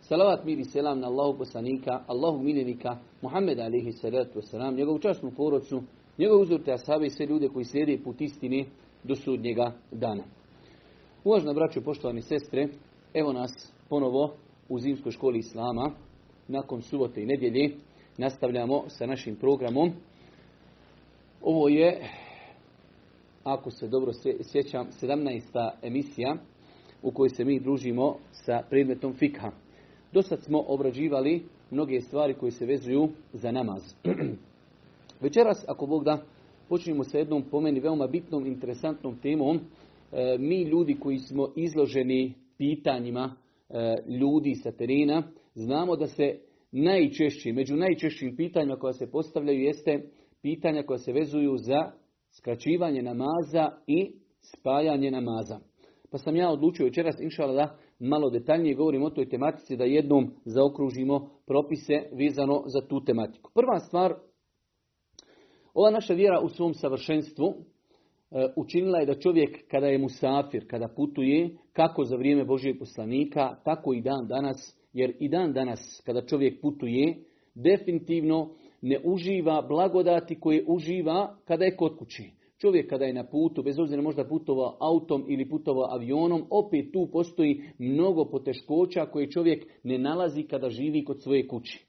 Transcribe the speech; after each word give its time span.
salavat 0.00 0.44
mir 0.44 0.58
i 0.58 0.64
selam 0.64 1.00
na 1.00 1.06
Allahu 1.06 1.38
poslanika, 1.38 2.04
Allahu 2.06 2.42
miljenika, 2.42 2.98
Muhammed 3.22 3.58
alihi 3.58 3.92
salatu 3.92 4.40
wasalam, 4.40 4.76
njegovu 4.76 4.98
časnu 4.98 5.30
porodcu, 5.36 5.82
njegovu 6.18 6.42
uzorte 6.42 6.72
asabe 6.72 7.06
i 7.06 7.10
sve 7.10 7.26
ljude 7.26 7.48
koji 7.48 7.64
slijede 7.64 7.98
put 8.04 8.20
istine 8.20 8.64
do 9.04 9.16
sudnjega 9.16 9.72
dana. 9.90 10.22
Uvažna 11.24 11.52
braćo 11.52 11.80
poštovani 11.80 12.22
sestre, 12.22 12.68
evo 13.14 13.32
nas 13.32 13.72
ponovo 13.88 14.34
u 14.68 14.78
Zimskoj 14.78 15.12
školi 15.12 15.38
Islama. 15.38 15.90
Nakon 16.48 16.82
subote 16.82 17.22
i 17.22 17.26
nedjelje 17.26 17.76
nastavljamo 18.18 18.84
sa 18.88 19.06
našim 19.06 19.36
programom. 19.36 19.92
Ovo 21.42 21.68
je, 21.68 22.08
ako 23.44 23.70
se 23.70 23.88
dobro 23.88 24.12
sjećam, 24.52 24.86
17. 25.02 25.70
emisija 25.82 26.36
u 27.02 27.10
kojoj 27.10 27.28
se 27.28 27.44
mi 27.44 27.60
družimo 27.60 28.16
sa 28.32 28.62
predmetom 28.70 29.14
fikha. 29.14 29.50
Dosad 30.12 30.42
smo 30.42 30.64
obrađivali 30.66 31.42
mnoge 31.70 32.00
stvari 32.00 32.34
koje 32.34 32.50
se 32.52 32.66
vezuju 32.66 33.08
za 33.32 33.52
namaz. 33.52 33.94
Večeras, 35.20 35.64
ako 35.68 35.86
Bog 35.86 36.04
da, 36.04 36.22
počnemo 36.68 37.04
sa 37.04 37.18
jednom 37.18 37.42
po 37.50 37.60
meni 37.60 37.80
veoma 37.80 38.06
bitnom, 38.06 38.46
interesantnom 38.46 39.16
temom. 39.22 39.56
E, 40.12 40.36
mi 40.38 40.62
ljudi 40.62 40.96
koji 41.00 41.18
smo 41.18 41.48
izloženi 41.56 42.34
pitanjima 42.58 43.34
e, 43.70 43.96
ljudi 44.08 44.54
sa 44.54 44.72
terena, 44.72 45.22
znamo 45.54 45.96
da 45.96 46.06
se 46.06 46.38
najčešći, 46.72 47.52
među 47.52 47.76
najčešćim 47.76 48.36
pitanjima 48.36 48.76
koja 48.76 48.92
se 48.92 49.10
postavljaju 49.10 49.60
jeste 49.60 50.02
pitanja 50.42 50.82
koja 50.82 50.98
se 50.98 51.12
vezuju 51.12 51.56
za 51.56 51.92
skraćivanje 52.30 53.02
namaza 53.02 53.70
i 53.86 54.12
spajanje 54.40 55.10
namaza. 55.10 55.58
Pa 56.12 56.18
sam 56.18 56.36
ja 56.36 56.50
odlučio 56.50 56.84
večeras, 56.84 57.20
inšala, 57.20 57.52
da 57.52 57.76
malo 57.98 58.30
detaljnije 58.30 58.74
govorim 58.74 59.02
o 59.02 59.10
toj 59.10 59.28
tematici, 59.28 59.76
da 59.76 59.84
jednom 59.84 60.30
zaokružimo 60.44 61.30
propise 61.46 62.02
vezano 62.12 62.62
za 62.66 62.86
tu 62.88 63.04
tematiku. 63.04 63.50
Prva 63.54 63.78
stvar, 63.78 64.14
ova 65.74 65.90
naša 65.90 66.14
vjera 66.14 66.40
u 66.40 66.48
svom 66.48 66.74
savršenstvu 66.74 67.46
e, 67.46 67.54
učinila 68.56 68.98
je 68.98 69.06
da 69.06 69.20
čovjek 69.20 69.68
kada 69.70 69.86
je 69.86 69.98
musafir, 69.98 70.66
kada 70.68 70.88
putuje, 70.88 71.56
kako 71.72 72.04
za 72.04 72.16
vrijeme 72.16 72.44
Božijeg 72.44 72.78
poslanika, 72.78 73.56
tako 73.64 73.94
i 73.94 74.00
dan 74.00 74.26
danas, 74.28 74.78
jer 74.92 75.16
i 75.20 75.28
dan 75.28 75.52
danas 75.52 76.02
kada 76.06 76.26
čovjek 76.26 76.60
putuje, 76.60 77.24
definitivno 77.54 78.50
ne 78.82 79.00
uživa 79.04 79.62
blagodati 79.68 80.40
koje 80.40 80.64
uživa 80.66 81.36
kada 81.44 81.64
je 81.64 81.76
kod 81.76 81.96
kući. 81.98 82.41
Čovjek 82.62 82.90
kada 82.90 83.04
je 83.04 83.12
na 83.12 83.24
putu, 83.24 83.62
bez 83.62 83.78
obzira 83.78 84.02
možda 84.02 84.24
putovao 84.24 84.76
autom 84.80 85.24
ili 85.28 85.48
putovao 85.48 85.94
avionom, 85.94 86.44
opet 86.50 86.92
tu 86.92 87.08
postoji 87.12 87.62
mnogo 87.78 88.24
poteškoća 88.24 89.06
koje 89.06 89.30
čovjek 89.30 89.66
ne 89.82 89.98
nalazi 89.98 90.42
kada 90.42 90.70
živi 90.70 91.04
kod 91.04 91.22
svoje 91.22 91.48
kući. 91.48 91.86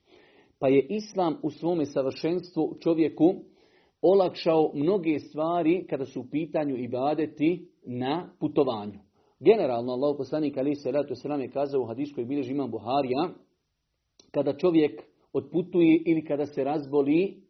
Pa 0.59 0.67
je 0.67 0.87
Islam 0.89 1.37
u 1.43 1.49
svome 1.49 1.85
savršenstvu 1.85 2.77
čovjeku 2.79 3.33
olakšao 4.01 4.71
mnoge 4.73 5.19
stvari 5.19 5.85
kada 5.89 6.05
su 6.05 6.21
u 6.21 6.29
pitanju 6.31 6.77
ibadeti 6.77 7.67
na 7.85 8.29
putovanju. 8.39 8.99
Generalno, 9.39 9.91
Allah 9.93 10.15
poslanik 10.17 10.57
Ali 10.57 10.75
se 10.75 10.91
ratu 10.91 11.15
sram 11.15 11.41
je 11.41 11.51
kazao 11.51 11.81
u 11.81 11.85
hadiskoj 11.85 12.25
bilježi 12.25 12.51
imam 12.51 12.71
Buharija, 12.71 13.29
kada 14.31 14.57
čovjek 14.57 15.01
otputuje 15.33 16.03
ili 16.05 16.25
kada 16.25 16.45
se 16.45 16.63
razboli, 16.63 17.42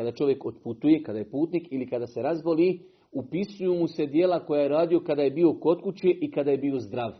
kada 0.00 0.12
čovjek 0.12 0.46
otputuje, 0.46 1.02
kada 1.02 1.18
je 1.18 1.30
putnik 1.30 1.68
ili 1.70 1.86
kada 1.86 2.06
se 2.06 2.22
razboli, 2.22 2.80
upisuju 3.12 3.74
mu 3.74 3.88
se 3.88 4.06
dijela 4.06 4.46
koja 4.46 4.62
je 4.62 4.68
radio 4.68 5.00
kada 5.00 5.22
je 5.22 5.30
bio 5.30 5.52
kod 5.52 5.82
kuće 5.82 6.08
i 6.08 6.30
kada 6.30 6.50
je 6.50 6.58
bio 6.58 6.78
zdrav. 6.78 7.12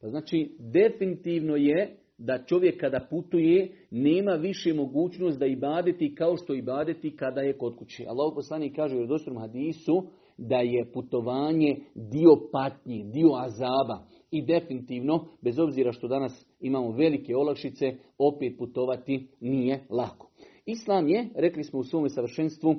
Pa 0.00 0.08
znači, 0.08 0.56
definitivno 0.58 1.56
je 1.56 1.96
da 2.18 2.44
čovjek 2.46 2.80
kada 2.80 3.06
putuje 3.10 3.72
nema 3.90 4.32
više 4.32 4.74
mogućnost 4.74 5.38
da 5.38 5.46
ibadeti 5.46 6.14
kao 6.14 6.36
što 6.36 6.54
ibadeti 6.54 7.16
kada 7.16 7.40
je 7.40 7.58
kod 7.58 7.76
kuće. 7.76 8.04
Allah 8.08 8.32
poslanik 8.34 8.76
kaže 8.76 8.94
u 8.94 8.98
vjerodostojnom 8.98 9.42
hadisu 9.42 10.02
da 10.38 10.56
je 10.56 10.92
putovanje 10.92 11.76
dio 11.94 12.36
patnji, 12.52 13.04
dio 13.04 13.28
azaba 13.34 14.06
i 14.30 14.42
definitivno, 14.42 15.26
bez 15.42 15.58
obzira 15.58 15.92
što 15.92 16.08
danas 16.08 16.46
imamo 16.60 16.90
velike 16.90 17.36
olakšice, 17.36 17.94
opet 18.18 18.58
putovati 18.58 19.28
nije 19.40 19.86
lako. 19.90 20.23
Islam 20.66 21.08
je, 21.08 21.28
rekli 21.34 21.64
smo 21.64 21.78
u 21.78 21.84
svome 21.84 22.08
savršenstvu, 22.08 22.74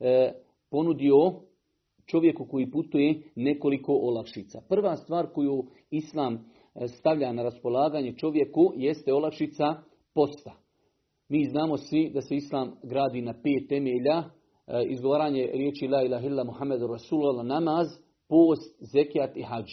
e, 0.00 0.32
ponudio 0.70 1.32
čovjeku 2.06 2.46
koji 2.50 2.70
putuje 2.70 3.22
nekoliko 3.34 3.92
olakšica. 3.92 4.60
Prva 4.68 4.96
stvar 4.96 5.26
koju 5.34 5.64
Islam 5.90 6.34
e, 6.34 6.88
stavlja 6.88 7.32
na 7.32 7.42
raspolaganje 7.42 8.14
čovjeku 8.16 8.72
jeste 8.76 9.12
olakšica 9.12 9.82
posta. 10.14 10.52
Mi 11.28 11.44
znamo 11.44 11.76
svi 11.76 12.10
da 12.14 12.20
se 12.20 12.36
Islam 12.36 12.72
gradi 12.82 13.22
na 13.22 13.32
pet 13.32 13.68
temelja, 13.68 14.16
e, 14.16 14.84
izgovaranje 14.88 15.50
riječi 15.52 15.88
La 15.88 16.02
ilaha 16.02 16.26
illa 16.26 16.44
Muhammedu 16.44 16.86
Rasulullah, 16.86 17.46
namaz, 17.46 17.86
post, 18.28 18.76
zekijat 18.80 19.36
i 19.36 19.42
hađ. 19.42 19.68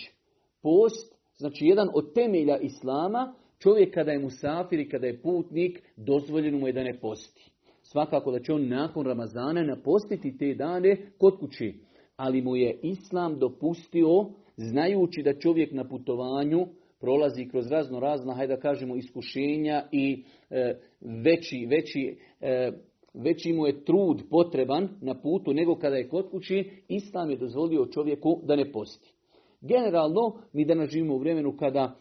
Post, 0.61 1.15
znači 1.37 1.65
jedan 1.65 1.89
od 1.93 2.13
temelja 2.13 2.57
Islama, 2.57 3.33
čovjek 3.59 3.93
kada 3.93 4.11
je 4.11 4.19
musafir 4.19 4.79
i 4.79 4.89
kada 4.89 5.07
je 5.07 5.21
putnik, 5.21 5.83
dozvoljeno 5.95 6.57
mu 6.57 6.67
je 6.67 6.73
da 6.73 6.83
ne 6.83 6.99
posti. 6.99 7.56
Svakako 7.91 8.31
da 8.31 8.39
će 8.39 8.53
on 8.53 8.67
nakon 8.67 9.05
Ramazana 9.05 9.63
napostiti 9.63 10.37
te 10.37 10.53
dane 10.53 10.97
kod 11.17 11.39
kući. 11.39 11.73
Ali 12.15 12.41
mu 12.41 12.55
je 12.55 12.79
Islam 12.83 13.39
dopustio, 13.39 14.25
znajući 14.57 15.23
da 15.23 15.39
čovjek 15.39 15.71
na 15.71 15.89
putovanju 15.89 16.67
prolazi 16.99 17.47
kroz 17.47 17.71
razno 17.71 17.99
razna, 17.99 18.33
hajde 18.33 18.55
da 18.55 18.61
kažemo, 18.61 18.95
iskušenja 18.95 19.83
i 19.91 20.23
e, 20.49 20.79
veći, 21.01 21.67
veći, 21.69 22.17
e, 22.41 22.71
veći 23.13 23.53
mu 23.53 23.67
je 23.67 23.83
trud 23.85 24.23
potreban 24.29 24.89
na 25.01 25.21
putu 25.21 25.53
nego 25.53 25.75
kada 25.75 25.95
je 25.95 26.09
kod 26.09 26.29
kući, 26.29 26.69
Islam 26.87 27.29
je 27.29 27.37
dozvolio 27.37 27.85
čovjeku 27.85 28.41
da 28.43 28.55
ne 28.55 28.71
posti. 28.71 29.13
Generalno, 29.61 30.37
mi 30.53 30.65
danas 30.65 30.89
živimo 30.89 31.15
u 31.15 31.19
vremenu 31.19 31.57
kada 31.57 31.95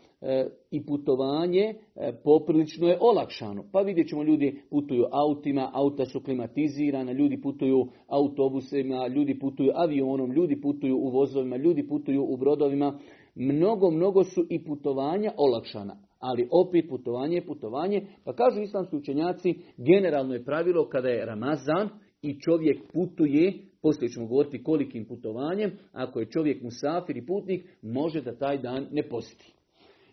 i 0.71 0.87
putovanje 0.87 1.75
e, 1.95 2.13
poprilično 2.25 2.89
je 2.89 2.99
olakšano. 3.01 3.65
Pa 3.73 3.81
vidjet 3.81 4.09
ćemo 4.09 4.23
ljudi 4.23 4.63
putuju 4.71 5.05
autima, 5.11 5.71
auta 5.75 6.05
su 6.05 6.21
klimatizirana, 6.21 7.13
ljudi 7.13 7.41
putuju 7.41 7.87
autobusima, 8.09 9.09
ljudi 9.09 9.39
putuju 9.39 9.71
avionom, 9.75 10.33
ljudi 10.33 10.61
putuju 10.61 10.97
u 10.97 11.09
vozovima, 11.09 11.57
ljudi 11.57 11.89
putuju 11.89 12.25
u 12.29 12.37
brodovima. 12.37 12.99
Mnogo, 13.35 13.91
mnogo 13.91 14.25
su 14.25 14.47
i 14.51 14.65
putovanja 14.65 15.33
olakšana. 15.37 15.97
Ali 16.19 16.49
opet 16.51 16.89
putovanje 16.89 17.37
je 17.37 17.47
putovanje. 17.47 18.07
Pa 18.25 18.33
kažu 18.33 18.61
islamski 18.61 18.97
učenjaci, 18.97 19.55
generalno 19.77 20.35
je 20.35 20.45
pravilo 20.45 20.89
kada 20.89 21.09
je 21.09 21.27
Ramazan 21.27 21.89
i 22.23 22.41
čovjek 22.41 22.93
putuje, 22.93 23.53
poslije 23.83 24.09
ćemo 24.09 24.27
govoriti 24.27 24.63
kolikim 24.63 25.05
putovanjem, 25.05 25.73
ako 25.93 26.21
je 26.21 26.31
čovjek 26.31 26.63
musafir 26.63 27.17
i 27.17 27.27
putnik, 27.27 27.67
može 27.83 28.21
da 28.21 28.39
taj 28.39 28.59
dan 28.59 28.87
ne 28.91 29.09
posti. 29.09 29.56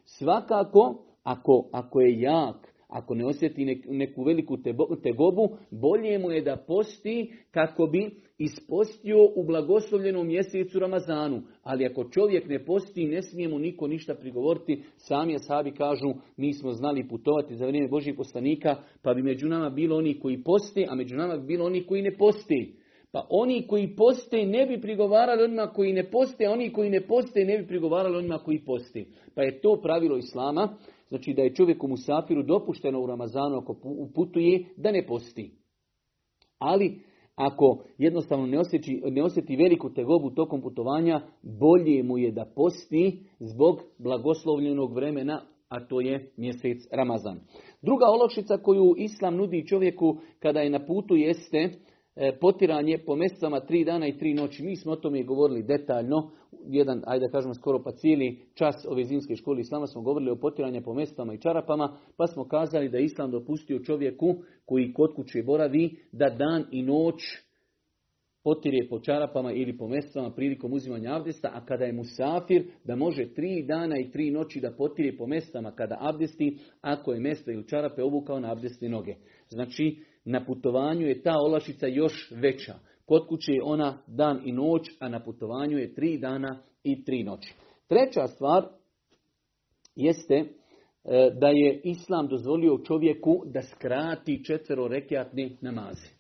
Svakako, 0.06 1.04
ako, 1.24 1.70
ako 1.72 2.02
je 2.02 2.22
jak, 2.22 2.74
ako 2.94 3.16
ne 3.16 3.26
osjeti 3.26 3.82
neku 3.88 4.24
veliku 4.24 4.58
tegobu, 5.04 5.58
bolje 5.72 6.20
mu 6.20 6.32
je 6.32 6.42
da 6.42 6.58
posti 6.68 7.34
kako 7.52 7.88
bi 7.88 8.12
ispostio 8.38 9.18
u 9.36 9.44
blagoslovljenom 9.48 10.28
mjesecu 10.28 10.80
Ramazanu. 10.80 11.42
Ali 11.64 11.86
ako 11.86 12.10
čovjek 12.10 12.50
ne 12.50 12.66
posti, 12.66 13.06
ne 13.06 13.22
smije 13.22 13.50
mu 13.50 13.60
niko 13.60 13.88
ništa 13.88 14.16
prigovoriti. 14.16 14.84
Sami 14.98 15.40
sabi 15.40 15.72
kažu, 15.72 16.14
mi 16.38 16.54
smo 16.54 16.72
znali 16.72 17.08
putovati 17.08 17.56
za 17.56 17.66
vrijeme 17.66 17.88
Božih 17.88 18.14
poslanika, 18.18 18.76
pa 19.02 19.14
bi 19.14 19.24
među 19.24 19.48
nama 19.48 19.70
bilo 19.70 19.98
oni 19.98 20.20
koji 20.20 20.44
posti, 20.44 20.86
a 20.90 20.96
među 20.96 21.16
nama 21.16 21.38
bi 21.38 21.48
bilo 21.48 21.66
oni 21.66 21.86
koji 21.86 22.02
ne 22.02 22.18
posti. 22.18 22.83
Pa 23.14 23.28
oni 23.30 23.68
koji 23.68 23.96
poste 23.96 24.46
ne 24.46 24.66
bi 24.66 24.82
prigovarali 24.82 25.44
onima 25.44 25.68
koji 25.68 25.94
ne 25.94 26.12
poste, 26.12 26.46
a 26.46 26.52
oni 26.52 26.74
koji 26.74 26.90
ne 26.90 27.08
poste 27.08 27.46
ne 27.46 27.58
bi 27.58 27.68
prigovarali 27.68 28.18
onima 28.18 28.38
koji 28.38 28.66
poste. 28.66 29.06
Pa 29.36 29.44
je 29.44 29.62
to 29.62 29.80
pravilo 29.82 30.18
Islama, 30.18 30.78
znači 31.10 31.34
da 31.34 31.42
je 31.42 31.56
čovjeku 31.56 31.88
Musafiru 31.88 32.44
dopušteno 32.44 33.02
u 33.02 33.08
Ramazanu 33.08 33.58
ako 33.58 33.76
putuje 34.16 34.66
da 34.78 34.92
ne 34.92 35.06
posti. 35.08 35.52
Ali 36.60 37.00
ako 37.36 37.84
jednostavno 37.98 38.46
ne 38.46 38.60
osjeti, 38.60 39.02
ne 39.06 39.24
osjeti 39.24 39.56
veliku 39.56 39.94
tegobu 39.94 40.30
tokom 40.30 40.62
putovanja, 40.62 41.22
bolje 41.42 42.04
mu 42.04 42.18
je 42.18 42.32
da 42.32 42.46
posti 42.56 43.20
zbog 43.40 43.82
blagoslovljenog 43.98 44.94
vremena, 44.94 45.42
a 45.70 45.88
to 45.88 46.02
je 46.02 46.32
mjesec 46.38 46.78
Ramazan. 46.92 47.40
Druga 47.82 48.06
olakšica 48.06 48.58
koju 48.58 48.96
Islam 48.98 49.36
nudi 49.36 49.68
čovjeku 49.68 50.18
kada 50.40 50.60
je 50.60 50.70
na 50.70 50.86
putu 50.86 51.16
jeste 51.16 51.70
potiranje 52.42 52.98
po 53.06 53.16
mjesecama 53.16 53.60
tri 53.60 53.86
dana 53.86 54.08
i 54.08 54.18
tri 54.18 54.34
noći. 54.34 54.64
Mi 54.64 54.76
smo 54.76 54.92
o 54.92 54.96
tome 54.96 55.24
govorili 55.24 55.64
detaljno, 55.64 56.32
jedan, 56.68 57.04
ajde 57.06 57.26
da 57.26 57.32
kažemo 57.32 57.54
skoro 57.54 57.84
pa 57.84 57.92
cijeli 57.92 58.40
čas 58.54 58.86
ove 58.90 59.04
zimske 59.04 59.36
škole 59.36 59.62
islama 59.62 59.88
smo 59.88 60.02
govorili 60.02 60.32
o 60.32 60.36
potiranje 60.36 60.82
po 60.82 60.94
mjesecama 60.94 61.34
i 61.34 61.40
čarapama, 61.40 61.98
pa 62.18 62.28
smo 62.28 62.48
kazali 62.48 62.90
da 62.90 62.98
islam 62.98 63.32
dopustio 63.32 63.80
čovjeku 63.80 64.36
koji 64.66 64.94
kod 64.94 65.16
kuće 65.16 65.44
boravi 65.44 65.96
da 66.12 66.30
dan 66.30 66.66
i 66.72 66.82
noć 66.84 67.16
potire 68.44 68.88
po 68.90 69.00
čarapama 69.00 69.52
ili 69.52 69.78
po 69.78 69.88
mestvama 69.88 70.32
prilikom 70.32 70.74
uzimanja 70.74 71.16
abdesta, 71.16 71.52
a 71.54 71.66
kada 71.66 71.86
je 71.86 71.94
musafir, 71.94 72.66
da 72.84 72.96
može 72.96 73.34
tri 73.34 73.64
dana 73.68 74.00
i 74.00 74.12
tri 74.12 74.32
noći 74.32 74.60
da 74.60 74.72
potire 74.72 75.18
po 75.18 75.28
mestama 75.28 75.72
kada 75.72 75.98
abdesti, 76.00 76.58
ako 76.82 77.14
je 77.14 77.20
mesto 77.20 77.52
ili 77.52 77.68
čarape 77.68 78.04
obukao 78.04 78.40
na 78.40 78.52
abdestne 78.52 78.90
noge. 78.90 79.16
Znači, 79.50 79.98
na 80.26 80.46
putovanju 80.46 81.08
je 81.08 81.22
ta 81.22 81.34
olašica 81.46 81.88
još 81.88 82.32
veća. 82.32 82.74
Kod 83.06 83.28
kuće 83.28 83.52
je 83.52 83.64
ona 83.64 83.98
dan 84.08 84.42
i 84.46 84.52
noć, 84.52 84.82
a 85.00 85.10
na 85.10 85.24
putovanju 85.24 85.78
je 85.78 85.94
tri 85.94 86.18
dana 86.18 86.60
i 86.84 87.04
tri 87.04 87.24
noći. 87.24 87.54
Treća 87.88 88.28
stvar 88.28 88.66
jeste 89.96 90.36
e, 90.36 90.46
da 91.40 91.48
je 91.48 91.82
Islam 91.84 92.28
dozvolio 92.28 92.78
čovjeku 92.88 93.44
da 93.46 93.62
skrati 93.62 94.44
četvero 94.44 94.88
rekiatni 94.88 95.58
namaze. 95.62 96.13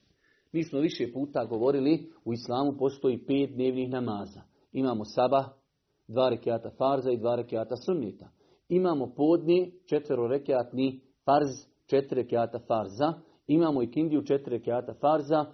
Mi 0.53 0.63
smo 0.63 0.79
više 0.79 1.11
puta 1.13 1.45
govorili, 1.45 2.09
u 2.25 2.33
Islamu 2.33 2.77
postoji 2.77 3.25
pet 3.25 3.49
dnevnih 3.53 3.89
namaza. 3.89 4.41
Imamo 4.71 5.05
sabah, 5.05 5.45
dva 6.07 6.29
rekiata 6.29 6.69
farza 6.77 7.11
i 7.11 7.17
dva 7.17 7.35
rekiata 7.35 7.75
sunnita. 7.75 8.29
Imamo 8.69 9.13
podni, 9.15 9.71
četvero 9.85 10.27
rekiatni 10.27 11.01
farz, 11.25 11.49
četiri 11.85 12.21
rekiata 12.21 12.59
farza. 12.67 13.13
Imamo 13.47 13.83
i 13.83 13.91
kindiju, 13.91 14.23
četiri 14.23 14.57
rekiata 14.57 14.93
farza. 14.93 15.45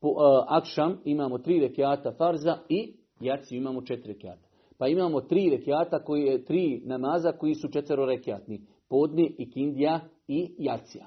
Po, 0.00 0.08
uh, 0.08 0.16
akšam 0.48 1.00
imamo 1.04 1.38
tri 1.38 1.60
rekiata 1.60 2.12
farza 2.12 2.58
i 2.68 2.96
jaciju 3.20 3.58
imamo 3.58 3.82
četiri 3.82 4.12
rekiata. 4.12 4.48
Pa 4.78 4.88
imamo 4.88 5.20
tri 5.20 5.50
rekiata, 5.50 6.04
koji 6.04 6.22
je, 6.22 6.44
tri 6.44 6.82
namaza 6.84 7.32
koji 7.32 7.54
su 7.54 7.68
četvero 7.68 8.04
rekiatni. 8.04 8.66
Podni 8.88 9.34
i 9.38 9.50
kindija 9.50 10.00
i 10.28 10.54
jacija. 10.58 11.06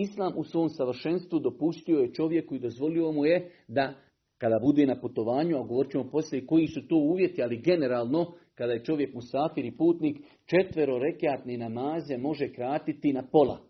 Islam 0.00 0.32
u 0.36 0.44
svom 0.44 0.68
savršenstvu 0.68 1.38
dopustio 1.38 1.98
je 1.98 2.12
čovjeku 2.12 2.54
i 2.54 2.58
dozvolio 2.58 3.12
mu 3.12 3.26
je 3.26 3.50
da 3.68 3.94
kada 4.38 4.58
bude 4.62 4.86
na 4.86 5.00
putovanju, 5.00 5.56
a 5.56 5.62
govorit 5.62 5.92
ćemo 5.92 6.10
poslije 6.10 6.46
koji 6.46 6.66
su 6.66 6.88
to 6.88 6.96
uvjeti, 6.96 7.42
ali 7.42 7.62
generalno 7.62 8.32
kada 8.54 8.72
je 8.72 8.84
čovjek 8.84 9.14
musafir 9.14 9.64
i 9.64 9.76
putnik, 9.76 10.16
četvero 10.46 10.98
rekiatni 10.98 11.56
namaze 11.56 12.16
može 12.18 12.52
kratiti 12.52 13.12
na 13.12 13.22
pola. 13.32 13.67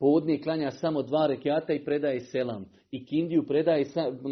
Podni 0.00 0.42
klanja 0.42 0.70
samo 0.70 1.02
dva 1.02 1.26
rekiata 1.26 1.72
i 1.72 1.84
predaje 1.84 2.20
selam. 2.20 2.64
I 2.90 3.06
kindiju 3.06 3.46
predaje, 3.46 3.84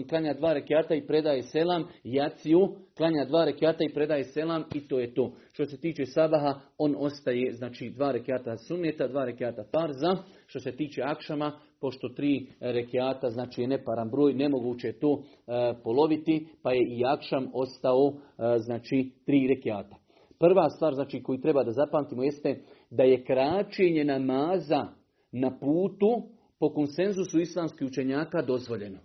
klanja 0.09 0.35
dva 0.35 0.53
rekiata 0.53 0.94
i 0.94 1.06
predaje 1.06 1.43
selam. 1.43 1.85
Jaciju 2.05 2.69
klanja 2.97 3.25
dva 3.25 3.44
rekiata 3.44 3.85
i 3.85 3.94
predaje 3.94 4.25
selam 4.25 4.65
i 4.75 4.88
to 4.88 4.99
je 5.00 5.15
to. 5.15 5.32
Što 5.53 5.67
se 5.67 5.81
tiče 5.81 6.06
sabaha, 6.06 6.61
on 6.79 6.94
ostaje, 6.99 7.53
znači 7.53 7.91
dva 7.91 8.12
rekiata 8.12 8.56
sunneta, 8.56 9.09
dva 9.09 9.25
rekiata 9.25 9.65
farza. 9.73 10.17
Što 10.47 10.61
se 10.61 10.73
tiče 10.73 11.03
akšama, 11.03 11.53
pošto 11.81 12.09
tri 12.09 12.47
rekiata, 12.61 13.31
znači 13.31 13.61
je 13.62 13.69
neparan 13.69 14.11
broj, 14.11 14.35
nemoguće 14.35 14.87
je 14.87 14.99
to 14.99 15.23
e, 15.23 15.75
poloviti, 15.85 16.47
pa 16.62 16.73
je 16.73 16.81
i 16.88 17.05
akšam 17.05 17.50
ostao, 17.55 18.12
e, 18.12 18.59
znači, 18.59 19.11
tri 19.26 19.47
rekiata. 19.49 19.97
Prva 20.38 20.70
stvar, 20.70 20.94
znači, 20.94 21.23
koju 21.23 21.41
treba 21.41 21.65
da 21.65 21.73
zapamtimo 21.73 22.23
jeste 22.23 22.61
da 22.91 23.03
je 23.03 23.25
kraćenje 23.25 24.05
namaza 24.05 24.97
na 25.32 25.58
putu 25.58 26.22
po 26.58 26.72
konsenzusu 26.72 27.40
islamskih 27.40 27.88
učenjaka 27.88 28.42
dozvoljeno. 28.42 28.98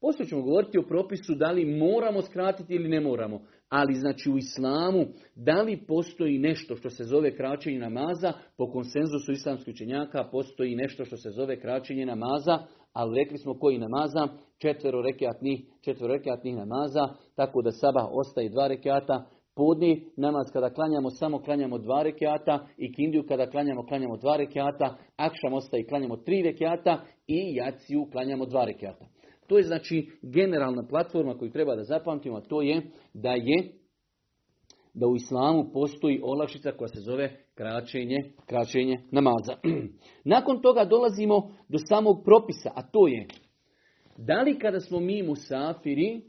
Poslije 0.00 0.26
ćemo 0.26 0.42
govoriti 0.42 0.78
o 0.78 0.86
propisu 0.88 1.34
da 1.34 1.50
li 1.50 1.78
moramo 1.78 2.22
skratiti 2.22 2.74
ili 2.74 2.88
ne 2.88 3.00
moramo. 3.00 3.40
Ali 3.68 3.94
znači 3.94 4.30
u 4.30 4.38
islamu 4.38 5.04
da 5.34 5.62
li 5.62 5.84
postoji 5.88 6.38
nešto 6.38 6.76
što 6.76 6.90
se 6.90 7.04
zove 7.04 7.36
kraćenje 7.36 7.78
namaza, 7.78 8.32
po 8.56 8.72
konsenzusu 8.72 9.32
islamskih 9.32 9.74
učenjaka 9.74 10.28
postoji 10.32 10.76
nešto 10.76 11.04
što 11.04 11.16
se 11.16 11.30
zove 11.30 11.60
kraćenje 11.60 12.06
namaza, 12.06 12.58
ali 12.92 13.18
rekli 13.18 13.38
smo 13.38 13.58
koji 13.58 13.78
namaza, 13.78 14.28
četvero 14.58 15.02
rekiatnih, 15.02 15.60
četvero 15.80 16.14
rekiatnih 16.14 16.56
namaza, 16.56 17.08
tako 17.34 17.62
da 17.62 17.70
sabah 17.70 18.04
ostaje 18.12 18.48
dva 18.48 18.68
rekiata, 18.68 19.24
Podni 19.54 20.06
namaz 20.16 20.50
kada 20.52 20.70
klanjamo 20.70 21.10
samo 21.10 21.38
klanjamo 21.38 21.78
dva 21.78 22.02
rekiata 22.02 22.66
i 22.76 22.92
kindiju 22.92 23.26
kada 23.28 23.50
klanjamo 23.50 23.86
klanjamo 23.86 24.16
dva 24.16 24.36
rekiata, 24.36 24.96
akšam 25.16 25.52
ostaje 25.52 25.86
klanjamo 25.86 26.16
tri 26.16 26.42
rekiata 26.42 27.04
i 27.26 27.54
jaciju 27.54 28.06
klanjamo 28.12 28.46
dva 28.46 28.64
rekiata. 28.64 29.06
To 29.46 29.58
je 29.58 29.64
znači 29.64 30.10
generalna 30.22 30.86
platforma 30.88 31.38
koju 31.38 31.50
treba 31.50 31.76
da 31.76 31.84
zapamtimo, 31.84 32.36
a 32.36 32.40
to 32.40 32.62
je 32.62 32.82
da 33.14 33.30
je 33.30 33.72
da 34.94 35.06
u 35.06 35.16
islamu 35.16 35.70
postoji 35.72 36.20
olakšica 36.22 36.72
koja 36.72 36.88
se 36.88 37.00
zove 37.00 37.36
kraćenje, 37.54 38.16
kraćenje 38.46 38.96
namaza. 39.10 39.56
Nakon 40.34 40.62
toga 40.62 40.84
dolazimo 40.84 41.54
do 41.68 41.78
samog 41.88 42.24
propisa, 42.24 42.70
a 42.74 42.82
to 42.82 43.08
je 43.08 43.26
da 44.16 44.42
li 44.42 44.58
kada 44.58 44.80
smo 44.80 45.00
mi 45.00 45.22
musafiri 45.22 46.20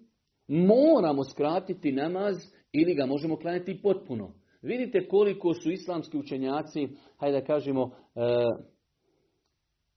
moramo 0.48 1.24
skratiti 1.24 1.92
namaz 1.92 2.36
ili 2.74 2.96
ga 2.96 3.06
možemo 3.06 3.36
klanjati 3.36 3.82
potpuno. 3.82 4.34
Vidite 4.62 5.08
koliko 5.08 5.54
su 5.54 5.72
islamski 5.72 6.18
učenjaci, 6.18 6.88
hajde 7.18 7.40
da 7.40 7.46
kažemo, 7.46 7.92
e, 8.16 8.20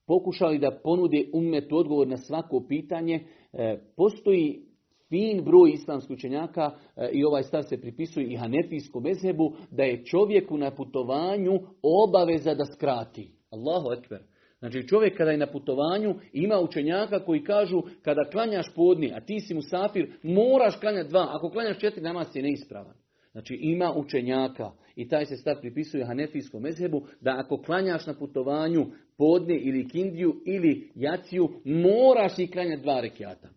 pokušali 0.07 0.59
da 0.59 0.79
ponude 0.83 1.25
ummetu 1.33 1.77
odgovor 1.77 2.07
na 2.07 2.17
svako 2.17 2.65
pitanje. 2.67 3.27
E, 3.53 3.79
postoji 3.95 4.67
fin 5.09 5.43
broj 5.43 5.71
islamskih 5.73 6.13
učenjaka 6.13 6.71
e, 6.95 7.09
i 7.13 7.23
ovaj 7.23 7.43
stav 7.43 7.63
se 7.63 7.81
pripisuje 7.81 8.27
i 8.27 8.35
hanefijskom 8.35 9.03
mezhebu 9.03 9.53
da 9.71 9.83
je 9.83 10.05
čovjeku 10.05 10.57
na 10.57 10.71
putovanju 10.71 11.59
obaveza 11.81 12.53
da 12.53 12.65
skrati. 12.65 13.31
Allahu 13.49 13.91
ekber. 13.91 14.19
Znači 14.59 14.87
čovjek 14.87 15.17
kada 15.17 15.31
je 15.31 15.37
na 15.37 15.47
putovanju 15.47 16.15
ima 16.33 16.59
učenjaka 16.59 17.25
koji 17.25 17.43
kažu 17.43 17.81
kada 18.01 18.29
klanjaš 18.31 18.65
podni, 18.75 19.13
a 19.15 19.19
ti 19.21 19.39
si 19.39 19.53
musafir, 19.53 20.11
moraš 20.23 20.79
klanjati 20.79 21.09
dva. 21.09 21.27
Ako 21.29 21.49
klanjaš 21.49 21.79
četiri, 21.79 22.01
namaz 22.01 22.27
je 22.35 22.41
neispravan. 22.41 22.93
Znači 23.31 23.57
ima 23.61 23.93
učenjaka 23.95 24.71
i 24.95 25.07
taj 25.07 25.25
se 25.25 25.35
stav 25.37 25.55
pripisuje 25.61 26.05
Hanefijskom 26.05 26.63
mezhebu 26.63 27.01
da 27.21 27.35
ako 27.39 27.61
klanjaš 27.61 28.05
na 28.05 28.13
putovanju 28.13 28.85
podne 29.17 29.55
ili 29.57 29.89
kindiju 29.89 30.35
ili 30.45 30.91
jaciju, 30.95 31.49
moraš 31.65 32.39
i 32.39 32.47
klanjati 32.47 32.81
dva 32.81 33.01
rekiata. 33.01 33.49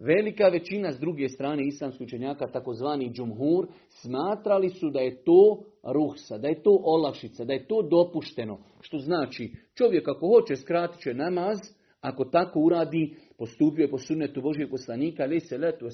Velika 0.00 0.48
većina 0.48 0.92
s 0.92 0.98
druge 0.98 1.28
strane 1.28 1.66
islamskih 1.66 2.06
učenjaka, 2.06 2.46
takozvani 2.46 3.12
džumhur, 3.12 3.66
smatrali 3.88 4.68
su 4.70 4.90
da 4.90 5.00
je 5.00 5.24
to 5.24 5.64
ruhsa, 5.82 6.38
da 6.38 6.48
je 6.48 6.62
to 6.62 6.80
olakšica, 6.82 7.44
da 7.44 7.52
je 7.52 7.66
to 7.66 7.82
dopušteno. 7.82 8.58
Što 8.80 8.98
znači, 8.98 9.52
čovjek 9.74 10.08
ako 10.08 10.28
hoće 10.28 10.56
skratit 10.56 11.00
će 11.00 11.14
namaz, 11.14 11.58
ako 12.00 12.24
tako 12.24 12.60
uradi, 12.60 13.16
postupio 13.38 13.82
je 13.82 13.90
po 13.90 13.98
sunnetu 13.98 14.42
Božijeg 14.42 14.70
poslanika, 14.70 15.22
ali 15.22 15.40
se 15.40 15.58
letu 15.58 15.86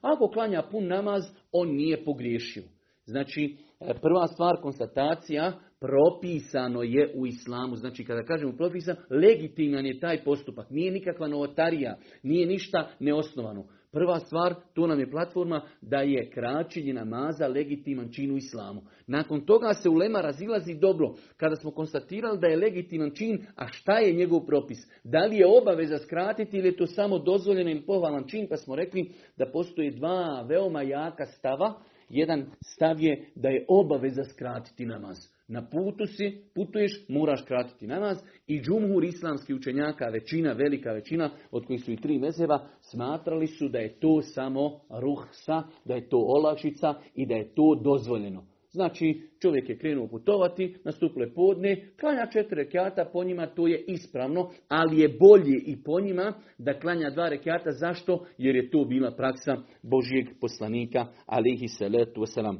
ako 0.00 0.28
klanja 0.28 0.62
pun 0.70 0.86
namaz, 0.86 1.22
on 1.52 1.68
nije 1.68 2.04
pogriješio. 2.04 2.62
Znači, 3.04 3.56
e, 3.80 3.94
prva 4.02 4.26
stvar, 4.26 4.56
konstatacija, 4.62 5.52
propisano 5.80 6.82
je 6.82 7.12
u 7.14 7.26
islamu. 7.26 7.76
Znači, 7.76 8.04
kada 8.04 8.22
kažemo 8.22 8.52
propisan, 8.52 8.96
legitiman 9.10 9.86
je 9.86 10.00
taj 10.00 10.24
postupak. 10.24 10.70
Nije 10.70 10.90
nikakva 10.92 11.28
novotarija, 11.28 11.96
nije 12.22 12.46
ništa 12.46 12.88
neosnovano. 13.00 13.64
Prva 13.92 14.18
stvar, 14.18 14.54
to 14.74 14.86
nam 14.86 15.00
je 15.00 15.10
platforma 15.10 15.62
da 15.80 16.00
je 16.00 16.30
kraćenje 16.30 16.94
namaza 16.94 17.48
legitiman 17.48 18.12
čin 18.12 18.30
u 18.32 18.36
islamu. 18.36 18.82
Nakon 19.06 19.40
toga 19.40 19.74
se 19.74 19.88
ulema 19.88 20.20
razilazi 20.20 20.74
dobro. 20.74 21.14
Kada 21.36 21.56
smo 21.56 21.70
konstatirali 21.70 22.38
da 22.38 22.46
je 22.46 22.56
legitiman 22.56 23.10
čin, 23.14 23.46
a 23.56 23.66
šta 23.68 23.98
je 23.98 24.12
njegov 24.12 24.46
propis? 24.46 24.78
Da 25.04 25.24
li 25.24 25.36
je 25.36 25.46
obaveza 25.46 25.98
skratiti 25.98 26.56
ili 26.56 26.68
je 26.68 26.76
to 26.76 26.86
samo 26.86 27.18
dozvoljeno 27.18 27.70
ili 27.70 27.86
pohvalan 27.86 28.28
čin? 28.28 28.46
Pa 28.50 28.56
smo 28.56 28.76
rekli 28.76 29.10
da 29.36 29.50
postoje 29.52 29.90
dva 29.90 30.46
veoma 30.48 30.82
jaka 30.82 31.26
stava. 31.26 31.74
Jedan 32.10 32.46
stav 32.64 33.00
je 33.00 33.30
da 33.34 33.48
je 33.48 33.64
obaveza 33.68 34.24
skratiti 34.24 34.86
namaz. 34.86 35.16
Na 35.48 35.68
putu 35.70 36.06
si, 36.06 36.42
putuješ, 36.54 37.04
moraš 37.08 37.42
kratiti 37.42 37.86
namaz 37.86 38.18
i 38.46 38.60
džumhur 38.60 39.04
islamski 39.04 39.54
učenjaka, 39.54 40.04
većina, 40.04 40.52
velika 40.52 40.92
većina, 40.92 41.30
od 41.50 41.66
kojih 41.66 41.84
su 41.84 41.92
i 41.92 42.00
tri 42.00 42.18
mezeva, 42.18 42.68
smatrali 42.80 43.46
su 43.46 43.68
da 43.68 43.78
je 43.78 44.00
to 44.00 44.22
samo 44.22 44.80
ruhsa, 44.90 45.62
da 45.84 45.94
je 45.94 46.08
to 46.08 46.18
olakšica 46.18 46.94
i 47.14 47.26
da 47.26 47.34
je 47.34 47.54
to 47.54 47.80
dozvoljeno. 47.84 48.49
Znači, 48.70 49.28
čovjek 49.42 49.68
je 49.68 49.78
krenuo 49.78 50.08
putovati, 50.08 50.76
nastupile 50.84 51.34
podne, 51.34 51.92
klanja 52.00 52.26
četiri 52.32 52.56
rekiata, 52.56 53.10
po 53.12 53.24
njima 53.24 53.46
to 53.46 53.66
je 53.66 53.84
ispravno, 53.86 54.50
ali 54.68 55.00
je 55.00 55.08
bolje 55.08 55.56
i 55.66 55.82
po 55.82 56.00
njima 56.00 56.32
da 56.58 56.80
klanja 56.80 57.10
dva 57.10 57.28
rekiata. 57.28 57.70
Zašto? 57.70 58.26
Jer 58.38 58.56
je 58.56 58.70
to 58.70 58.84
bila 58.84 59.10
praksa 59.10 59.56
Božijeg 59.82 60.26
poslanika, 60.40 61.06
alihi 61.26 61.68
salatu 61.68 62.20
wasalam. 62.20 62.56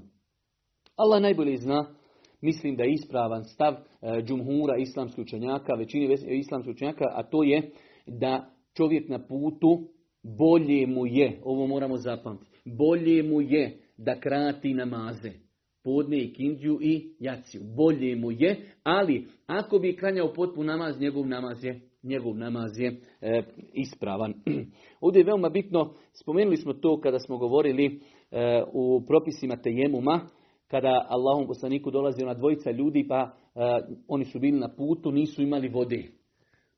Allah 0.97 1.23
najbolje 1.23 1.57
zna 1.57 1.95
mislim 2.41 2.77
da 2.77 2.85
je 2.85 2.93
ispravan 2.93 3.45
stav 3.45 3.75
e, 3.75 4.23
džumhura 4.23 4.77
islamskih 4.77 5.23
učenjaka, 5.23 5.75
većine 5.75 6.15
islamskih 6.29 6.75
učenjaka, 6.75 7.05
a 7.13 7.23
to 7.23 7.43
je 7.43 7.71
da 8.07 8.51
čovjek 8.77 9.09
na 9.09 9.27
putu 9.27 9.89
bolje 10.23 10.87
mu 10.87 11.07
je, 11.07 11.41
ovo 11.45 11.67
moramo 11.67 11.97
zapamtiti, 11.97 12.51
bolje 12.65 13.23
mu 13.23 13.41
je 13.41 13.79
da 13.97 14.21
krati 14.21 14.75
namaze. 14.75 15.50
Podne 15.85 16.19
i 16.19 16.33
kindju 16.33 16.79
i 16.83 17.15
jaciju. 17.19 17.63
Bolje 17.77 18.17
mu 18.17 18.33
je, 18.33 18.57
ali 18.83 19.27
ako 19.47 19.79
bi 19.79 19.97
klanjao 19.97 20.33
potpun 20.33 20.67
namaz, 20.67 21.01
njegov 21.01 21.27
namaz 21.27 21.65
je 21.65 21.81
njegov 22.03 22.37
namaz 22.37 22.71
je 22.79 23.01
e, 23.21 23.43
ispravan. 23.73 24.35
Ovdje 25.01 25.21
je 25.21 25.25
veoma 25.25 25.49
bitno, 25.49 25.95
spomenuli 26.13 26.57
smo 26.57 26.73
to 26.73 27.01
kada 27.01 27.19
smo 27.19 27.39
govorili 27.39 28.01
e, 28.31 28.63
u 28.73 29.03
propisima 29.07 29.57
tejemuma, 29.57 30.21
kada 30.69 31.07
Allahom 31.09 31.47
poslaniku 31.47 31.91
dolazi 31.91 32.25
na 32.25 32.35
dvojica 32.35 32.71
ljudi, 32.71 33.07
pa 33.09 33.31
oni 34.09 34.25
su 34.25 34.39
bili 34.39 34.59
na 34.59 34.69
putu, 34.69 35.11
nisu 35.13 35.43
imali 35.43 35.69
vode. 35.69 36.20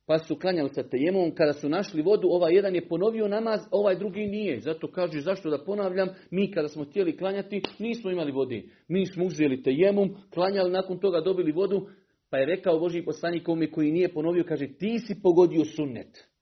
Pa 0.07 0.19
su 0.19 0.37
klanjali 0.37 0.69
sa 0.69 0.83
tejemom, 0.83 1.35
kada 1.35 1.53
su 1.53 1.69
našli 1.69 2.03
vodu, 2.03 2.29
ovaj 2.31 2.55
jedan 2.55 2.75
je 2.75 2.89
ponovio 2.89 3.29
namaz, 3.29 3.61
ovaj 3.71 3.97
drugi 3.97 4.27
nije. 4.27 4.61
Zato 4.61 4.91
kaže, 4.91 5.21
zašto 5.21 5.51
da 5.51 5.65
ponavljam, 5.65 6.09
mi 6.31 6.51
kada 6.51 6.69
smo 6.69 6.85
htjeli 6.85 7.17
klanjati, 7.17 7.63
nismo 7.79 8.11
imali 8.11 8.33
vode. 8.33 8.63
Mi 8.89 9.07
smo 9.07 9.25
uzeli 9.25 9.63
tejemom, 9.63 10.17
klanjali, 10.35 10.71
nakon 10.71 10.99
toga 10.99 11.21
dobili 11.21 11.53
vodu, 11.53 11.87
pa 12.31 12.39
je 12.39 12.47
rekao 12.47 12.79
Boži 12.79 13.03
poslanik 13.03 13.49
koji 13.73 13.93
nije 13.93 14.13
ponovio, 14.13 14.45
kaže, 14.49 14.67
ti 14.79 14.99
si 14.99 15.23
pogodio 15.23 15.65
sunnet. 15.65 16.33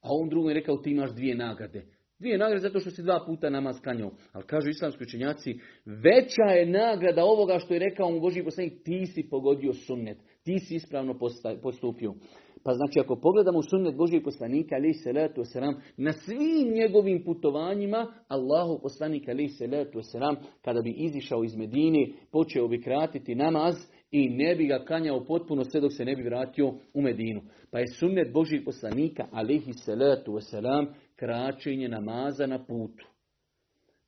A 0.00 0.08
on 0.10 0.28
drugom 0.28 0.50
je 0.50 0.54
rekao, 0.54 0.76
ti 0.76 0.90
imaš 0.90 1.14
dvije 1.14 1.34
nagrade. 1.34 1.86
Dvije 2.18 2.38
nagrade 2.38 2.60
zato 2.60 2.80
što 2.80 2.90
si 2.90 3.02
dva 3.02 3.24
puta 3.26 3.50
namaz 3.50 3.80
klanjao. 3.82 4.10
Ali 4.32 4.46
kažu 4.46 4.68
islamski 4.68 5.04
učenjaci, 5.04 5.58
veća 5.84 6.54
je 6.54 6.66
nagrada 6.66 7.24
ovoga 7.24 7.58
što 7.58 7.74
je 7.74 7.80
rekao 7.80 8.10
mu 8.10 8.20
Boži 8.20 8.44
poslanik, 8.44 8.72
ti 8.84 9.06
si 9.06 9.28
pogodio 9.30 9.72
sunnet. 9.72 10.18
Ti 10.42 10.58
si 10.58 10.74
ispravno 10.74 11.18
postupio. 11.62 12.14
Pa 12.64 12.72
znači 12.74 13.00
ako 13.00 13.16
pogledamo 13.16 13.62
sunnet 13.62 13.96
Božijeg 13.96 14.24
poslanika 14.24 14.74
alaih 14.74 14.96
salatu 15.04 15.40
wasalam, 15.40 15.74
na 15.96 16.12
svim 16.12 16.74
njegovim 16.74 17.24
putovanjima 17.24 18.06
Allahu 18.28 18.78
poslanika 18.82 19.30
alaih 19.30 19.50
salatu 19.58 19.98
wasalam, 19.98 20.36
kada 20.62 20.82
bi 20.82 20.90
izišao 20.90 21.44
iz 21.44 21.56
Medine, 21.56 22.08
počeo 22.32 22.68
bi 22.68 22.82
kratiti 22.82 23.34
namaz 23.34 23.74
i 24.10 24.28
ne 24.28 24.54
bi 24.54 24.66
ga 24.66 24.84
kanjao 24.84 25.24
potpuno 25.24 25.64
sve 25.64 25.80
dok 25.80 25.92
se 25.92 26.04
ne 26.04 26.16
bi 26.16 26.22
vratio 26.22 26.72
u 26.94 27.02
Medinu. 27.02 27.40
Pa 27.70 27.78
je 27.78 27.86
sunnet 27.86 28.32
Božijeg 28.32 28.64
poslanika 28.64 29.26
alaihi 29.32 29.72
salatu 29.72 30.32
wasalam 30.32 30.86
kraćenje 31.16 31.88
namaza 31.88 32.46
na 32.46 32.58
putu. 32.58 33.13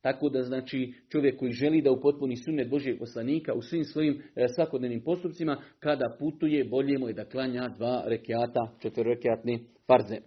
Tako 0.07 0.29
da 0.29 0.43
znači 0.43 0.95
čovjek 1.09 1.39
koji 1.39 1.53
želi 1.53 1.83
da 1.83 1.93
upotpuni 1.93 2.37
sunnet 2.37 2.71
Božijeg 2.71 2.99
poslanika 2.99 3.55
u 3.55 3.63
svim 3.63 3.85
svojim 3.85 4.23
e, 4.37 4.47
svakodnevnim 4.49 5.01
postupcima, 5.01 5.63
kada 5.79 6.17
putuje, 6.19 6.65
bolje 6.65 6.99
mu 6.99 7.09
je 7.09 7.15
da 7.15 7.25
klanja 7.25 7.69
dva 7.69 8.05
rekiata, 8.07 8.77
četiri 8.81 9.19
farze. 9.87 10.17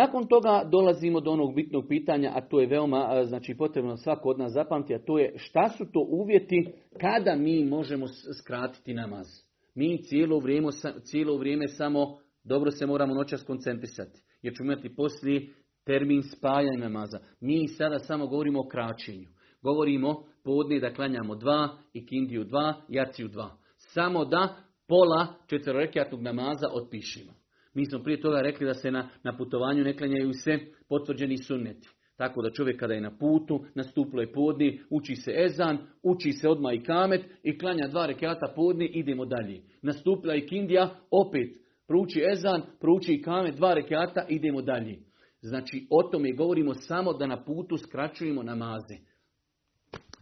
Nakon 0.00 0.26
toga 0.26 0.68
dolazimo 0.70 1.20
do 1.20 1.30
onog 1.30 1.54
bitnog 1.54 1.84
pitanja, 1.88 2.32
a 2.34 2.40
to 2.40 2.60
je 2.60 2.66
veoma 2.66 3.10
e, 3.12 3.24
znači, 3.24 3.54
potrebno 3.54 3.96
svako 3.96 4.28
od 4.28 4.38
nas 4.38 4.52
zapamti, 4.52 4.94
a 4.94 5.04
to 5.04 5.18
je 5.18 5.32
šta 5.36 5.68
su 5.68 5.84
to 5.92 6.06
uvjeti 6.10 6.66
kada 7.00 7.36
mi 7.36 7.64
možemo 7.64 8.06
skratiti 8.42 8.94
namaz. 8.94 9.26
Mi 9.74 10.02
cijelo 10.02 10.38
vrijeme, 10.38 10.68
cijelo 11.04 11.36
vrijeme 11.36 11.68
samo 11.68 12.18
dobro 12.44 12.70
se 12.70 12.86
moramo 12.86 13.14
noćas 13.14 13.42
koncentrisati, 13.42 14.20
jer 14.42 14.54
ćemo 14.56 14.72
imati 14.72 14.96
poslije 14.96 15.48
termin 15.84 16.22
spajanja 16.22 16.78
namaza. 16.78 17.18
Mi 17.40 17.68
sada 17.68 17.98
samo 17.98 18.26
govorimo 18.26 18.60
o 18.60 18.68
kraćenju. 18.68 19.28
Govorimo 19.62 20.24
podne 20.44 20.80
da 20.80 20.94
klanjamo 20.94 21.34
dva, 21.34 21.68
i 21.92 22.06
kindiju 22.06 22.44
dva, 22.44 22.74
jaciju 22.88 23.28
dva. 23.28 23.56
Samo 23.76 24.24
da 24.24 24.56
pola 24.88 25.26
četverorekjatnog 25.46 26.22
namaza 26.22 26.68
otpišimo. 26.72 27.32
Mi 27.74 27.86
smo 27.86 27.98
prije 27.98 28.20
toga 28.20 28.40
rekli 28.40 28.66
da 28.66 28.74
se 28.74 28.90
na, 28.90 29.08
na 29.22 29.36
putovanju 29.36 29.84
ne 29.84 29.96
klanjaju 29.96 30.32
se 30.32 30.58
potvrđeni 30.88 31.38
sunneti. 31.38 31.88
Tako 32.16 32.42
da 32.42 32.50
čovjek 32.50 32.80
kada 32.80 32.94
je 32.94 33.00
na 33.00 33.18
putu, 33.18 33.64
nastuplo 33.74 34.20
je 34.20 34.32
podni, 34.32 34.80
uči 34.90 35.16
se 35.16 35.32
ezan, 35.44 35.78
uči 36.02 36.32
se 36.32 36.48
odmah 36.48 36.74
i 36.74 36.82
kamet 36.82 37.24
i 37.42 37.58
klanja 37.58 37.88
dva 37.88 38.06
rekata 38.06 38.52
podni, 38.56 38.86
idemo 38.86 39.24
dalje. 39.24 39.62
Nastupila 39.82 40.34
i 40.34 40.46
kindija, 40.46 40.96
opet 41.10 41.48
prouči 41.86 42.22
ezan, 42.32 42.62
prouči 42.80 43.12
i 43.12 43.22
kamet, 43.22 43.56
dva 43.56 43.74
rekata, 43.74 44.26
idemo 44.28 44.62
dalje. 44.62 44.98
Znači, 45.44 45.86
o 45.90 46.02
tome 46.02 46.32
govorimo 46.32 46.74
samo 46.74 47.12
da 47.12 47.26
na 47.26 47.44
putu 47.44 47.76
skraćujemo 47.76 48.42
namaze. 48.42 48.94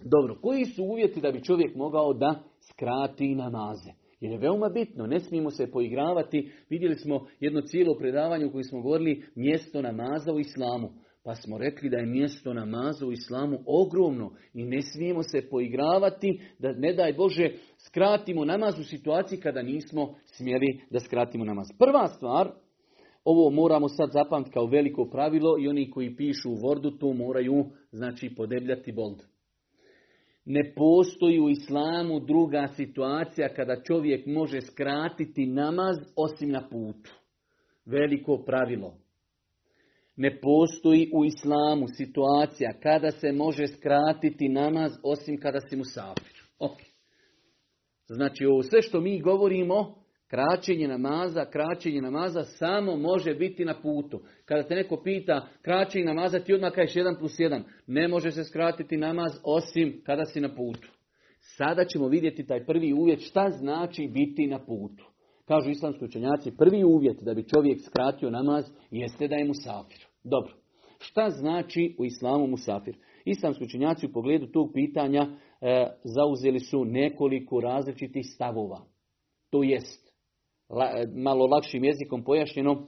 Dobro, 0.04 0.38
koji 0.42 0.64
su 0.64 0.84
uvjeti 0.84 1.20
da 1.20 1.32
bi 1.32 1.44
čovjek 1.44 1.76
mogao 1.76 2.14
da 2.14 2.42
skrati 2.70 3.34
namaze? 3.34 3.90
Jer 4.20 4.32
je 4.32 4.38
veoma 4.38 4.68
bitno, 4.68 5.06
ne 5.06 5.20
smijemo 5.20 5.50
se 5.50 5.70
poigravati. 5.70 6.52
Vidjeli 6.68 6.94
smo 6.94 7.26
jedno 7.40 7.60
cijelo 7.60 7.94
predavanje 7.98 8.46
u 8.46 8.50
kojem 8.50 8.64
smo 8.64 8.82
govorili 8.82 9.24
mjesto 9.34 9.82
namaza 9.82 10.32
u 10.32 10.40
islamu. 10.40 10.92
Pa 11.24 11.34
smo 11.34 11.58
rekli 11.58 11.90
da 11.90 11.96
je 11.96 12.06
mjesto 12.06 12.54
namaza 12.54 13.06
u 13.06 13.12
islamu 13.12 13.58
ogromno 13.66 14.30
i 14.54 14.64
ne 14.64 14.82
smijemo 14.82 15.22
se 15.22 15.48
poigravati 15.50 16.40
da 16.58 16.72
ne 16.72 16.92
daj 16.92 17.12
Bože 17.12 17.50
skratimo 17.78 18.44
namaz 18.44 18.78
u 18.78 18.84
situaciji 18.84 19.40
kada 19.40 19.62
nismo 19.62 20.14
smjeli 20.24 20.80
da 20.90 21.00
skratimo 21.00 21.44
namaz. 21.44 21.66
Prva 21.78 22.08
stvar 22.08 22.50
ovo 23.24 23.50
moramo 23.50 23.88
sad 23.88 24.10
zapamtiti 24.12 24.54
kao 24.54 24.66
veliko 24.66 25.04
pravilo 25.04 25.56
i 25.60 25.68
oni 25.68 25.90
koji 25.90 26.16
pišu 26.16 26.50
u 26.50 26.56
Wordu 26.56 26.98
to 26.98 27.12
moraju 27.12 27.64
znači 27.92 28.34
podebljati 28.36 28.92
bold. 28.92 29.22
Ne 30.44 30.72
postoji 30.76 31.40
u 31.40 31.48
islamu 31.48 32.20
druga 32.20 32.68
situacija 32.76 33.54
kada 33.54 33.82
čovjek 33.82 34.26
može 34.26 34.60
skratiti 34.60 35.46
namaz 35.46 35.96
osim 36.16 36.50
na 36.50 36.68
putu. 36.68 37.10
Veliko 37.86 38.42
pravilo. 38.46 38.94
Ne 40.16 40.40
postoji 40.40 41.10
u 41.14 41.24
islamu 41.24 41.86
situacija 41.96 42.72
kada 42.82 43.10
se 43.10 43.32
može 43.32 43.66
skratiti 43.66 44.48
namaz 44.48 44.92
osim 45.02 45.40
kada 45.40 45.60
si 45.60 45.76
mu 45.76 45.84
safir. 45.84 46.42
Okay. 46.58 46.92
Znači 48.06 48.44
ovo 48.44 48.62
sve 48.62 48.82
što 48.82 49.00
mi 49.00 49.20
govorimo 49.20 50.01
Kraćenje 50.32 50.88
namaza, 50.88 51.44
kraćenje 51.44 52.00
namaza 52.00 52.44
samo 52.44 52.96
može 52.96 53.34
biti 53.34 53.64
na 53.64 53.74
putu. 53.82 54.20
Kada 54.44 54.62
te 54.62 54.74
neko 54.74 55.02
pita 55.04 55.48
kraćenje 55.62 56.04
namaza, 56.04 56.40
ti 56.40 56.54
odmah 56.54 56.72
kažeš 56.72 56.94
1 56.94 57.18
plus 57.18 57.32
1. 57.38 57.62
Ne 57.86 58.08
može 58.08 58.30
se 58.30 58.44
skratiti 58.44 58.96
namaz 58.96 59.32
osim 59.44 60.00
kada 60.06 60.24
si 60.24 60.40
na 60.40 60.54
putu. 60.54 60.88
Sada 61.40 61.84
ćemo 61.84 62.08
vidjeti 62.08 62.46
taj 62.46 62.66
prvi 62.66 62.92
uvjet 62.92 63.20
šta 63.20 63.50
znači 63.50 64.08
biti 64.12 64.46
na 64.46 64.58
putu. 64.58 65.04
Kažu 65.44 65.70
islamski 65.70 66.04
učenjaci, 66.04 66.56
prvi 66.56 66.84
uvjet 66.84 67.16
da 67.22 67.34
bi 67.34 67.48
čovjek 67.48 67.80
skratio 67.80 68.30
namaz 68.30 68.64
jeste 68.90 69.28
da 69.28 69.36
je 69.36 69.44
musafir. 69.44 70.06
Dobro. 70.24 70.52
Šta 70.98 71.30
znači 71.30 71.96
u 71.98 72.04
islamu 72.04 72.46
musafir? 72.46 72.96
Islamski 73.24 73.64
učenjaci 73.64 74.06
u 74.06 74.12
pogledu 74.12 74.46
tog 74.46 74.70
pitanja 74.74 75.22
e, 75.22 75.86
zauzeli 76.04 76.60
su 76.60 76.84
nekoliko 76.84 77.60
različitih 77.60 78.26
stavova. 78.34 78.80
To 79.50 79.62
jest, 79.62 80.11
malo 81.14 81.46
lakšim 81.46 81.84
jezikom 81.84 82.24
pojašnjeno, 82.24 82.86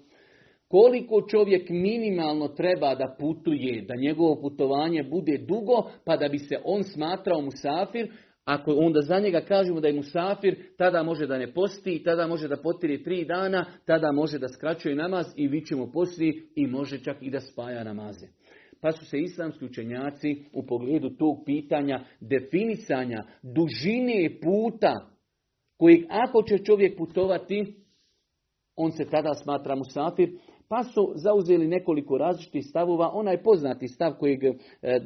koliko 0.68 1.26
čovjek 1.28 1.70
minimalno 1.70 2.48
treba 2.48 2.94
da 2.94 3.16
putuje, 3.18 3.82
da 3.82 3.94
njegovo 3.96 4.40
putovanje 4.40 5.02
bude 5.02 5.38
dugo, 5.38 5.90
pa 6.04 6.16
da 6.16 6.28
bi 6.28 6.38
se 6.38 6.56
on 6.64 6.82
smatrao 6.82 7.40
musafir, 7.40 8.10
ako 8.44 8.72
onda 8.72 9.00
za 9.00 9.18
njega 9.18 9.40
kažemo 9.40 9.80
da 9.80 9.88
je 9.88 9.94
musafir, 9.94 10.56
tada 10.76 11.02
može 11.02 11.26
da 11.26 11.38
ne 11.38 11.52
posti, 11.52 12.02
tada 12.04 12.26
može 12.26 12.48
da 12.48 12.56
potiri 12.56 13.02
tri 13.02 13.24
dana, 13.24 13.64
tada 13.86 14.12
može 14.12 14.38
da 14.38 14.48
skraćuje 14.48 14.94
namaz 14.94 15.26
i 15.36 15.48
vi 15.48 15.64
ćemo 15.64 15.92
poslije 15.92 16.34
i 16.54 16.66
može 16.66 16.98
čak 17.04 17.16
i 17.20 17.30
da 17.30 17.40
spaja 17.40 17.84
namaze. 17.84 18.26
Pa 18.80 18.92
su 18.92 19.06
se 19.06 19.18
islamski 19.18 19.64
učenjaci 19.64 20.36
u 20.52 20.66
pogledu 20.66 21.10
tog 21.10 21.42
pitanja 21.46 22.04
definisanja 22.20 23.24
dužine 23.42 24.38
puta 24.42 25.13
kojeg 25.76 26.04
ako 26.08 26.42
će 26.42 26.58
čovjek 26.58 26.98
putovati, 26.98 27.74
on 28.76 28.92
se 28.92 29.04
tada 29.04 29.34
smatra 29.34 29.76
musafir, 29.76 30.30
pa 30.68 30.84
su 30.84 31.12
zauzeli 31.14 31.68
nekoliko 31.68 32.18
različitih 32.18 32.66
stavova. 32.66 33.10
Onaj 33.12 33.42
poznati 33.42 33.88
stav 33.88 34.12
kojeg 34.18 34.44
e, 34.44 34.52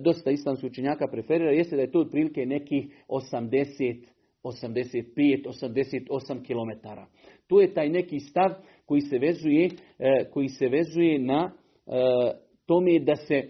dosta 0.05 0.31
islamskih 0.31 0.71
učenjaka 0.71 1.07
preferira 1.13 1.51
jeste 1.51 1.77
da 1.77 1.83
je 1.83 1.91
to 1.91 2.01
otprilike 2.01 2.47
nekih 2.47 3.05
80 3.09 4.05
85, 4.45 5.47
88 5.47 6.47
km. 6.47 6.89
To 7.47 7.61
je 7.61 7.75
taj 7.75 7.89
neki 7.89 8.21
stav 8.21 8.51
koji 8.87 9.01
se 9.01 9.19
vezuje, 9.19 9.69
e, 9.99 10.31
koji 10.31 10.49
se 10.49 10.69
vezuje 10.69 11.19
na 11.19 11.53
e, 11.87 11.91
tome 12.67 12.99
da 12.99 13.17
se 13.17 13.49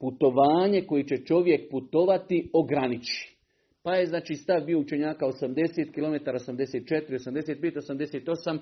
putovanje 0.00 0.82
koji 0.86 1.04
će 1.04 1.16
čovjek 1.16 1.70
putovati 1.70 2.50
ograniči. 2.52 3.39
Pa 3.82 3.94
je 3.94 4.06
znači 4.06 4.34
stav 4.34 4.64
bio 4.64 4.78
učenjaka 4.78 5.26
80 5.26 5.92
km, 5.94 6.30
84, 6.30 7.14
85, 7.14 7.76
88. 7.76 8.58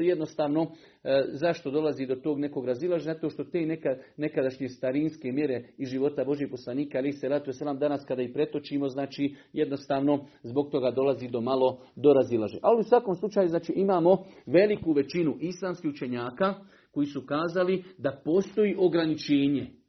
Jednostavno, 0.00 0.62
e, 1.04 1.22
zašto 1.28 1.70
dolazi 1.70 2.06
do 2.06 2.16
tog 2.16 2.38
nekog 2.38 2.66
razilaženja? 2.66 3.14
Zato 3.14 3.30
što 3.30 3.44
te 3.44 3.60
neka, 3.60 3.88
nekadašnje 4.16 4.68
starinske 4.68 5.32
mjere 5.32 5.64
iz 5.78 5.88
života 5.88 6.24
Božih 6.24 6.48
poslanika, 6.50 6.98
ali 6.98 7.12
se 7.12 7.28
ratu 7.28 7.52
selam 7.52 7.78
danas 7.78 8.04
kada 8.08 8.22
ih 8.22 8.30
pretočimo, 8.34 8.88
znači 8.88 9.34
jednostavno 9.52 10.26
zbog 10.42 10.70
toga 10.70 10.90
dolazi 10.90 11.28
do 11.28 11.40
malo 11.40 11.82
do 11.96 12.12
razilaženja. 12.12 12.60
Ali 12.62 12.80
u 12.80 12.88
svakom 12.88 13.14
slučaju 13.14 13.48
znači 13.48 13.72
imamo 13.76 14.24
veliku 14.46 14.92
većinu 14.92 15.36
islamskih 15.40 15.90
učenjaka 15.90 16.54
koji 16.90 17.06
su 17.06 17.26
kazali 17.26 17.84
da 17.98 18.20
postoji 18.24 18.76
ograničenje 18.78 19.79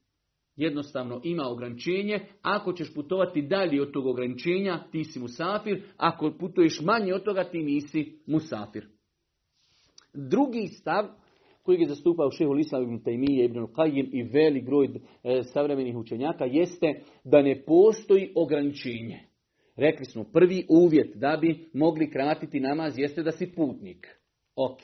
jednostavno 0.61 1.21
ima 1.23 1.43
ograničenje. 1.47 2.19
Ako 2.41 2.73
ćeš 2.73 2.93
putovati 2.93 3.41
dalje 3.41 3.81
od 3.81 3.91
tog 3.91 4.05
ograničenja, 4.07 4.79
ti 4.91 5.03
si 5.03 5.19
musafir. 5.19 5.83
Ako 5.97 6.31
putuješ 6.39 6.81
manje 6.81 7.13
od 7.13 7.23
toga, 7.23 7.43
ti 7.43 7.63
nisi 7.63 8.19
musafir. 8.25 8.87
Drugi 10.13 10.67
stav 10.67 11.05
koji 11.63 11.79
je 11.79 11.87
zastupao 11.87 12.31
šehu 12.31 12.57
Islam 12.57 12.83
ibn 12.83 12.99
Taymiye, 13.03 13.45
ibn 13.45 13.59
Qayyim 13.59 14.09
i 14.11 14.23
velik 14.23 14.65
broj 14.65 14.89
e, 15.23 15.43
savremenih 15.43 15.97
učenjaka 15.97 16.45
jeste 16.45 17.01
da 17.23 17.41
ne 17.41 17.63
postoji 17.65 18.31
ograničenje. 18.35 19.19
Rekli 19.75 20.05
smo, 20.05 20.23
prvi 20.23 20.65
uvjet 20.69 21.15
da 21.15 21.37
bi 21.41 21.69
mogli 21.73 22.11
kratiti 22.11 22.59
namaz 22.59 22.99
jeste 22.99 23.23
da 23.23 23.31
si 23.31 23.51
putnik. 23.55 24.07
Ok. 24.55 24.79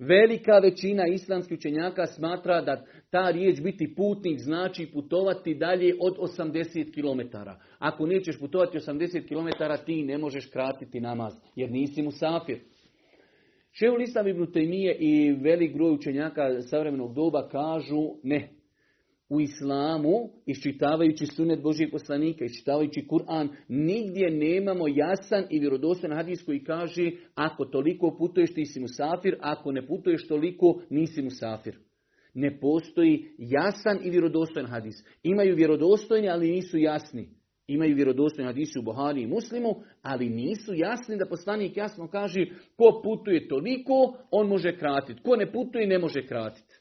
Velika 0.00 0.58
većina 0.58 1.06
islamskih 1.06 1.58
učenjaka 1.58 2.06
smatra 2.06 2.60
da 2.60 2.84
ta 3.10 3.30
riječ 3.30 3.60
biti 3.60 3.94
putnik 3.94 4.40
znači 4.40 4.86
putovati 4.92 5.54
dalje 5.54 5.94
od 6.00 6.16
80 6.16 6.94
km. 6.94 7.36
Ako 7.78 8.06
nećeš 8.06 8.38
putovati 8.38 8.78
80 8.78 9.28
km, 9.28 9.84
ti 9.86 10.02
ne 10.02 10.18
možeš 10.18 10.46
kratiti 10.46 11.00
namaz, 11.00 11.32
jer 11.56 11.70
nisi 11.70 12.02
musafir. 12.02 12.58
Šehul 13.72 14.02
Islam 14.02 14.28
ibn 14.28 14.46
i 14.98 15.32
velik 15.32 15.74
broj 15.74 15.90
učenjaka 15.90 16.60
savremenog 16.60 17.14
doba 17.14 17.48
kažu 17.48 18.14
ne. 18.22 18.59
U 19.30 19.40
islamu, 19.40 20.30
iščitavajući 20.46 21.26
sunet 21.26 21.62
Božijeg 21.62 21.90
poslanika, 21.90 22.44
iščitavajući 22.44 23.06
Kur'an, 23.08 23.48
nigdje 23.68 24.30
nemamo 24.30 24.88
jasan 24.88 25.44
i 25.50 25.58
vjerodostojan 25.58 26.16
hadis 26.16 26.42
koji 26.42 26.64
kaže 26.64 27.10
ako 27.34 27.64
toliko 27.64 28.16
putuješ 28.18 28.54
ti 28.54 28.66
si 28.66 28.80
musafir, 28.80 29.36
ako 29.40 29.72
ne 29.72 29.86
putuješ 29.86 30.28
toliko 30.28 30.82
nisi 30.90 31.22
musafir. 31.22 31.78
Ne 32.34 32.60
postoji 32.60 33.28
jasan 33.38 33.98
i 34.04 34.10
vjerodostojan 34.10 34.70
hadis. 34.70 34.94
Imaju 35.22 35.56
vjerodostojni, 35.56 36.28
ali 36.28 36.50
nisu 36.50 36.78
jasni 36.78 37.40
imaju 37.74 37.94
vjerodostojni 37.94 38.46
hadisi 38.46 38.78
u 38.78 38.82
Buhari 38.82 39.22
i 39.22 39.26
Muslimu, 39.26 39.74
ali 40.02 40.28
nisu 40.28 40.74
jasni 40.74 41.16
da 41.16 41.26
poslanik 41.26 41.76
jasno 41.76 42.08
kaže 42.08 42.46
ko 42.76 43.00
putuje 43.04 43.48
toliko, 43.48 44.16
on 44.30 44.48
može 44.48 44.76
kratiti. 44.76 45.22
Ko 45.22 45.36
ne 45.36 45.52
putuje, 45.52 45.86
ne 45.86 45.98
može 45.98 46.26
kratiti. 46.26 46.79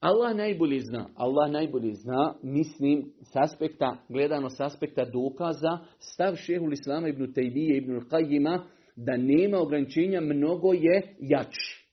Allah 0.00 0.36
najbolje 0.36 0.80
zna, 0.80 1.08
Allah 1.14 1.50
najbolje 1.50 1.94
zna, 1.94 2.34
mislim, 2.42 3.12
s 3.22 3.36
aspekta, 3.36 3.96
gledano 4.08 4.50
s 4.50 4.60
aspekta 4.60 5.04
dokaza, 5.04 5.78
stav 5.98 6.36
šehul 6.36 6.72
Islama 6.72 7.08
ibn 7.08 7.32
Tajdije 7.32 7.76
ibn 7.76 8.00
Qajima, 8.00 8.60
da 8.96 9.16
nema 9.16 9.58
ograničenja, 9.58 10.20
mnogo 10.20 10.72
je 10.72 11.16
jači. 11.18 11.86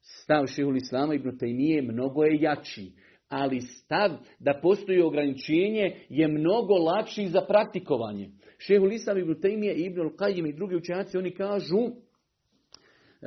Stav 0.00 0.46
šehul 0.46 0.76
Islama 0.76 1.14
ibn 1.14 1.38
Tajdije 1.38 1.82
mnogo 1.82 2.24
je 2.24 2.40
jači 2.40 2.92
ali 3.28 3.60
stav 3.60 4.10
da 4.38 4.58
postoji 4.62 5.00
ograničenje 5.00 5.96
je 6.08 6.28
mnogo 6.28 6.74
lakši 6.74 7.28
za 7.28 7.40
praktikovanje. 7.40 8.30
Šehu 8.58 8.84
Lisam 8.84 9.18
ibn 9.18 9.40
Tejmije 9.40 9.74
Ibn 9.74 10.00
Al-Qajim 10.00 10.48
i 10.48 10.52
drugi 10.52 10.76
učenjaci, 10.76 11.18
oni 11.18 11.30
kažu 11.30 11.90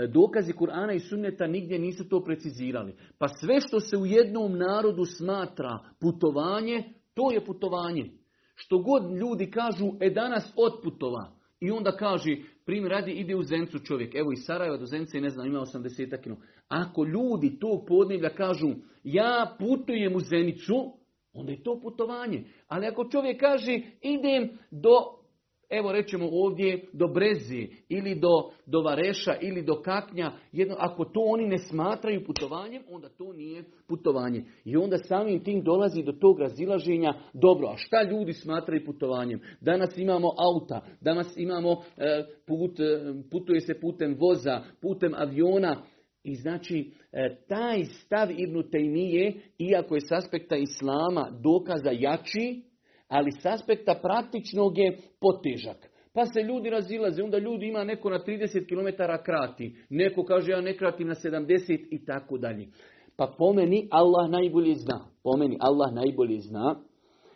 dokazi 0.05 0.53
Kur'ana 0.53 0.95
i 0.95 0.99
sunneta 0.99 1.47
nigdje 1.47 1.79
nisu 1.79 2.09
to 2.09 2.23
precizirali. 2.23 2.95
Pa 3.17 3.27
sve 3.27 3.61
što 3.61 3.79
se 3.79 3.97
u 3.97 4.05
jednom 4.05 4.57
narodu 4.57 5.05
smatra 5.05 5.79
putovanje, 6.01 6.83
to 7.13 7.31
je 7.31 7.45
putovanje. 7.45 8.11
Što 8.55 8.77
god 8.77 9.11
ljudi 9.11 9.51
kažu, 9.51 9.91
e 9.99 10.09
danas 10.09 10.53
otputova. 10.55 11.31
I 11.59 11.71
onda 11.71 11.91
kaže, 11.91 12.37
primjer 12.65 12.91
radi, 12.91 13.11
ide 13.11 13.35
u 13.35 13.43
Zencu 13.43 13.79
čovjek. 13.79 14.15
Evo 14.15 14.31
iz 14.31 14.39
Sarajeva 14.45 14.77
do 14.77 14.85
Zence, 14.85 15.21
ne 15.21 15.29
znam, 15.29 15.47
ima 15.47 15.59
80 15.59 16.23
km. 16.23 16.41
Ako 16.67 17.05
ljudi 17.05 17.59
tog 17.59 17.85
podnevlja 17.87 18.29
kažu, 18.29 18.67
ja 19.03 19.55
putujem 19.59 20.15
u 20.15 20.19
Zenicu, 20.19 20.93
onda 21.33 21.51
je 21.51 21.63
to 21.63 21.79
putovanje. 21.81 22.43
Ali 22.67 22.87
ako 22.87 23.09
čovjek 23.09 23.39
kaže, 23.39 23.81
idem 24.01 24.49
do 24.71 25.16
evo 25.69 25.91
rećemo 25.91 26.29
ovdje 26.31 26.83
do 26.93 27.07
Brezi 27.07 27.67
ili 27.89 28.15
do, 28.15 28.51
do 28.65 28.81
Vareša 28.81 29.35
ili 29.41 29.61
do 29.61 29.81
Kaknja, 29.81 30.31
jedno, 30.51 30.75
ako 30.79 31.05
to 31.05 31.19
oni 31.19 31.47
ne 31.47 31.57
smatraju 31.57 32.23
putovanjem, 32.25 32.83
onda 32.89 33.09
to 33.09 33.33
nije 33.33 33.63
putovanje. 33.87 34.43
I 34.65 34.77
onda 34.77 34.97
samim 34.97 35.43
tim 35.43 35.63
dolazi 35.63 36.03
do 36.03 36.11
tog 36.11 36.39
razilaženja, 36.39 37.13
dobro, 37.33 37.67
a 37.67 37.77
šta 37.77 38.03
ljudi 38.03 38.33
smatraju 38.33 38.85
putovanjem? 38.85 39.39
Danas 39.61 39.97
imamo 39.97 40.33
auta, 40.37 40.81
danas 41.01 41.37
imamo 41.37 41.71
e, 41.97 42.23
put, 42.47 42.79
e, 42.79 43.13
putuje 43.31 43.61
se 43.61 43.79
putem 43.79 44.15
voza, 44.19 44.61
putem 44.81 45.13
aviona, 45.15 45.83
i 46.23 46.35
znači, 46.35 46.91
e, 47.11 47.35
taj 47.47 47.83
stav 47.85 48.39
Ibnu 48.39 48.63
Tejmije, 48.63 49.33
iako 49.57 49.95
je 49.95 50.01
s 50.01 50.11
aspekta 50.11 50.55
Islama 50.55 51.29
dokaza 51.43 51.91
jači, 51.91 52.61
ali 53.07 53.31
s 53.31 53.45
aspekta 53.45 53.99
praktičnog 54.01 54.77
je 54.77 54.97
potežak. 55.19 55.89
Pa 56.13 56.25
se 56.25 56.41
ljudi 56.41 56.69
razilaze, 56.69 57.23
onda 57.23 57.37
ljudi 57.37 57.67
ima 57.67 57.83
neko 57.83 58.09
na 58.09 58.19
30 58.19 58.67
km 58.67 59.03
krati, 59.25 59.75
neko 59.89 60.23
kaže 60.23 60.51
ja 60.51 60.61
ne 60.61 60.77
kratim 60.77 61.07
na 61.07 61.15
70 61.15 61.85
i 61.91 62.05
tako 62.05 62.37
dalje. 62.37 62.67
Pa 63.17 63.33
po 63.37 63.53
meni 63.53 63.87
Allah 63.91 64.29
najbolje 64.29 64.75
zna, 64.75 65.05
po 65.23 65.37
meni 65.37 65.57
Allah 65.59 65.93
najbolje 65.93 66.39
zna, 66.39 66.75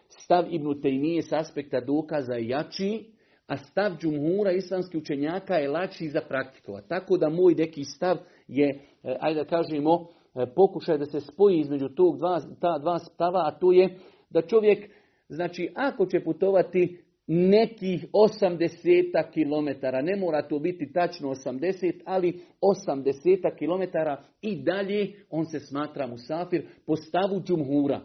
stav 0.08 0.46
Ibn 0.50 0.82
Tejmije 0.82 1.22
s 1.22 1.32
aspekta 1.32 1.82
dokaza 1.82 2.34
je 2.34 2.48
jači, 2.48 3.06
a 3.48 3.58
stav 3.58 3.92
džumhura 4.02 4.52
islamskih 4.52 5.02
učenjaka 5.02 5.56
je 5.56 5.70
lakši 5.70 6.10
za 6.10 6.22
praktikova. 6.28 6.82
Tako 6.82 7.18
da 7.18 7.30
moj 7.30 7.54
neki 7.54 7.84
stav 7.84 8.18
je, 8.48 8.70
e, 9.04 9.16
ajde 9.20 9.44
da 9.44 9.46
kažemo, 9.46 10.08
e, 10.36 10.46
pokušaj 10.56 10.98
da 10.98 11.06
se 11.06 11.20
spoji 11.20 11.60
između 11.60 11.90
tog 11.90 12.18
dva, 12.18 12.42
ta 12.62 12.78
dva 12.78 13.00
stava, 13.00 13.40
a 13.48 13.60
to 13.60 13.72
je 13.72 13.98
da 14.30 14.42
čovjek 14.42 14.90
Znači, 15.32 15.70
ako 15.76 16.06
će 16.06 16.20
putovati 16.20 16.98
nekih 17.28 18.06
80 18.14 19.24
km, 19.34 19.86
ne 20.06 20.16
mora 20.16 20.48
to 20.48 20.60
biti 20.60 20.94
tačno 20.94 21.30
80, 21.30 21.94
ali 22.06 22.40
80 22.62 23.58
km 23.58 23.98
i 24.42 24.56
dalje 24.56 25.14
on 25.30 25.46
se 25.46 25.60
smatra 25.60 26.08
musafir 26.08 26.66
po 26.86 26.96
stavu 26.96 27.42
džumhura. 27.42 28.02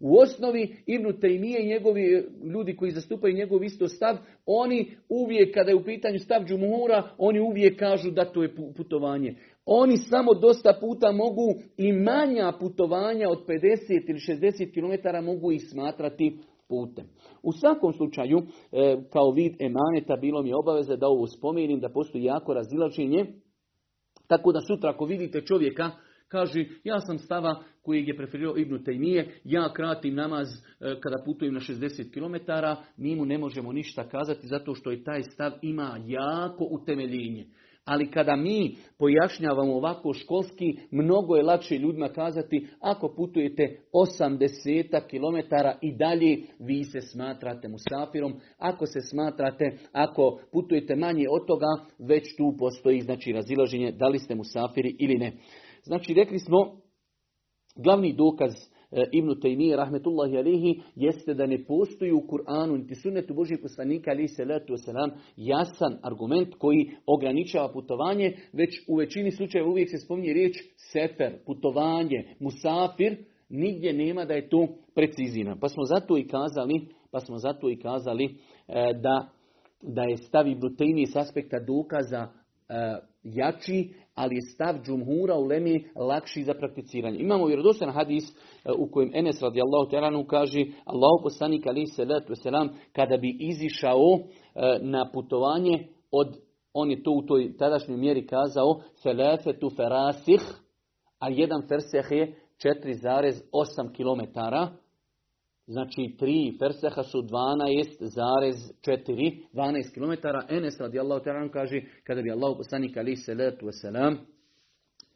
U 0.00 0.18
osnovi 0.18 0.76
Ibnu 0.86 1.12
Tejmije 1.12 1.62
i 1.62 1.68
njegovi 1.68 2.24
ljudi 2.52 2.76
koji 2.76 2.92
zastupaju 2.92 3.34
njegov 3.34 3.64
isto 3.64 3.88
stav, 3.88 4.16
oni 4.46 4.96
uvijek 5.08 5.54
kada 5.54 5.70
je 5.70 5.76
u 5.76 5.84
pitanju 5.84 6.18
stav 6.18 6.44
džumhura, 6.44 7.08
oni 7.18 7.40
uvijek 7.40 7.78
kažu 7.78 8.10
da 8.10 8.32
to 8.32 8.42
je 8.42 8.54
putovanje. 8.76 9.34
Oni 9.66 9.96
samo 9.96 10.34
dosta 10.34 10.78
puta 10.80 11.12
mogu 11.12 11.54
i 11.76 11.92
manja 11.92 12.52
putovanja 12.60 13.30
od 13.30 13.46
50 13.46 14.10
ili 14.10 14.18
60 14.18 14.72
km 14.74 15.24
mogu 15.24 15.52
ih 15.52 15.62
smatrati 15.70 16.38
putem. 16.68 17.06
U 17.42 17.52
svakom 17.52 17.92
slučaju, 17.92 18.38
e, 18.38 18.96
kao 19.12 19.30
vid 19.30 19.52
emaneta, 19.60 20.16
bilo 20.16 20.42
mi 20.42 20.48
je 20.48 20.56
obaveze 20.56 20.96
da 20.96 21.08
ovo 21.08 21.26
spomenim, 21.26 21.80
da 21.80 21.88
postoji 21.88 22.24
jako 22.24 22.54
razilaženje, 22.54 23.26
tako 24.26 24.52
da 24.52 24.60
sutra 24.60 24.90
ako 24.90 25.04
vidite 25.04 25.40
čovjeka, 25.40 25.90
kaže, 26.28 26.64
ja 26.84 27.00
sam 27.00 27.18
stava 27.18 27.62
koji 27.82 28.04
je 28.06 28.16
preferirao 28.16 28.56
Ibnu 28.56 28.84
Tejmije, 28.84 29.40
ja 29.44 29.72
kratim 29.72 30.14
namaz 30.14 30.48
e, 30.48 30.60
kada 31.00 31.22
putujem 31.24 31.54
na 31.54 31.60
60 31.60 32.12
km, 32.12 32.34
mi 32.96 33.16
mu 33.16 33.24
ne 33.24 33.38
možemo 33.38 33.72
ništa 33.72 34.08
kazati 34.08 34.46
zato 34.46 34.74
što 34.74 34.90
je 34.90 35.04
taj 35.04 35.22
stav 35.22 35.52
ima 35.62 36.00
jako 36.06 36.68
utemeljenje. 36.70 37.46
Ali 37.84 38.10
kada 38.10 38.36
mi 38.36 38.76
pojašnjavamo 38.98 39.74
ovako 39.74 40.12
školski, 40.12 40.78
mnogo 40.90 41.36
je 41.36 41.42
lakše 41.42 41.78
ljudima 41.78 42.08
kazati, 42.08 42.66
ako 42.80 43.14
putujete 43.16 43.80
80 43.92 45.00
km 45.10 45.54
i 45.82 45.96
dalje, 45.96 46.42
vi 46.58 46.84
se 46.84 47.00
smatrate 47.00 47.68
musafirom. 47.68 48.34
Ako 48.58 48.86
se 48.86 49.00
smatrate, 49.00 49.78
ako 49.92 50.40
putujete 50.52 50.96
manje 50.96 51.26
od 51.30 51.46
toga, 51.46 51.66
već 51.98 52.36
tu 52.36 52.54
postoji 52.58 53.00
znači 53.00 53.32
razilaženje 53.32 53.92
da 53.92 54.08
li 54.08 54.18
ste 54.18 54.34
musafiri 54.34 54.96
ili 54.98 55.14
ne. 55.14 55.32
Znači, 55.82 56.14
rekli 56.14 56.38
smo, 56.38 56.76
glavni 57.76 58.12
dokaz 58.12 58.52
Ibn 59.12 59.40
Taymiye 59.40 59.76
rahmetullahi 59.76 60.36
alihi 60.38 60.82
jeste 60.96 61.34
da 61.34 61.46
ne 61.46 61.64
postoji 61.64 62.12
u 62.12 62.20
Kur'anu 62.20 62.76
niti 62.76 62.94
sunnetu 62.94 63.34
Božih 63.34 63.58
poslanika 63.62 64.10
ali 64.10 64.28
salatu 64.28 64.72
wasalam 64.72 65.10
jasan 65.36 65.98
argument 66.02 66.54
koji 66.58 66.90
ograničava 67.06 67.72
putovanje, 67.72 68.36
već 68.52 68.70
u 68.88 68.96
većini 68.96 69.30
slučajeva 69.30 69.70
uvijek 69.70 69.90
se 69.90 69.98
spominje 69.98 70.32
riječ 70.32 70.56
sefer, 70.92 71.32
putovanje, 71.46 72.34
musafir, 72.40 73.16
nigdje 73.48 73.92
nema 73.92 74.24
da 74.24 74.34
je 74.34 74.48
to 74.48 74.68
precizina. 74.94 75.56
Pa 75.60 75.68
smo 75.68 75.84
zato 75.84 76.18
i 76.18 76.28
kazali, 76.28 76.88
pa 77.10 77.20
smo 77.20 77.38
zato 77.38 77.70
i 77.70 77.78
kazali 77.78 78.24
e, 78.24 78.30
da, 79.02 79.28
da 79.82 80.02
je 80.02 80.16
stav 80.16 80.48
Ibn 80.48 80.76
Taymiye 80.76 81.06
s 81.12 81.16
aspekta 81.16 81.60
dokaza 81.60 82.28
e, 82.68 82.74
jači, 83.22 83.94
ali 84.14 84.34
je 84.36 84.42
stav 84.42 84.74
džumhura 84.84 85.34
u 85.34 85.44
Lemi 85.44 85.84
lakši 85.96 86.42
za 86.42 86.54
prakticiranje. 86.54 87.18
Imamo 87.18 87.46
vjerodostan 87.46 87.90
hadis 87.90 88.24
e, 88.24 88.72
u 88.78 88.90
kojem 88.90 89.10
Enes 89.14 89.42
radijallahu 89.42 89.90
ta'ala 89.90 90.26
kaže 90.26 90.64
Allahu 90.84 91.22
poslanik 91.22 91.66
ali 91.66 91.86
salatu 91.86 92.34
selam 92.34 92.68
kada 92.92 93.16
bi 93.16 93.36
izišao 93.40 94.18
e, 94.18 94.78
na 94.82 95.10
putovanje 95.12 95.88
od 96.10 96.36
on 96.74 96.90
je 96.90 97.02
to 97.02 97.10
u 97.10 97.22
toj 97.22 97.56
tadašnjoj 97.56 97.98
mjeri 97.98 98.26
kazao 98.26 98.80
tu 99.60 99.70
ferasih, 99.76 100.40
a 101.18 101.28
jedan 101.28 101.62
ferseh 101.68 102.06
je 102.10 102.34
4,8 102.64 103.92
km. 103.96 104.40
Znači 105.66 106.16
3 106.20 106.58
ferseha 106.58 107.02
su 107.02 107.18
12,4, 107.18 109.42
12 109.52 109.94
km. 109.94 110.12
Enes 110.56 110.80
radijallahu 110.80 111.24
ta'ala 111.24 111.50
kaže, 111.52 111.80
kada 112.04 112.22
bi 112.22 112.30
Allah 112.30 112.54
poslanik 112.56 112.96
ali 112.96 113.16
salatu 113.16 113.66
wasalam, 113.66 114.16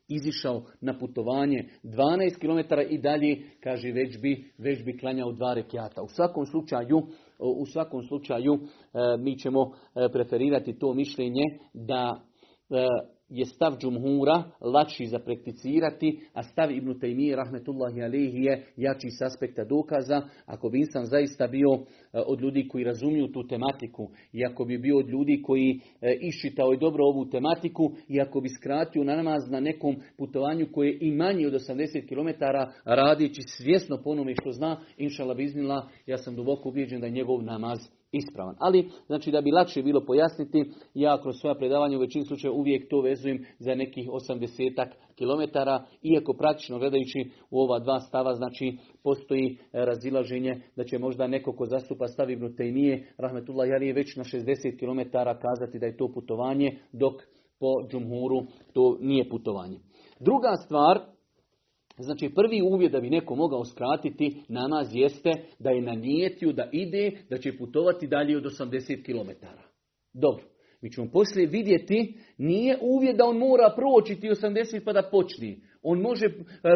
izišao 0.08 0.62
na 0.80 0.98
putovanje 0.98 1.68
12 1.82 2.38
km 2.38 2.58
i 2.94 2.98
dalje, 2.98 3.42
kaže, 3.60 3.92
već 3.92 4.20
bi, 4.20 4.52
već 4.58 4.84
bi 4.84 4.98
klanjao 4.98 5.32
dva 5.32 5.54
rekiata. 5.54 6.02
U 6.02 6.08
svakom 6.08 6.46
slučaju, 6.46 7.02
u 7.38 7.66
svakom 7.66 8.02
slučaju 8.02 8.54
e, 8.54 8.58
mi 9.18 9.38
ćemo 9.38 9.62
e, 9.62 9.68
preferirati 10.12 10.78
to 10.78 10.94
mišljenje 10.94 11.42
da 11.72 12.20
e, 12.70 12.86
je 13.30 13.44
stav 13.44 13.76
džumhura 13.80 14.42
lakši 14.60 15.06
za 15.06 15.18
prakticirati, 15.18 16.20
a 16.32 16.42
stav 16.42 16.70
Ibn 16.70 16.98
Taymiye 17.00 17.36
rahmetullahi 17.36 18.02
alihi 18.02 18.44
je 18.44 18.66
jači 18.76 19.10
s 19.10 19.22
aspekta 19.22 19.64
dokaza. 19.64 20.22
Ako 20.46 20.68
bi 20.68 20.78
insan 20.78 21.04
zaista 21.04 21.46
bio 21.46 21.68
e, 21.72 21.78
od 22.26 22.40
ljudi 22.40 22.68
koji 22.68 22.84
razumiju 22.84 23.28
tu 23.32 23.46
tematiku 23.46 24.08
i 24.32 24.44
ako 24.44 24.64
bi 24.64 24.78
bio 24.78 24.98
od 24.98 25.08
ljudi 25.08 25.42
koji 25.42 25.80
e, 26.00 26.18
iščitao 26.20 26.74
i 26.74 26.78
dobro 26.78 27.04
ovu 27.04 27.24
tematiku 27.30 27.92
i 28.08 28.20
ako 28.20 28.40
bi 28.40 28.48
skratio 28.48 29.04
na 29.04 29.16
namaz 29.16 29.50
na 29.50 29.60
nekom 29.60 29.96
putovanju 30.16 30.66
koje 30.72 30.88
je 30.88 30.98
i 31.00 31.12
manji 31.12 31.46
od 31.46 31.52
80 31.52 32.08
km 32.08 32.44
radići 32.84 33.42
svjesno 33.42 34.00
po 34.04 34.10
onome 34.10 34.34
što 34.40 34.52
zna, 34.52 34.80
inšala 34.96 35.34
biznila, 35.34 35.88
ja 36.06 36.18
sam 36.18 36.36
duboko 36.36 36.68
ubijeđen 36.68 37.00
da 37.00 37.06
je 37.06 37.12
njegov 37.12 37.42
namaz 37.42 37.78
ispravan. 38.12 38.56
Ali, 38.58 38.88
znači 39.06 39.30
da 39.30 39.40
bi 39.40 39.50
lakše 39.50 39.82
bilo 39.82 40.04
pojasniti, 40.06 40.64
ja 40.94 41.22
kroz 41.22 41.36
svoja 41.40 41.54
predavanja 41.54 41.96
u 41.96 42.00
većini 42.00 42.24
slučaja 42.24 42.52
uvijek 42.52 42.90
to 42.90 43.00
vezujem 43.00 43.44
za 43.58 43.74
nekih 43.74 44.08
80 44.08 44.88
km, 45.18 45.58
iako 46.02 46.32
praktično 46.32 46.78
gledajući 46.78 47.30
u 47.50 47.60
ova 47.60 47.78
dva 47.78 48.00
stava, 48.00 48.34
znači 48.34 48.76
postoji 49.02 49.58
razilaženje 49.72 50.60
da 50.76 50.84
će 50.84 50.98
možda 50.98 51.26
neko 51.26 51.52
ko 51.52 51.66
zastupa 51.66 52.06
stav 52.06 52.30
Ibn 52.30 52.44
Taymiye, 52.44 53.04
Rahmetullah 53.18 53.68
Jari 53.68 53.86
je 53.86 53.92
već 53.92 54.16
na 54.16 54.24
60 54.24 54.78
km 54.78 55.10
kazati 55.40 55.78
da 55.78 55.86
je 55.86 55.96
to 55.96 56.12
putovanje, 56.14 56.78
dok 56.92 57.14
po 57.60 57.88
džumhuru 57.90 58.46
to 58.72 58.98
nije 59.00 59.28
putovanje. 59.28 59.78
Druga 60.20 60.52
stvar, 60.64 61.00
Znači 61.98 62.30
prvi 62.34 62.62
uvjet 62.62 62.92
da 62.92 63.00
bi 63.00 63.10
neko 63.10 63.34
mogao 63.36 63.64
skratiti 63.64 64.42
namaz 64.48 64.88
jeste 64.92 65.32
da 65.58 65.70
je 65.70 65.82
na 65.82 65.92
nijetiju 65.92 66.52
da 66.52 66.68
ide, 66.72 67.10
da 67.30 67.38
će 67.38 67.58
putovati 67.58 68.06
dalje 68.06 68.36
od 68.36 68.44
80 68.44 69.04
km. 69.04 69.46
Dobro, 70.12 70.44
mi 70.80 70.92
ćemo 70.92 71.10
poslije 71.12 71.46
vidjeti, 71.46 72.14
nije 72.38 72.78
uvjet 72.82 73.16
da 73.16 73.24
on 73.24 73.38
mora 73.38 73.74
proći 73.76 74.20
ti 74.20 74.28
80 74.28 74.84
pa 74.84 74.92
da 74.92 75.08
počne. 75.10 75.56
On 75.82 76.00
može 76.00 76.26
e, 76.26 76.30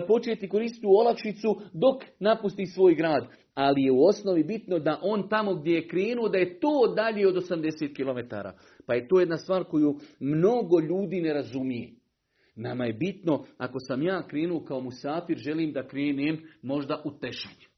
početi 0.06 0.48
koristiti 0.48 0.86
olakšicu 0.86 1.60
dok 1.72 2.02
napusti 2.18 2.66
svoj 2.66 2.94
grad. 2.94 3.26
Ali 3.54 3.82
je 3.82 3.92
u 3.92 4.04
osnovi 4.04 4.44
bitno 4.44 4.78
da 4.78 5.00
on 5.02 5.28
tamo 5.28 5.54
gdje 5.54 5.74
je 5.74 5.88
krenuo, 5.88 6.28
da 6.28 6.38
je 6.38 6.60
to 6.60 6.94
dalje 6.96 7.28
od 7.28 7.34
80 7.34 7.94
km. 7.94 8.34
Pa 8.86 8.94
je 8.94 9.08
to 9.08 9.20
jedna 9.20 9.36
stvar 9.36 9.64
koju 9.64 9.98
mnogo 10.20 10.80
ljudi 10.80 11.20
ne 11.20 11.32
razumije. 11.32 12.01
Nama 12.54 12.84
je 12.84 12.92
bitno, 12.92 13.44
ako 13.58 13.78
sam 13.80 14.02
ja 14.02 14.26
krenuo 14.28 14.64
kao 14.64 14.80
musafir, 14.80 15.38
želim 15.38 15.72
da 15.72 15.88
krenem 15.88 16.38
možda 16.62 17.02
u 17.04 17.18
Tešanje. 17.18 17.72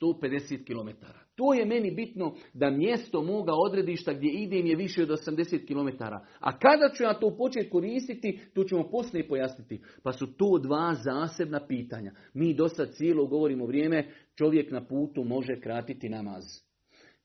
150 0.00 0.64
km. 0.66 1.06
To 1.34 1.54
je 1.54 1.66
meni 1.66 1.90
bitno 1.90 2.34
da 2.54 2.70
mjesto 2.70 3.22
moga 3.22 3.52
odredišta 3.66 4.12
gdje 4.12 4.30
idem 4.32 4.66
je 4.66 4.76
više 4.76 5.02
od 5.02 5.08
80 5.08 5.66
km. 5.66 6.04
A 6.40 6.58
kada 6.58 6.94
ću 6.94 7.02
ja 7.02 7.14
to 7.14 7.36
početi 7.36 7.70
koristiti, 7.70 8.40
to 8.54 8.64
ćemo 8.64 8.90
poslije 8.90 9.28
pojasniti. 9.28 9.80
Pa 10.02 10.12
su 10.12 10.26
to 10.36 10.58
dva 10.58 10.94
zasebna 10.94 11.66
pitanja. 11.66 12.12
Mi 12.34 12.54
dosta 12.54 12.86
cijelo 12.86 13.26
govorimo 13.26 13.66
vrijeme, 13.66 14.10
čovjek 14.34 14.70
na 14.70 14.86
putu 14.86 15.24
može 15.24 15.60
kratiti 15.60 16.08
namaz. 16.08 16.67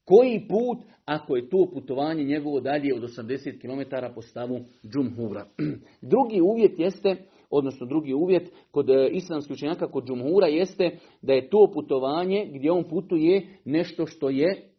Koji 0.05 0.47
put, 0.49 0.77
ako 1.05 1.35
je 1.35 1.49
to 1.49 1.69
putovanje 1.73 2.23
njegovo 2.23 2.59
dalje 2.59 2.95
od 2.95 3.01
80 3.01 3.61
km 3.61 4.13
po 4.15 4.21
stavu 4.21 4.59
džumhura. 4.93 5.45
Drugi 6.11 6.41
uvjet 6.41 6.79
jeste, 6.79 7.15
odnosno 7.49 7.85
drugi 7.87 8.13
uvjet 8.13 8.51
kod 8.71 8.89
e, 8.89 9.09
islamskih 9.11 9.53
učenjaka, 9.53 9.91
kod 9.91 10.07
džumhura 10.07 10.47
jeste 10.47 10.97
da 11.21 11.33
je 11.33 11.49
to 11.49 11.71
putovanje 11.73 12.49
gdje 12.53 12.71
on 12.71 12.83
putuje 12.89 13.47
nešto 13.65 14.05
što 14.05 14.29
je 14.29 14.69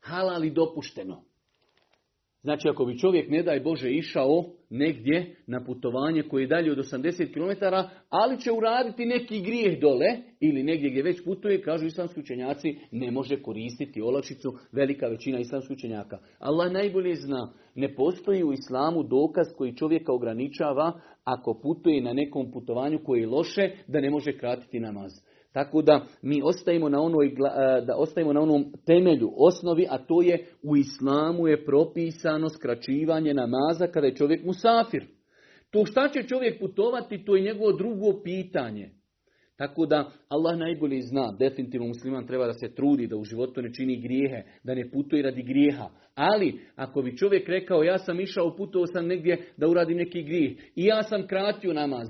halal 0.00 0.44
i 0.44 0.50
dopušteno. 0.50 1.22
Znači 2.42 2.68
ako 2.68 2.84
bi 2.84 2.98
čovjek, 2.98 3.30
ne 3.30 3.42
daj 3.42 3.60
Bože, 3.60 3.90
išao 3.90 4.44
negdje 4.74 5.36
na 5.46 5.64
putovanje 5.64 6.22
koje 6.22 6.42
je 6.42 6.46
dalje 6.46 6.72
od 6.72 6.78
80 6.78 7.32
km, 7.32 7.64
ali 8.10 8.40
će 8.40 8.52
uraditi 8.52 9.06
neki 9.06 9.40
grijeh 9.40 9.80
dole 9.80 10.06
ili 10.40 10.62
negdje 10.62 10.90
gdje 10.90 11.02
već 11.02 11.24
putuje, 11.24 11.62
kažu 11.62 11.86
islamski 11.86 12.20
učenjaci, 12.20 12.76
ne 12.90 13.10
može 13.10 13.42
koristiti 13.42 14.02
olakšicu 14.02 14.52
velika 14.72 15.06
većina 15.06 15.38
islamskih 15.38 15.76
učenjaka. 15.76 16.18
Allah 16.38 16.72
najbolje 16.72 17.14
zna, 17.14 17.52
ne 17.74 17.94
postoji 17.94 18.44
u 18.44 18.52
islamu 18.52 19.02
dokaz 19.02 19.46
koji 19.56 19.76
čovjeka 19.76 20.12
ograničava 20.12 21.00
ako 21.24 21.60
putuje 21.62 22.02
na 22.02 22.12
nekom 22.12 22.52
putovanju 22.52 22.98
koje 23.04 23.20
je 23.20 23.26
loše, 23.26 23.70
da 23.86 24.00
ne 24.00 24.10
može 24.10 24.38
kratiti 24.38 24.80
namaz. 24.80 25.12
Tako 25.54 25.82
da 25.82 26.06
mi 26.22 26.42
ostajemo 26.44 26.88
na, 26.88 27.00
onoj, 27.00 27.34
da 27.86 27.96
ostajemo 27.96 28.32
na 28.32 28.40
onom 28.40 28.72
temelju, 28.86 29.32
osnovi, 29.36 29.86
a 29.90 29.98
to 29.98 30.22
je 30.22 30.46
u 30.62 30.76
islamu 30.76 31.48
je 31.48 31.64
propisano 31.64 32.48
skraćivanje 32.48 33.34
namaza 33.34 33.86
kada 33.86 34.06
je 34.06 34.14
čovjek 34.14 34.44
musafir. 34.44 35.06
To 35.70 35.86
šta 35.86 36.08
će 36.08 36.28
čovjek 36.28 36.60
putovati, 36.60 37.24
to 37.24 37.36
je 37.36 37.42
njegovo 37.42 37.72
drugo 37.72 38.22
pitanje. 38.22 38.90
Tako 39.56 39.86
da 39.86 40.10
Allah 40.28 40.58
najbolje 40.58 41.00
zna, 41.02 41.36
definitivno 41.38 41.86
musliman 41.86 42.26
treba 42.26 42.46
da 42.46 42.52
se 42.52 42.74
trudi, 42.74 43.06
da 43.06 43.16
u 43.16 43.24
životu 43.24 43.62
ne 43.62 43.72
čini 43.72 44.00
grijehe, 44.00 44.42
da 44.64 44.74
ne 44.74 44.90
putuje 44.90 45.22
radi 45.22 45.42
grijeha. 45.42 45.88
Ali, 46.14 46.60
ako 46.76 47.02
bi 47.02 47.16
čovjek 47.16 47.48
rekao, 47.48 47.82
ja 47.82 47.98
sam 47.98 48.20
išao, 48.20 48.56
putovao 48.56 48.86
sam 48.86 49.06
negdje 49.06 49.46
da 49.56 49.68
uradim 49.68 49.96
neki 49.96 50.22
grijeh 50.22 50.52
i 50.76 50.84
ja 50.84 51.02
sam 51.02 51.26
kratio 51.26 51.72
namaz, 51.72 52.08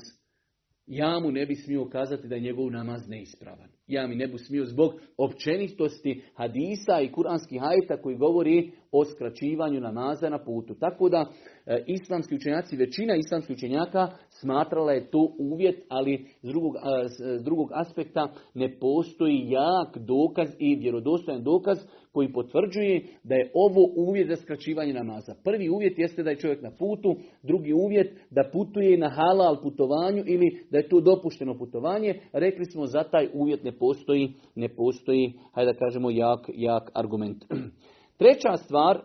ja 0.86 1.20
mu 1.20 1.30
ne 1.30 1.46
bi 1.46 1.54
smio 1.54 1.88
kazati 1.88 2.28
da 2.28 2.34
je 2.34 2.40
njegov 2.40 2.70
namaz 2.70 3.08
neispravan. 3.08 3.68
Ja 3.86 4.06
mi 4.06 4.14
ne 4.14 4.26
bi 4.26 4.38
smio 4.38 4.64
zbog 4.64 4.92
općenitosti 5.16 6.22
hadisa 6.34 7.00
i 7.00 7.12
kuranskih 7.12 7.60
hajta 7.60 8.02
koji 8.02 8.16
govori 8.16 8.70
o 8.92 9.04
skraćivanju 9.04 9.80
namaza 9.80 10.28
na 10.28 10.38
putu. 10.44 10.74
Tako 10.74 11.08
da 11.08 11.26
e, 11.66 11.84
islamski 11.86 12.34
učenjaci, 12.34 12.76
većina 12.76 13.16
islamskih 13.16 13.56
učenjaka 13.56 14.08
smatrala 14.28 14.92
je 14.92 15.10
to 15.10 15.34
uvjet, 15.38 15.84
ali 15.88 16.26
s 16.42 16.48
drugog, 16.48 16.74
s 17.08 17.44
drugog 17.44 17.68
aspekta 17.72 18.32
ne 18.54 18.78
postoji 18.78 19.50
jak 19.50 19.98
dokaz 19.98 20.48
i 20.58 20.76
vjerodostojan 20.76 21.42
dokaz 21.42 21.78
koji 22.12 22.32
potvrđuje 22.32 23.02
da 23.24 23.34
je 23.34 23.50
ovo 23.54 23.92
uvjet 23.96 24.28
za 24.28 24.36
skraćivanje 24.36 24.92
namaza. 24.92 25.34
Prvi 25.44 25.68
uvjet 25.68 25.98
jeste 25.98 26.22
da 26.22 26.30
je 26.30 26.38
čovjek 26.38 26.62
na 26.62 26.70
putu, 26.70 27.16
drugi 27.42 27.72
uvjet 27.72 28.12
da 28.30 28.50
putuje 28.52 28.98
na 28.98 29.08
halal 29.08 29.62
putovanju 29.62 30.22
ili 30.26 30.64
da 30.70 30.78
je 30.78 30.88
to 30.88 31.00
dopušteno 31.00 31.58
putovanje. 31.58 32.20
Rekli 32.32 32.64
smo 32.64 32.86
za 32.86 33.02
taj 33.02 33.28
uvjet 33.32 33.64
ne 33.64 33.73
postoji, 33.78 34.34
ne 34.54 34.68
postoji, 34.68 35.32
hajde 35.52 35.72
da 35.72 35.78
kažemo, 35.78 36.10
jak, 36.10 36.40
jak 36.54 36.90
argument. 36.94 37.44
Treća 38.18 38.56
stvar, 38.56 39.02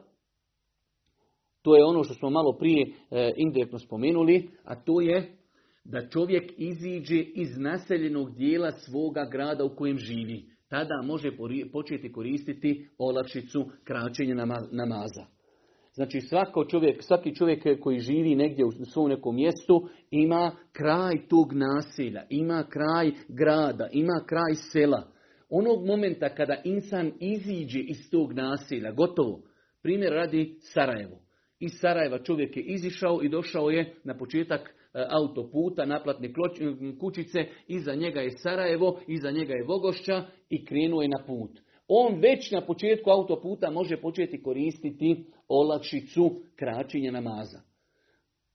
to 1.62 1.76
je 1.76 1.84
ono 1.84 2.04
što 2.04 2.14
smo 2.14 2.30
malo 2.30 2.58
prije 2.60 2.88
e, 3.12 3.32
indirektno 3.38 3.80
spomenuli, 3.80 4.50
a 4.64 4.76
to 4.76 5.02
je 5.02 5.36
da 5.84 6.10
čovjek 6.10 6.54
iziđe 6.58 7.20
iz 7.20 7.58
naseljenog 7.58 8.36
dijela 8.36 8.72
svoga 8.72 9.26
grada 9.32 9.64
u 9.64 9.76
kojem 9.76 9.98
živi. 9.98 10.46
Tada 10.68 11.02
može 11.04 11.32
početi 11.72 12.12
koristiti 12.12 12.88
olakšicu 12.98 13.66
kraćenja 13.84 14.36
namaza. 14.72 15.39
Znači 16.00 16.22
svako 16.22 16.66
čovjek, 16.66 17.04
svaki 17.04 17.36
čovjek 17.36 17.80
koji 17.80 18.00
živi 18.00 18.36
negdje 18.36 18.66
u 18.66 18.72
svom 18.72 19.10
nekom 19.10 19.36
mjestu 19.36 19.88
ima 20.12 20.52
kraj 20.72 21.28
tog 21.28 21.54
naselja, 21.54 22.24
ima 22.30 22.64
kraj 22.70 23.12
grada, 23.28 23.90
ima 23.92 24.24
kraj 24.28 24.54
sela. 24.72 25.12
Onog 25.50 25.86
momenta 25.86 26.36
kada 26.36 26.62
insan 26.64 27.12
iziđe 27.20 27.80
iz 27.80 28.10
tog 28.12 28.34
naselja, 28.34 28.92
gotovo, 28.92 29.42
primjer 29.82 30.14
radi 30.14 30.58
Sarajevo. 30.62 31.20
Iz 31.60 31.72
Sarajeva 31.82 32.24
čovjek 32.24 32.58
je 32.58 32.64
izišao 32.64 33.20
i 33.24 33.30
došao 33.30 33.70
je 33.70 33.96
na 34.04 34.18
početak 34.18 34.62
e, 34.62 35.06
autoputa, 35.10 35.86
naplatne 35.86 36.34
kućice, 37.00 37.40
iza 37.68 37.96
njega 37.96 38.20
je 38.20 38.32
Sarajevo, 38.32 39.00
iza 39.08 39.32
njega 39.32 39.54
je 39.54 39.64
Vogošća 39.64 40.26
i 40.50 40.66
krenuo 40.66 41.02
je 41.02 41.08
na 41.08 41.24
put. 41.28 41.52
On 41.88 42.20
već 42.20 42.52
na 42.52 42.62
početku 42.62 43.10
autoputa 43.10 43.72
može 43.72 43.98
početi 43.98 44.44
koristiti 44.44 45.26
olakšicu 45.50 46.42
kraćenja 46.56 47.12
namaza. 47.12 47.62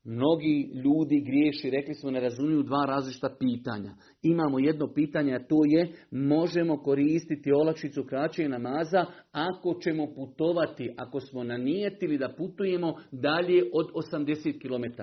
Mnogi 0.06 0.70
ljudi 0.84 1.20
griješi, 1.20 1.70
rekli 1.70 1.94
smo, 1.94 2.10
ne 2.10 2.20
razumiju 2.20 2.62
dva 2.62 2.84
različita 2.86 3.36
pitanja. 3.38 3.94
Imamo 4.22 4.58
jedno 4.58 4.92
pitanje, 4.94 5.34
a 5.34 5.46
to 5.46 5.64
je 5.64 5.92
možemo 6.10 6.76
koristiti 6.76 7.52
olakšicu 7.52 8.04
kraćenja 8.04 8.48
namaza 8.48 9.06
ako 9.32 9.74
ćemo 9.82 10.14
putovati, 10.14 10.94
ako 10.96 11.20
smo 11.20 11.44
nanijetili 11.44 12.18
da 12.18 12.34
putujemo 12.38 12.94
dalje 13.12 13.62
od 13.72 13.86
80 14.12 14.60
km. 14.60 15.02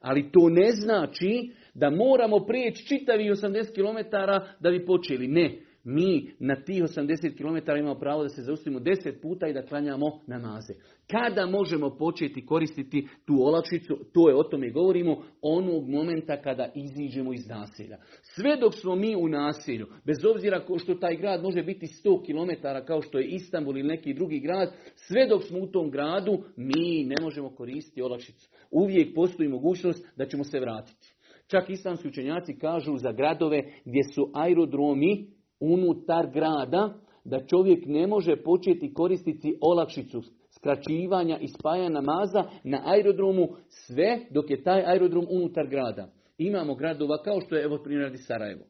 Ali 0.00 0.32
to 0.32 0.48
ne 0.48 0.72
znači 0.72 1.50
da 1.74 1.90
moramo 1.90 2.40
prijeći 2.46 2.86
čitavi 2.86 3.30
80 3.30 3.74
km 3.74 4.16
da 4.60 4.70
bi 4.70 4.86
počeli. 4.86 5.28
Ne, 5.28 5.58
mi 5.84 6.30
na 6.38 6.56
tih 6.56 6.82
80 6.82 7.36
km 7.36 7.70
imamo 7.78 7.94
pravo 7.94 8.22
da 8.22 8.28
se 8.28 8.42
zaustavimo 8.42 8.80
10 8.80 9.20
puta 9.22 9.46
i 9.46 9.52
da 9.52 9.62
klanjamo 9.62 10.20
namaze. 10.26 10.74
Kada 11.10 11.46
možemo 11.46 11.96
početi 11.96 12.46
koristiti 12.46 13.08
tu 13.24 13.34
olakšicu, 13.40 13.98
to 14.12 14.28
je 14.28 14.36
o 14.36 14.42
tome 14.42 14.70
govorimo, 14.70 15.22
onog 15.42 15.88
momenta 15.88 16.42
kada 16.42 16.72
iziđemo 16.74 17.32
iz 17.32 17.48
naselja. 17.48 17.98
Sve 18.22 18.56
dok 18.56 18.74
smo 18.74 18.96
mi 18.96 19.16
u 19.16 19.28
naselju, 19.28 19.86
bez 20.04 20.24
obzira 20.24 20.64
što 20.82 20.94
taj 20.94 21.16
grad 21.16 21.42
može 21.42 21.62
biti 21.62 21.86
100 21.86 22.24
km 22.26 22.66
kao 22.86 23.02
što 23.02 23.18
je 23.18 23.28
Istanbul 23.28 23.78
ili 23.78 23.88
neki 23.88 24.14
drugi 24.14 24.40
grad, 24.40 24.72
sve 24.94 25.26
dok 25.28 25.42
smo 25.42 25.58
u 25.58 25.66
tom 25.66 25.90
gradu, 25.90 26.38
mi 26.56 27.04
ne 27.04 27.16
možemo 27.22 27.50
koristiti 27.54 28.02
olakšicu. 28.02 28.48
Uvijek 28.70 29.14
postoji 29.14 29.48
mogućnost 29.48 30.06
da 30.16 30.26
ćemo 30.26 30.44
se 30.44 30.60
vratiti. 30.60 31.14
Čak 31.46 31.70
islamski 31.70 32.08
učenjaci 32.08 32.58
kažu 32.58 32.96
za 32.96 33.12
gradove 33.12 33.62
gdje 33.84 34.02
su 34.14 34.30
aerodromi 34.34 35.33
unutar 35.60 36.30
grada, 36.32 36.94
da 37.24 37.46
čovjek 37.46 37.86
ne 37.86 38.06
može 38.06 38.36
početi 38.36 38.94
koristiti 38.94 39.58
olakšicu 39.60 40.22
skraćivanja 40.56 41.38
i 41.38 41.48
spajanja 41.48 41.88
namaza 41.88 42.44
na 42.64 42.82
aerodromu 42.84 43.48
sve 43.68 44.18
dok 44.30 44.50
je 44.50 44.62
taj 44.62 44.82
aerodrom 44.86 45.26
unutar 45.30 45.66
grada. 45.66 46.12
Imamo 46.38 46.74
gradova 46.74 47.22
kao 47.22 47.40
što 47.40 47.56
je 47.56 47.64
evo 47.64 47.78
primjer 47.84 48.12
Sarajevo. 48.26 48.64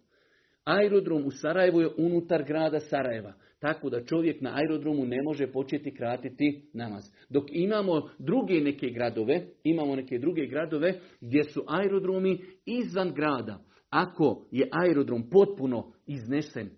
Aerodrom 0.64 1.26
u 1.26 1.30
Sarajevu 1.30 1.80
je 1.80 1.90
unutar 1.98 2.44
grada 2.44 2.80
Sarajeva. 2.80 3.32
Tako 3.58 3.90
da 3.90 4.04
čovjek 4.04 4.40
na 4.40 4.54
aerodromu 4.54 5.04
ne 5.04 5.22
može 5.22 5.52
početi 5.52 5.94
kratiti 5.94 6.70
namaz. 6.72 7.04
Dok 7.28 7.44
imamo 7.52 8.08
druge 8.18 8.60
neke 8.60 8.90
gradove, 8.90 9.46
imamo 9.64 9.96
neke 9.96 10.18
druge 10.18 10.46
gradove 10.46 10.94
gdje 11.20 11.44
su 11.44 11.64
aerodromi 11.66 12.38
izvan 12.66 13.12
grada. 13.14 13.58
Ako 13.90 14.46
je 14.50 14.68
aerodrom 14.72 15.30
potpuno 15.30 15.92
iznesen, 16.06 16.70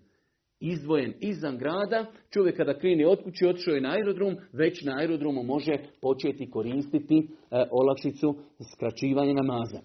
izdvojen 0.59 1.13
izvan 1.19 1.57
grada, 1.57 2.05
čovjek 2.29 2.57
kada 2.57 2.79
krene 2.79 3.07
od 3.07 3.23
kuće, 3.23 3.47
otišao 3.47 3.73
je 3.73 3.81
na 3.81 3.91
aerodrom, 3.91 4.35
već 4.53 4.83
na 4.83 4.97
aerodromu 4.99 5.43
može 5.43 5.77
početi 6.01 6.49
koristiti 6.49 7.17
e, 7.17 7.27
olakšicu 7.71 8.35
skraćivanja 8.73 9.33
namaza. 9.33 9.79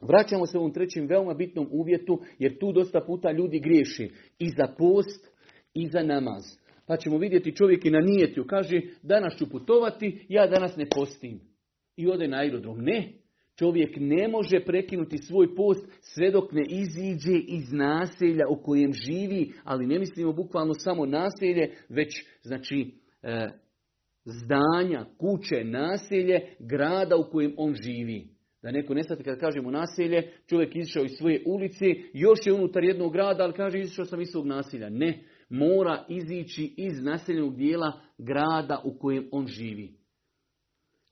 Vraćamo 0.00 0.46
se 0.46 0.58
u 0.58 0.60
ovom 0.60 0.72
trećem 0.72 1.06
veoma 1.06 1.34
bitnom 1.34 1.68
uvjetu, 1.70 2.20
jer 2.38 2.58
tu 2.58 2.72
dosta 2.72 3.00
puta 3.00 3.32
ljudi 3.32 3.60
griješi 3.60 4.10
i 4.38 4.48
za 4.48 4.74
post 4.78 5.30
i 5.74 5.88
za 5.88 6.02
namaz. 6.02 6.42
Pa 6.86 6.96
ćemo 6.96 7.18
vidjeti 7.18 7.56
čovjek 7.56 7.84
i 7.84 7.90
na 7.90 8.00
nijetju, 8.00 8.44
kaže 8.46 8.80
danas 9.02 9.36
ću 9.38 9.50
putovati, 9.50 10.26
ja 10.28 10.46
danas 10.46 10.76
ne 10.76 10.86
postim. 10.94 11.40
I 11.96 12.08
ode 12.08 12.28
na 12.28 12.36
aerodrom. 12.36 12.78
Ne, 12.80 13.12
Čovjek 13.60 13.96
ne 13.96 14.28
može 14.28 14.64
prekinuti 14.64 15.18
svoj 15.18 15.54
post 15.54 15.86
sve 16.00 16.30
dok 16.30 16.52
ne 16.52 16.62
iziđe 16.68 17.38
iz 17.48 17.72
naselja 17.72 18.48
u 18.48 18.62
kojem 18.62 18.92
živi, 18.92 19.52
ali 19.64 19.86
ne 19.86 19.98
mislimo 19.98 20.32
bukvalno 20.32 20.74
samo 20.74 21.06
naselje, 21.06 21.70
već 21.88 22.08
znači 22.42 22.94
e, 23.22 23.48
zdanja, 24.24 25.06
kuće, 25.18 25.64
naselje, 25.64 26.40
grada 26.58 27.16
u 27.16 27.30
kojem 27.30 27.54
on 27.56 27.74
živi. 27.74 28.26
Da 28.62 28.70
neko 28.70 28.94
ne 28.94 29.02
kada 29.02 29.36
kažemo 29.36 29.70
naselje, 29.70 30.32
čovjek 30.46 30.76
izišao 30.76 31.04
iz 31.04 31.12
svoje 31.18 31.42
ulice, 31.46 31.86
još 32.12 32.38
je 32.46 32.52
unutar 32.52 32.84
jednog 32.84 33.12
grada, 33.12 33.44
ali 33.44 33.52
kaže 33.52 33.80
izišao 33.80 34.04
sam 34.04 34.20
iz 34.20 34.28
svog 34.28 34.46
naselja. 34.46 34.88
Ne, 34.88 35.24
mora 35.48 36.04
izići 36.08 36.74
iz 36.76 37.02
naseljenog 37.02 37.56
dijela 37.56 38.00
grada 38.18 38.82
u 38.84 38.98
kojem 38.98 39.28
on 39.32 39.46
živi. 39.46 39.99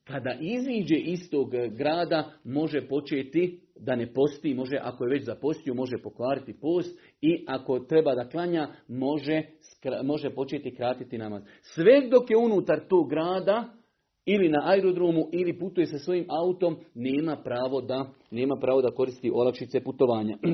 Kada 0.09 0.37
iziđe 0.41 0.97
iz 0.97 1.31
tog 1.31 1.51
grada, 1.71 2.31
može 2.45 2.89
početi 2.89 3.61
da 3.81 3.97
ne 3.97 4.13
posti, 4.13 4.55
može, 4.55 4.79
ako 4.83 5.05
je 5.05 5.11
već 5.11 5.25
zapostio, 5.25 5.75
može 5.75 5.99
pokvariti 6.03 6.61
post 6.61 6.99
i 7.21 7.45
ako 7.49 7.79
treba 7.79 8.15
da 8.15 8.29
klanja, 8.29 8.69
može, 8.89 9.43
može 10.05 10.31
početi 10.31 10.75
kratiti 10.75 11.19
namaz. 11.19 11.43
Sve 11.63 12.09
dok 12.11 12.31
je 12.31 12.37
unutar 12.37 12.81
tog 12.89 13.11
grada, 13.11 13.79
ili 14.31 14.49
na 14.49 14.63
aerodromu, 14.65 15.29
ili 15.33 15.59
putuje 15.59 15.87
sa 15.87 15.99
svojim 15.99 16.27
autom, 16.29 16.77
nema 16.95 17.37
pravo 17.45 17.81
da, 17.81 18.11
nema 18.31 18.57
pravo 18.57 18.83
da 18.83 18.91
koristi 18.91 19.31
olakšice 19.35 19.81
putovanja. 19.81 20.39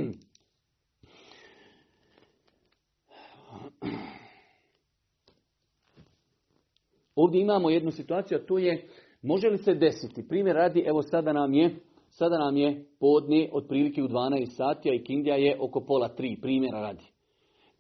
Ovdje 7.15 7.41
imamo 7.41 7.71
jednu 7.71 7.91
situaciju, 7.91 8.39
a 8.39 8.47
to 8.47 8.59
je 8.59 8.89
Može 9.25 9.49
li 9.49 9.59
se 9.59 9.75
desiti? 9.75 10.29
Primjer 10.29 10.57
radi, 10.57 10.85
evo 10.87 11.03
sada 11.03 11.33
nam 11.33 11.55
je, 11.55 11.75
sada 12.11 12.39
nam 12.39 12.57
je 12.57 12.85
podne 13.01 13.49
otprilike 13.53 14.03
u 14.03 14.09
12 14.09 14.47
sati, 14.47 14.91
a 14.91 15.05
Kindija 15.05 15.37
je 15.37 15.57
oko 15.61 15.81
pola 15.81 16.09
tri, 16.09 16.37
primjera 16.43 16.81
radi. 16.81 17.05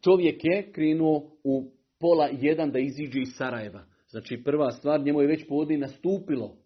Čovjek 0.00 0.44
je 0.44 0.72
krenuo 0.72 1.22
u 1.44 1.70
pola 2.00 2.28
jedan 2.32 2.70
da 2.70 2.78
iziđe 2.78 3.20
iz 3.20 3.28
Sarajeva. 3.36 3.84
Znači 4.08 4.42
prva 4.44 4.70
stvar, 4.70 5.00
njemu 5.00 5.20
je 5.20 5.28
već 5.28 5.48
podne 5.48 5.78
nastupilo. 5.78 6.56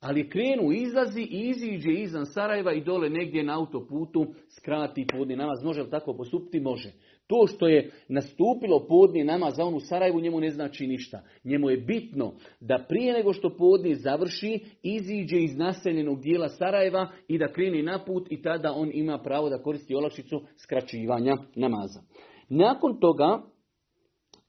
Ali 0.00 0.28
krenu, 0.28 0.72
izlazi 0.72 1.20
i 1.20 1.48
iziđe 1.48 1.92
izvan 1.92 2.26
Sarajeva 2.26 2.72
i 2.72 2.84
dole 2.84 3.10
negdje 3.10 3.42
na 3.44 3.58
autoputu 3.58 4.26
skrati 4.48 5.06
podni 5.12 5.36
namaz. 5.36 5.64
Može 5.64 5.82
li 5.82 5.90
tako 5.90 6.14
postupiti? 6.14 6.60
Može. 6.60 6.92
To 7.26 7.46
što 7.46 7.68
je 7.68 7.90
nastupilo 8.08 8.86
podni 8.88 9.24
namaz 9.24 9.56
za 9.56 9.64
on 9.64 9.74
u 9.74 9.80
Sarajevu 9.80 10.20
njemu 10.20 10.40
ne 10.40 10.50
znači 10.50 10.86
ništa. 10.86 11.22
Njemu 11.44 11.70
je 11.70 11.76
bitno 11.76 12.32
da 12.60 12.84
prije 12.88 13.12
nego 13.12 13.32
što 13.32 13.56
podni 13.56 13.94
završi, 13.94 14.60
iziđe 14.82 15.36
iz 15.36 15.56
naseljenog 15.56 16.20
dijela 16.20 16.48
Sarajeva 16.48 17.10
i 17.28 17.38
da 17.38 17.52
kreni 17.52 17.82
na 17.82 18.04
put 18.04 18.32
i 18.32 18.42
tada 18.42 18.72
on 18.72 18.90
ima 18.94 19.18
pravo 19.18 19.48
da 19.48 19.62
koristi 19.62 19.94
olakšicu 19.94 20.40
skraćivanja 20.56 21.36
namaza. 21.54 22.00
Nakon 22.48 23.00
toga, 23.00 23.42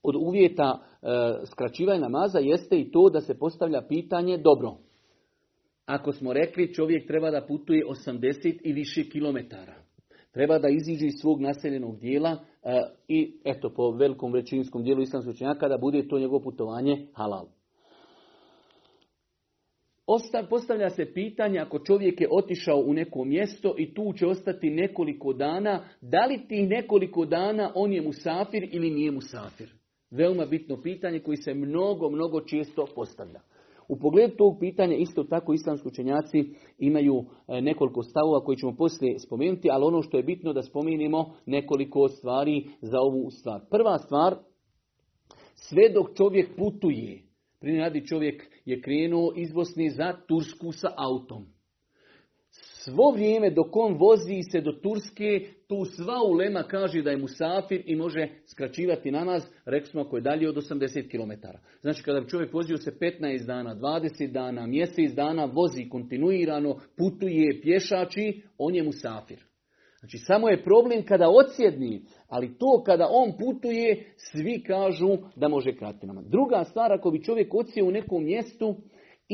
od 0.04 0.16
uvjeta 0.16 0.80
e, 0.80 1.08
skraćivanja 1.46 2.00
namaza 2.00 2.40
jeste 2.40 2.80
i 2.80 2.92
to 2.92 3.10
da 3.10 3.22
se 3.22 3.40
postavlja 3.40 3.82
pitanje 3.90 4.38
dobro. 4.38 4.78
Ako 5.92 6.12
smo 6.12 6.34
rekli 6.34 6.74
čovjek 6.74 7.08
treba 7.08 7.32
da 7.32 7.46
putuje 7.48 7.86
80 7.86 8.60
i 8.64 8.74
više 8.74 9.04
kilometara. 9.04 9.76
Treba 10.32 10.60
da 10.60 10.70
iziđe 10.70 11.06
iz 11.06 11.14
svog 11.22 11.42
naseljenog 11.42 12.00
dijela 12.00 12.38
e, 12.64 12.82
i 13.08 13.40
eto 13.46 13.74
po 13.76 13.92
velikom 13.92 14.34
većinskom 14.34 14.84
dijelu 14.84 15.02
islamskog 15.02 15.34
učenjaka 15.34 15.68
da 15.68 15.78
bude 15.78 16.08
to 16.08 16.20
njegovo 16.20 16.40
putovanje 16.40 17.08
halal. 17.14 17.48
postavlja 20.50 20.90
se 20.90 21.14
pitanje 21.14 21.60
ako 21.60 21.80
čovjek 21.80 22.22
je 22.22 22.28
otišao 22.32 22.84
u 22.86 22.94
neko 22.94 23.24
mjesto 23.24 23.76
i 23.78 23.94
tu 23.94 24.14
će 24.14 24.28
ostati 24.28 24.70
nekoliko 24.70 25.34
dana, 25.34 25.84
da 26.02 26.26
li 26.26 26.48
tih 26.48 26.70
nekoliko 26.70 27.26
dana 27.26 27.72
on 27.76 27.94
je 27.94 28.02
musafir 28.02 28.70
ili 28.72 28.90
nije 28.90 29.12
musafir? 29.12 29.74
Veoma 30.12 30.46
bitno 30.46 30.82
pitanje 30.82 31.20
koji 31.20 31.38
se 31.38 31.54
mnogo, 31.54 32.10
mnogo 32.10 32.42
često 32.42 32.86
postavlja. 32.96 33.42
U 33.92 33.96
pogledu 34.00 34.36
tog 34.36 34.58
pitanja 34.60 34.96
isto 34.96 35.24
tako 35.24 35.54
islamski 35.54 35.88
učenjaci 35.88 36.44
imaju 36.78 37.26
e, 37.48 37.62
nekoliko 37.62 38.04
stavova 38.04 38.44
koji 38.44 38.58
ćemo 38.58 38.76
poslije 38.76 39.20
spomenuti, 39.20 39.70
ali 39.72 39.86
ono 39.86 40.02
što 40.02 40.18
je 40.18 40.24
bitno 40.24 40.54
da 40.54 40.62
spomenimo 40.62 41.34
nekoliko 41.46 42.08
stvari 42.08 42.68
za 42.82 43.00
ovu 43.00 43.32
stvar. 43.32 43.62
Prva 43.70 43.98
stvar, 43.98 44.36
sve 45.56 45.90
dok 45.94 46.18
čovjek 46.18 46.56
putuje, 46.58 47.22
primjer 47.60 47.84
radi 47.84 48.08
čovjek 48.08 48.44
je 48.66 48.82
krenuo 48.82 49.34
iz 49.36 49.54
Bosne 49.54 49.90
za 49.90 50.14
Tursku 50.28 50.72
sa 50.72 50.88
autom. 50.98 51.46
Svo 52.84 53.12
vrijeme 53.12 53.50
dok 53.50 53.76
on 53.76 53.94
vozi 53.94 54.42
se 54.52 54.62
do 54.62 54.72
Turske, 54.72 55.42
tu 55.68 55.86
sva 55.86 56.22
ulema 56.32 56.64
kaže 56.64 57.02
da 57.02 57.12
je 57.12 57.18
musafir 57.18 57.84
i 57.86 57.96
može 57.96 58.28
skraćivati 58.46 59.12
namaz, 59.12 59.44
rekli 59.66 59.90
smo 59.90 60.02
ako 60.02 60.18
je 60.18 60.22
dalje 60.22 60.50
od 60.50 60.56
80 60.56 61.10
km. 61.12 61.48
Znači 61.82 62.04
kada 62.04 62.22
bi 62.22 62.30
čovjek 62.30 62.54
vozio 62.54 62.78
se 62.78 62.92
15 62.92 63.46
dana, 63.46 63.76
20 63.76 64.32
dana, 64.32 64.68
mjesec 64.68 65.12
dana, 65.16 65.46
vozi 65.46 65.90
kontinuirano, 65.90 66.80
putuje, 66.98 67.62
pješači, 67.62 68.42
on 68.58 68.76
je 68.76 68.84
musafir. 68.84 69.44
Znači 70.00 70.18
samo 70.18 70.50
je 70.50 70.64
problem 70.64 71.04
kada 71.06 71.30
odsjedni, 71.30 72.02
ali 72.28 72.58
to 72.58 72.84
kada 72.86 73.08
on 73.12 73.32
putuje, 73.38 74.06
svi 74.18 74.64
kažu 74.68 75.18
da 75.36 75.48
može 75.48 75.76
kratiti 75.76 76.08
namaz. 76.08 76.26
Druga 76.30 76.64
stvar, 76.64 76.94
ako 76.94 77.12
bi 77.12 77.24
čovjek 77.24 77.54
odsjeo 77.54 77.86
u 77.86 77.92
nekom 77.92 78.24
mjestu, 78.24 78.76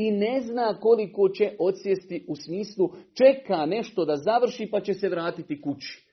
i 0.00 0.10
ne 0.10 0.40
zna 0.40 0.80
koliko 0.80 1.28
će 1.28 1.52
odsjesti 1.58 2.24
u 2.28 2.36
smislu 2.36 2.90
čeka 3.14 3.66
nešto 3.66 4.04
da 4.04 4.16
završi 4.16 4.68
pa 4.70 4.80
će 4.80 4.94
se 4.94 5.08
vratiti 5.08 5.60
kući. 5.60 6.06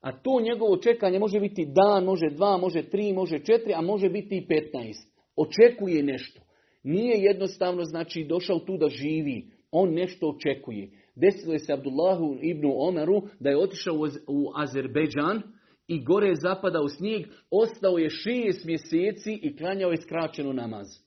A 0.00 0.12
to 0.12 0.40
njegovo 0.40 0.76
čekanje 0.76 1.18
može 1.18 1.40
biti 1.40 1.66
dan, 1.66 2.04
može 2.04 2.26
dva, 2.30 2.56
može 2.56 2.82
tri, 2.82 3.12
može 3.12 3.38
četiri, 3.38 3.74
a 3.74 3.80
može 3.80 4.08
biti 4.08 4.36
i 4.36 4.46
petnaest. 4.46 5.10
Očekuje 5.36 6.02
nešto. 6.02 6.40
Nije 6.82 7.18
jednostavno 7.18 7.84
znači 7.84 8.24
došao 8.24 8.58
tu 8.58 8.76
da 8.76 8.88
živi. 8.88 9.50
On 9.70 9.94
nešto 9.94 10.28
očekuje. 10.28 10.90
Desilo 11.14 11.52
je 11.52 11.58
se 11.58 11.72
Abdullahu 11.72 12.38
ibn 12.42 12.72
Omeru 12.76 13.22
da 13.40 13.50
je 13.50 13.58
otišao 13.58 13.94
u 14.28 14.52
Azerbejdžan 14.56 15.42
i 15.88 16.04
gore 16.04 16.28
je 16.28 16.40
zapadao 16.42 16.88
snijeg. 16.88 17.26
Ostao 17.50 17.98
je 17.98 18.10
šest 18.10 18.64
mjeseci 18.64 19.40
i 19.42 19.56
klanjao 19.56 19.90
je 19.90 19.96
skraćenu 19.96 20.52
namaz. 20.52 21.05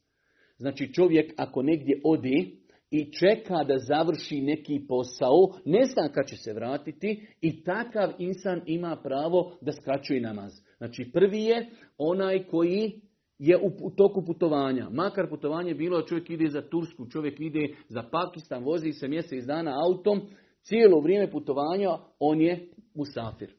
Znači 0.60 0.94
čovjek 0.94 1.34
ako 1.38 1.62
negdje 1.62 2.02
odi 2.04 2.60
i 2.92 3.12
čeka 3.12 3.64
da 3.64 3.78
završi 3.78 4.42
neki 4.42 4.86
posao, 4.88 5.54
ne 5.66 5.86
zna 5.86 6.10
kad 6.10 6.28
će 6.28 6.36
se 6.38 6.54
vratiti 6.54 7.28
i 7.42 7.64
takav 7.64 8.12
insan 8.18 8.62
ima 8.66 8.98
pravo 9.04 9.58
da 9.62 9.72
skraćuje 9.72 10.22
namaz. 10.22 10.52
Znači 10.78 11.12
prvi 11.14 11.44
je 11.44 11.70
onaj 11.98 12.44
koji 12.44 13.02
je 13.40 13.58
u 13.82 13.90
toku 13.90 14.26
putovanja. 14.26 14.90
Makar 14.90 15.30
putovanje 15.30 15.74
bilo, 15.74 16.02
čovjek 16.02 16.30
ide 16.30 16.50
za 16.50 16.62
Tursku, 16.62 17.10
čovjek 17.10 17.40
ide 17.40 17.68
za 17.90 18.04
Pakistan, 18.12 18.64
vozi 18.64 18.92
se 18.92 19.08
mjesec 19.08 19.46
dana 19.46 19.72
autom, 19.86 20.22
cijelo 20.62 21.00
vrijeme 21.02 21.32
putovanja 21.32 21.90
on 22.20 22.42
je 22.42 22.68
musafir. 22.94 23.59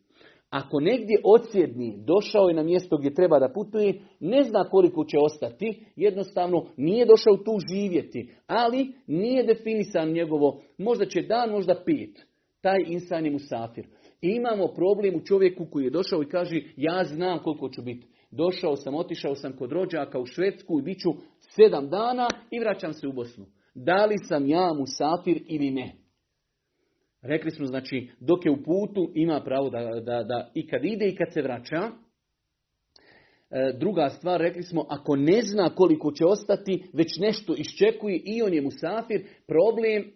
Ako 0.51 0.81
negdje 0.81 1.21
odsjedni, 1.25 1.99
došao 2.05 2.49
je 2.49 2.55
na 2.55 2.63
mjesto 2.63 2.97
gdje 2.99 3.15
treba 3.15 3.39
da 3.39 3.53
putuje, 3.53 4.01
ne 4.21 4.45
zna 4.45 4.65
koliko 4.65 5.05
će 5.05 5.19
ostati, 5.19 5.85
jednostavno 5.97 6.67
nije 6.77 7.07
došao 7.07 7.37
tu 7.37 7.59
živjeti, 7.73 8.35
ali 8.47 8.93
nije 9.07 9.43
definisan 9.43 10.13
njegovo, 10.13 10.63
možda 10.79 11.07
će 11.07 11.23
dan, 11.23 11.51
možda 11.51 11.75
pet. 11.75 12.27
Taj 12.61 12.85
insan 12.87 13.25
je 13.25 13.31
musafir. 13.31 13.87
I 14.23 14.29
imamo 14.29 14.67
problem 14.67 15.17
u 15.17 15.25
čovjeku 15.25 15.67
koji 15.71 15.85
je 15.85 15.91
došao 15.91 16.23
i 16.23 16.29
kaže 16.29 16.63
ja 16.77 17.05
znam 17.05 17.39
koliko 17.39 17.69
ću 17.69 17.83
biti. 17.83 18.07
Došao 18.31 18.77
sam, 18.77 18.95
otišao 18.95 19.35
sam 19.35 19.53
kod 19.53 19.73
rođaka 19.73 20.19
u 20.19 20.27
Švedsku 20.27 20.79
i 20.79 20.83
bit 20.83 20.99
ću 20.99 21.11
sedam 21.41 21.89
dana 21.89 22.29
i 22.51 22.59
vraćam 22.59 22.93
se 22.93 23.09
u 23.09 23.13
Bosnu. 23.13 23.47
Da 23.75 24.07
li 24.07 24.17
sam 24.29 24.47
ja 24.47 24.73
musafir 24.73 25.43
ili 25.49 25.71
ne? 25.71 26.00
Rekli 27.23 27.51
smo, 27.51 27.67
znači, 27.67 28.11
dok 28.21 28.45
je 28.45 28.51
u 28.51 28.63
putu, 28.63 29.13
ima 29.15 29.41
pravo 29.45 29.71
da, 29.71 30.01
da, 30.01 30.23
da 30.23 30.51
i 30.55 30.67
kad 30.67 30.85
ide 30.85 31.09
i 31.09 31.17
kad 31.17 31.33
se 31.33 31.43
vraća. 31.43 31.91
E, 33.51 33.73
druga 33.79 34.09
stvar, 34.09 34.41
rekli 34.41 34.63
smo, 34.63 34.87
ako 34.89 35.17
ne 35.17 35.43
zna 35.43 35.75
koliko 35.75 36.13
će 36.13 36.25
ostati, 36.25 36.85
već 36.93 37.09
nešto 37.21 37.55
iščekuje 37.57 38.23
i 38.25 38.43
on 38.43 38.55
je 38.55 38.63
musafir, 38.63 39.27
problem, 39.47 40.13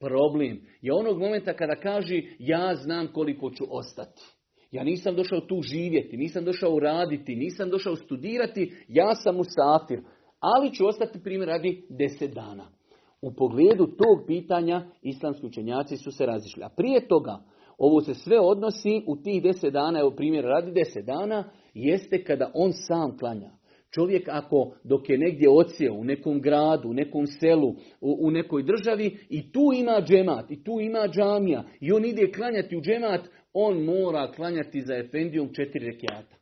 problem 0.00 0.60
je 0.80 0.92
onog 0.92 1.18
momenta 1.18 1.52
kada 1.52 1.76
kaže 1.76 2.22
ja 2.38 2.74
znam 2.74 3.08
koliko 3.12 3.50
ću 3.50 3.64
ostati. 3.70 4.22
Ja 4.70 4.84
nisam 4.84 5.14
došao 5.14 5.40
tu 5.40 5.62
živjeti, 5.62 6.16
nisam 6.16 6.44
došao 6.44 6.78
raditi, 6.78 7.36
nisam 7.36 7.70
došao 7.70 7.96
studirati, 7.96 8.72
ja 8.88 9.14
sam 9.14 9.36
musafir, 9.36 10.00
ali 10.40 10.74
ću 10.74 10.86
ostati 10.86 11.22
primjer 11.22 11.48
radi 11.48 11.86
deset 11.88 12.34
dana. 12.34 12.75
U 13.22 13.34
pogledu 13.34 13.86
tog 13.86 14.26
pitanja 14.26 14.86
islamski 15.02 15.46
učenjaci 15.46 15.96
su 15.96 16.10
se 16.10 16.26
razišli. 16.26 16.62
A 16.62 16.68
prije 16.68 17.08
toga, 17.08 17.38
ovo 17.78 18.00
se 18.00 18.14
sve 18.14 18.40
odnosi 18.40 19.02
u 19.06 19.16
tih 19.22 19.42
deset 19.42 19.72
dana, 19.72 20.00
evo 20.00 20.10
primjer 20.10 20.44
radi 20.44 20.72
deset 20.72 21.04
dana, 21.04 21.50
jeste 21.74 22.24
kada 22.24 22.50
on 22.54 22.72
sam 22.72 23.18
klanja. 23.18 23.50
Čovjek 23.94 24.28
ako 24.28 24.74
dok 24.84 25.08
je 25.08 25.18
negdje 25.18 25.50
ocijeo 25.50 25.94
u 25.94 26.04
nekom 26.04 26.40
gradu, 26.40 26.88
u 26.88 26.94
nekom 26.94 27.26
selu, 27.26 27.68
u, 28.00 28.18
u 28.20 28.30
nekoj 28.30 28.62
državi 28.62 29.18
i 29.28 29.52
tu 29.52 29.60
ima 29.74 30.02
džemat, 30.06 30.50
i 30.50 30.64
tu 30.64 30.80
ima 30.80 31.08
džamija, 31.08 31.64
i 31.80 31.92
on 31.92 32.04
ide 32.04 32.32
klanjati 32.32 32.76
u 32.76 32.80
džemat, 32.80 33.20
on 33.52 33.84
mora 33.84 34.32
klanjati 34.32 34.80
za 34.80 34.94
efendijom 34.94 35.54
četiri 35.54 35.86
rekiata. 35.86 36.36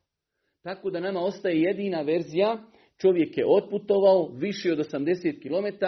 Tako 0.63 0.91
da 0.91 1.01
nama 1.01 1.21
ostaje 1.21 1.61
jedina 1.61 2.03
verzija, 2.03 2.59
čovjek 3.01 3.39
je 3.39 3.47
otputovao 3.47 4.29
više 4.29 4.73
od 4.73 4.79
80 4.79 5.43
km, 5.43 5.85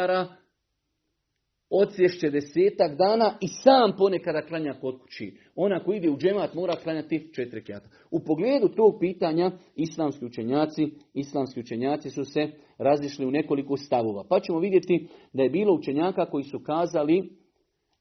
odsješće 1.71 2.31
desetak 2.31 2.97
dana 2.99 3.39
i 3.41 3.49
sam 3.49 3.93
ponekada 3.99 4.43
klanja 4.43 4.75
kod 4.81 4.99
kući. 5.01 5.39
Ona 5.55 5.85
koji 5.85 5.97
ide 5.97 6.11
u 6.11 6.17
džemat 6.17 6.55
mora 6.55 6.77
klanjati 6.77 7.31
četiri 7.35 7.65
kjata. 7.65 7.89
U 8.11 8.21
pogledu 8.21 8.69
tog 8.69 8.97
pitanja 9.01 9.51
islamski 9.77 10.25
učenjaci, 10.25 10.87
islamski 11.15 11.61
učenjaci 11.61 12.11
su 12.11 12.25
se 12.25 12.51
razišli 12.79 13.27
u 13.27 13.31
nekoliko 13.31 13.77
stavova. 13.77 14.25
Pa 14.29 14.41
ćemo 14.41 14.59
vidjeti 14.59 15.09
da 15.33 15.43
je 15.43 15.51
bilo 15.51 15.75
učenjaka 15.75 16.27
koji 16.31 16.45
su 16.45 16.59
kazali 16.59 17.31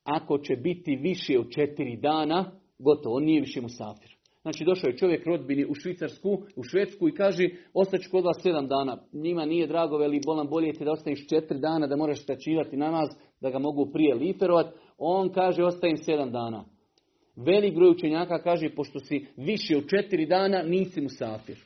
ako 0.03 0.37
će 0.37 0.55
biti 0.55 0.95
više 0.95 1.39
od 1.39 1.49
četiri 1.49 1.97
dana, 1.97 2.51
gotovo, 2.79 3.15
on 3.15 3.23
nije 3.23 3.41
više 3.41 3.61
musafir. 3.61 4.15
Znači 4.45 4.65
došao 4.65 4.87
je 4.87 4.97
čovjek 4.97 5.25
rodbini 5.25 5.65
u 5.65 5.75
Švicarsku, 5.75 6.37
u 6.55 6.63
Švedsku 6.63 7.07
i 7.07 7.13
kaže 7.13 7.49
ostaću 7.73 8.11
kod 8.11 8.23
vas 8.23 8.37
sedam 8.43 8.67
dana. 8.67 8.97
Njima 9.13 9.45
nije 9.45 9.67
drago, 9.67 9.97
veli 9.97 10.21
bolan 10.25 10.47
bolje 10.47 10.73
ti 10.73 10.85
da 10.85 10.91
ostaješ 10.91 11.27
četiri 11.27 11.59
dana, 11.59 11.87
da 11.87 11.95
moraš 11.95 12.23
stačivati 12.23 12.77
namaz, 12.77 13.09
da 13.45 13.51
ga 13.51 13.59
mogu 13.59 13.85
prije 13.85 14.15
liferovat. 14.15 14.73
On 14.97 15.29
kaže 15.29 15.63
ostajem 15.63 15.97
sedam 15.97 16.31
dana. 16.31 16.65
Velik 17.35 17.75
broj 17.75 17.89
učenjaka 17.89 18.39
kaže 18.43 18.75
pošto 18.75 18.99
si 18.99 19.25
više 19.37 19.77
od 19.77 19.89
četiri 19.89 20.25
dana 20.25 20.63
nisi 20.63 21.01
mu 21.01 21.09
safir. 21.09 21.57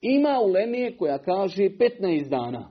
Ima 0.00 0.40
ulemije 0.44 0.96
koja 0.96 1.18
kaže 1.18 1.62
15 1.62 2.28
dana. 2.28 2.70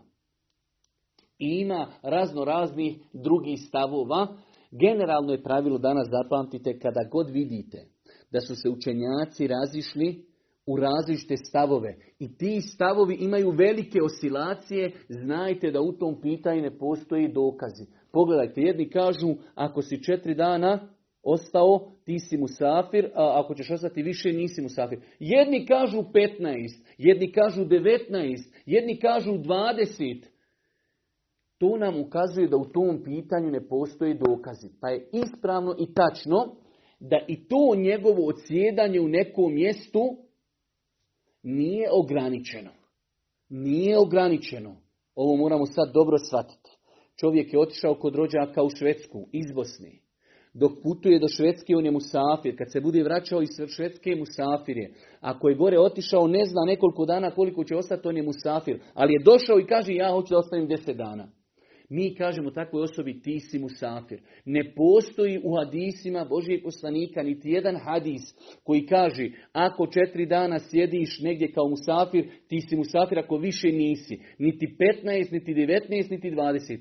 I 1.40 1.60
ima 1.62 1.88
razno 2.04 2.46
raznih 2.46 2.98
drugih 3.14 3.60
stavova. 3.68 4.28
Generalno 4.72 5.32
je 5.32 5.44
pravilo 5.44 5.78
danas 5.78 6.08
zapamtite 6.10 6.80
kada 6.80 7.10
god 7.12 7.30
vidite 7.30 7.78
da 8.32 8.42
su 8.42 8.56
se 8.56 8.70
učenjaci 8.70 9.48
razišli 9.48 10.26
u 10.66 10.78
različite 10.78 11.38
stavove. 11.38 11.96
I 12.20 12.38
ti 12.38 12.62
stavovi 12.62 13.18
imaju 13.20 13.50
velike 13.52 14.00
oscilacije, 14.02 14.92
znajte 15.10 15.72
da 15.72 15.82
u 15.82 15.92
tom 15.92 16.22
pitanju 16.22 16.62
ne 16.62 16.78
postoji 16.78 17.34
dokazi. 17.34 17.86
Pogledajte, 18.12 18.62
jedni 18.62 18.90
kažu, 18.90 19.36
ako 19.56 19.82
si 19.82 20.04
četiri 20.04 20.36
dana 20.36 20.90
ostao, 21.24 21.92
ti 22.06 22.20
si 22.20 22.38
musafir, 22.38 23.06
a 23.16 23.42
ako 23.44 23.56
ćeš 23.56 23.72
ostati 23.72 24.04
više, 24.04 24.34
nisi 24.34 24.62
musafir. 24.62 25.00
Jedni 25.20 25.66
kažu 25.66 25.98
15, 25.98 26.84
jedni 26.98 27.32
kažu 27.32 27.66
19, 27.66 28.54
jedni 28.66 29.00
kažu 29.00 29.32
20. 29.32 30.24
To 31.58 31.78
nam 31.78 32.00
ukazuje 32.00 32.48
da 32.48 32.58
u 32.58 32.66
tom 32.66 33.04
pitanju 33.04 33.52
ne 33.52 33.68
postoji 33.68 34.14
dokazi. 34.14 34.70
Pa 34.82 34.90
je 34.90 35.10
ispravno 35.14 35.76
i 35.80 35.94
tačno 35.94 36.56
da 37.00 37.18
i 37.28 37.48
to 37.48 37.76
njegovo 37.76 38.28
odsjedanje 38.28 39.00
u 39.02 39.08
nekom 39.08 39.54
mjestu 39.54 40.18
nije 41.44 41.90
ograničeno. 41.92 42.72
Nije 43.50 43.98
ograničeno. 43.98 44.76
Ovo 45.16 45.36
moramo 45.36 45.66
sad 45.66 45.94
dobro 45.94 46.18
shvatiti. 46.18 46.77
Čovjek 47.20 47.54
je 47.54 47.60
otišao 47.60 47.96
kod 47.96 48.16
rođaka 48.16 48.64
u 48.64 48.70
Švedsku, 48.70 49.28
iz 49.32 49.52
Bosne. 49.56 49.92
Dok 50.54 50.72
putuje 50.84 51.20
do 51.20 51.28
Švedske, 51.28 51.76
on 51.76 51.86
je 51.86 51.92
musafir. 51.92 52.58
Kad 52.58 52.72
se 52.72 52.82
bude 52.82 53.04
vraćao 53.04 53.42
iz 53.42 53.50
Švedske, 53.76 54.16
musafir 54.16 54.78
je. 54.78 54.94
Ako 55.22 55.50
je 55.50 55.56
gore 55.56 55.80
otišao, 55.80 56.28
ne 56.28 56.46
zna 56.46 56.62
nekoliko 56.66 57.06
dana 57.06 57.32
koliko 57.32 57.64
će 57.64 57.76
ostati, 57.76 58.08
on 58.08 58.18
je 58.18 58.24
musafir. 58.24 58.80
Ali 58.94 59.14
je 59.14 59.24
došao 59.24 59.60
i 59.60 59.66
kaže, 59.66 59.94
ja 59.94 60.12
hoću 60.12 60.34
da 60.34 60.38
ostavim 60.38 60.68
deset 60.68 60.98
dana. 60.98 61.28
Mi 61.90 62.16
kažemo 62.16 62.52
takvoj 62.52 62.84
osobi 62.84 63.22
ti 63.22 63.40
si 63.40 63.60
musafir. 63.60 64.20
Ne 64.46 64.74
postoji 64.76 65.40
u 65.44 65.56
hadisima 65.56 66.26
Božijeg 66.26 66.64
poslanika 66.64 67.24
niti 67.24 67.50
jedan 67.50 67.76
hadis 67.76 68.22
koji 68.64 68.86
kaže 68.86 69.30
ako 69.52 69.88
četiri 69.88 70.26
dana 70.26 70.60
sjediš 70.60 71.20
negdje 71.20 71.52
kao 71.52 71.70
musafir, 71.70 72.30
ti 72.48 72.62
si 72.62 72.76
musafir 72.76 73.20
ako 73.20 73.38
više 73.38 73.68
nisi. 73.68 74.20
Niti 74.40 74.76
15, 75.04 75.32
niti 75.32 75.54
19, 75.54 76.12
niti 76.12 76.32
20. 76.32 76.80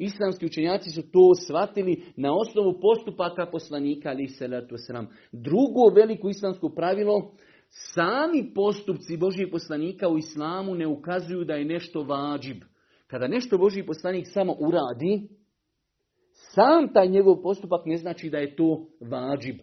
Islamski 0.00 0.46
učenjaci 0.46 0.90
su 0.90 1.02
to 1.02 1.34
shvatili 1.46 2.02
na 2.16 2.34
osnovu 2.34 2.80
postupaka 2.80 3.46
poslanika 3.46 4.08
ali 4.08 4.28
salatu 4.28 4.74
sram. 4.86 5.08
Drugo 5.32 5.94
veliko 5.94 6.28
islamsko 6.28 6.68
pravilo, 6.68 7.32
sami 7.68 8.52
postupci 8.54 9.16
Božijeg 9.16 9.50
poslanika 9.50 10.08
u 10.08 10.18
islamu 10.18 10.74
ne 10.74 10.86
ukazuju 10.86 11.44
da 11.44 11.54
je 11.54 11.64
nešto 11.64 12.02
vađib. 12.02 12.56
Kada 13.06 13.28
nešto 13.28 13.58
Božji 13.58 13.86
poslanik 13.86 14.26
samo 14.28 14.56
uradi, 14.60 15.28
sam 16.32 16.92
taj 16.92 17.08
njegov 17.08 17.42
postupak 17.42 17.86
ne 17.86 17.96
znači 17.96 18.30
da 18.30 18.38
je 18.38 18.56
to 18.56 18.86
vađib. 19.00 19.56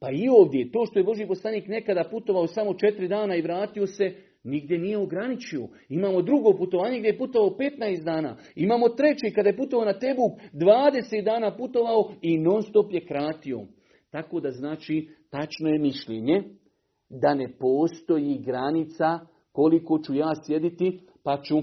Pa 0.00 0.10
i 0.10 0.28
ovdje, 0.28 0.70
to 0.72 0.86
što 0.86 0.98
je 0.98 1.04
Božji 1.04 1.26
poslanik 1.26 1.68
nekada 1.68 2.04
putovao 2.10 2.46
samo 2.46 2.74
četiri 2.74 3.08
dana 3.08 3.36
i 3.36 3.42
vratio 3.42 3.86
se, 3.86 4.14
nigdje 4.44 4.78
nije 4.78 4.98
ograničio. 4.98 5.68
Imamo 5.88 6.22
drugo 6.22 6.56
putovanje 6.56 6.98
gdje 6.98 7.08
je 7.08 7.18
putovao 7.18 7.50
15 7.50 8.04
dana. 8.04 8.36
Imamo 8.54 8.88
treće 8.88 9.34
kada 9.34 9.48
je 9.48 9.56
putovao 9.56 9.86
na 9.86 9.98
Tebuk, 9.98 10.32
20 10.52 11.24
dana 11.24 11.56
putovao 11.56 12.12
i 12.22 12.38
non 12.38 12.62
stop 12.62 12.92
je 12.92 13.06
kratio. 13.06 13.60
Tako 14.10 14.40
da 14.40 14.50
znači, 14.50 15.08
tačno 15.30 15.68
je 15.68 15.78
mišljenje 15.78 16.42
da 17.10 17.34
ne 17.34 17.48
postoji 17.58 18.38
granica 18.38 19.18
koliko 19.52 19.98
ću 19.98 20.14
ja 20.14 20.32
sjediti, 20.46 21.00
pa 21.22 21.42
ću 21.42 21.56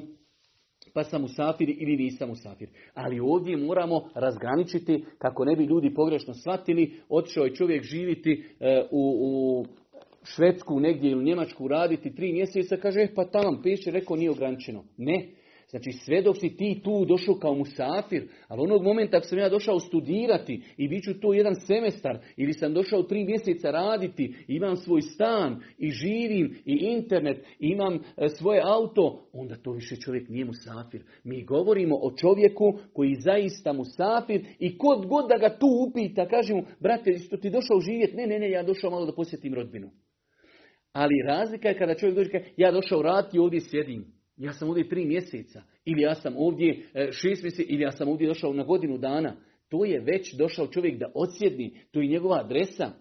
pa 0.93 1.03
sam 1.03 1.21
musafir 1.21 1.69
ili 1.69 1.97
nisam 1.97 2.29
musafir. 2.29 2.69
Ali 2.93 3.19
ovdje 3.19 3.57
moramo 3.57 4.09
razgraničiti 4.15 5.05
kako 5.17 5.45
ne 5.45 5.55
bi 5.55 5.63
ljudi 5.63 5.93
pogrešno 5.93 6.33
shvatili. 6.33 6.93
Otišao 7.09 7.43
je 7.43 7.55
čovjek 7.55 7.83
živiti 7.83 8.43
e, 8.59 8.83
u, 8.91 9.17
u 9.21 9.65
Švedsku 10.35 10.79
negdje 10.79 11.11
ili 11.11 11.23
Njemačku 11.23 11.67
raditi 11.67 12.15
tri 12.15 12.33
mjeseca, 12.33 12.77
kaže, 12.77 13.01
e, 13.01 13.13
pa 13.15 13.25
tamo 13.25 13.61
piše, 13.63 13.91
rekao 13.91 14.15
nije 14.15 14.31
ograničeno. 14.31 14.83
Ne, 14.97 15.29
Znači 15.69 15.91
sve 15.91 16.21
dok 16.21 16.37
si 16.37 16.55
ti 16.57 16.81
tu 16.83 17.05
došao 17.05 17.35
kao 17.35 17.55
musafir, 17.55 18.27
ali 18.47 18.61
onog 18.61 18.83
momenta 18.83 19.17
ako 19.17 19.27
sam 19.27 19.37
ja 19.37 19.49
došao 19.49 19.79
studirati 19.79 20.61
i 20.77 20.87
bit 20.87 21.03
ću 21.03 21.19
tu 21.19 21.33
jedan 21.33 21.55
semestar 21.55 22.19
ili 22.37 22.53
sam 22.53 22.73
došao 22.73 23.03
tri 23.03 23.23
mjeseca 23.23 23.71
raditi, 23.71 24.35
imam 24.47 24.75
svoj 24.75 25.01
stan 25.01 25.61
i 25.77 25.89
živim 25.89 26.55
i 26.65 26.73
internet 26.73 27.45
imam 27.59 27.93
e, 27.95 28.29
svoje 28.29 28.61
auto, 28.65 29.29
onda 29.33 29.55
to 29.55 29.71
više 29.71 29.95
čovjek 29.95 30.29
nije 30.29 30.45
musafir. 30.45 31.03
Mi 31.23 31.45
govorimo 31.45 31.95
o 31.95 32.11
čovjeku 32.11 32.79
koji 32.93 33.15
zaista 33.15 33.73
musafir 33.73 34.45
i 34.59 34.77
kod 34.77 35.05
god 35.05 35.29
da 35.29 35.37
ga 35.37 35.57
tu 35.57 35.67
upita, 35.89 36.27
kaže 36.27 36.53
mu, 36.53 36.63
brate, 36.79 37.17
što 37.17 37.37
ti 37.37 37.49
došao 37.49 37.79
živjeti? 37.79 38.15
Ne, 38.15 38.27
ne, 38.27 38.39
ne, 38.39 38.51
ja 38.51 38.63
došao 38.63 38.91
malo 38.91 39.05
da 39.05 39.15
posjetim 39.15 39.53
rodbinu. 39.53 39.89
Ali 40.93 41.23
razlika 41.27 41.67
je 41.67 41.77
kada 41.77 41.95
čovjek 41.95 42.15
dođe, 42.15 42.31
ja 42.57 42.71
došao 42.71 43.01
raditi 43.01 43.37
i 43.37 43.39
ovdje 43.39 43.61
sjedim. 43.61 44.05
Ja 44.37 44.53
sam 44.53 44.69
ovdje 44.69 44.89
tri 44.89 45.05
mjeseca, 45.05 45.61
ili 45.85 46.01
ja 46.01 46.15
sam 46.15 46.33
ovdje 46.37 46.85
e, 46.93 47.11
šest 47.11 47.43
mjeseci, 47.43 47.65
ili 47.69 47.83
ja 47.83 47.91
sam 47.91 48.07
ovdje 48.09 48.27
došao 48.27 48.53
na 48.53 48.63
godinu 48.63 48.97
dana. 48.97 49.35
To 49.69 49.85
je 49.85 49.99
već 49.99 50.33
došao 50.33 50.67
čovjek 50.67 50.99
da 50.99 51.11
odsjedni, 51.15 51.79
to 51.91 52.01
je 52.01 52.07
njegova 52.07 52.39
adresa. 52.39 52.91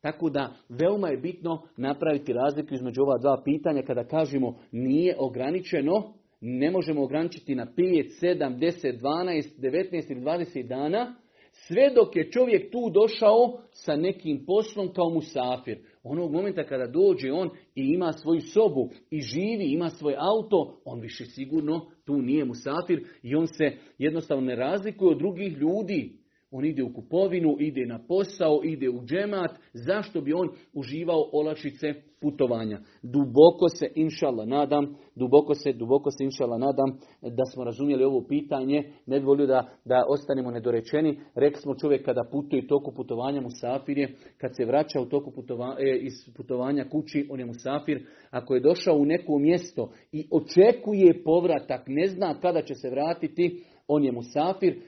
Tako 0.00 0.30
da 0.30 0.54
veoma 0.68 1.08
je 1.08 1.16
bitno 1.16 1.62
napraviti 1.76 2.32
razliku 2.32 2.74
između 2.74 3.02
ova 3.02 3.18
dva 3.18 3.42
pitanja 3.44 3.82
kada 3.82 4.04
kažemo 4.04 4.58
nije 4.72 5.16
ograničeno, 5.18 6.14
ne 6.40 6.70
možemo 6.70 7.02
ograničiti 7.02 7.54
na 7.54 7.66
5, 7.76 8.10
7, 8.22 8.58
10, 8.58 9.00
12, 9.00 9.58
19 9.58 10.12
ili 10.12 10.20
20 10.20 10.68
dana, 10.68 11.14
sve 11.52 11.90
dok 11.94 12.16
je 12.16 12.30
čovjek 12.30 12.72
tu 12.72 12.90
došao 12.90 13.60
sa 13.70 13.96
nekim 13.96 14.44
poslom 14.46 14.92
kao 14.92 15.10
musafir. 15.10 15.78
Onog 16.02 16.32
momenta 16.32 16.64
kada 16.64 16.86
dođe 16.86 17.32
on 17.32 17.48
i 17.74 17.82
ima 17.94 18.12
svoju 18.12 18.40
sobu 18.40 18.88
i 19.10 19.20
živi, 19.20 19.72
ima 19.72 19.90
svoj 19.90 20.14
auto, 20.18 20.80
on 20.84 21.00
više 21.00 21.24
sigurno 21.24 21.90
tu 22.04 22.22
nije 22.22 22.44
musafir 22.44 23.04
i 23.22 23.34
on 23.34 23.46
se 23.46 23.76
jednostavno 23.98 24.46
ne 24.46 24.56
razlikuje 24.56 25.10
od 25.10 25.18
drugih 25.18 25.56
ljudi. 25.56 26.18
On 26.50 26.64
ide 26.64 26.82
u 26.82 26.92
kupovinu, 26.92 27.56
ide 27.60 27.86
na 27.86 27.98
posao, 28.08 28.60
ide 28.64 28.88
u 28.88 29.04
džemat. 29.04 29.50
Zašto 29.72 30.20
bi 30.20 30.32
on 30.32 30.48
uživao 30.74 31.30
olakšice 31.32 31.94
putovanja? 32.20 32.80
Duboko 33.02 33.68
se, 33.68 33.88
inšala, 33.94 34.44
nadam, 34.44 34.96
duboko 35.14 35.54
se, 35.54 35.72
duboko 35.72 36.10
se, 36.10 36.24
inšala, 36.24 36.58
nadam 36.58 36.98
da 37.22 37.44
smo 37.44 37.64
razumjeli 37.64 38.04
ovo 38.04 38.24
pitanje. 38.28 38.92
Ne 39.06 39.20
bi 39.20 39.26
volio 39.26 39.46
da, 39.46 39.68
da 39.84 40.04
ostanemo 40.08 40.50
nedorečeni. 40.50 41.20
Rekli 41.34 41.60
smo 41.60 41.74
čovjek 41.74 42.04
kada 42.04 42.24
putuje 42.32 42.66
toku 42.66 42.92
putovanja 42.92 43.40
musafir 43.40 43.98
je, 43.98 44.14
kad 44.38 44.56
se 44.56 44.64
vraća 44.64 45.00
u 45.00 45.06
toku 45.06 45.30
putovanja, 45.30 45.76
e, 45.80 45.98
iz 46.00 46.12
putovanja 46.36 46.88
kući, 46.90 47.26
on 47.30 47.40
je 47.40 47.46
musafir. 47.46 48.06
Ako 48.30 48.54
je 48.54 48.60
došao 48.60 48.96
u 48.96 49.04
neko 49.04 49.38
mjesto 49.38 49.92
i 50.12 50.28
očekuje 50.30 51.22
povratak, 51.24 51.82
ne 51.86 52.06
zna 52.06 52.40
kada 52.40 52.62
će 52.62 52.74
se 52.74 52.90
vratiti, 52.90 53.64
on 53.88 54.04
je 54.04 54.12
musafir 54.12 54.82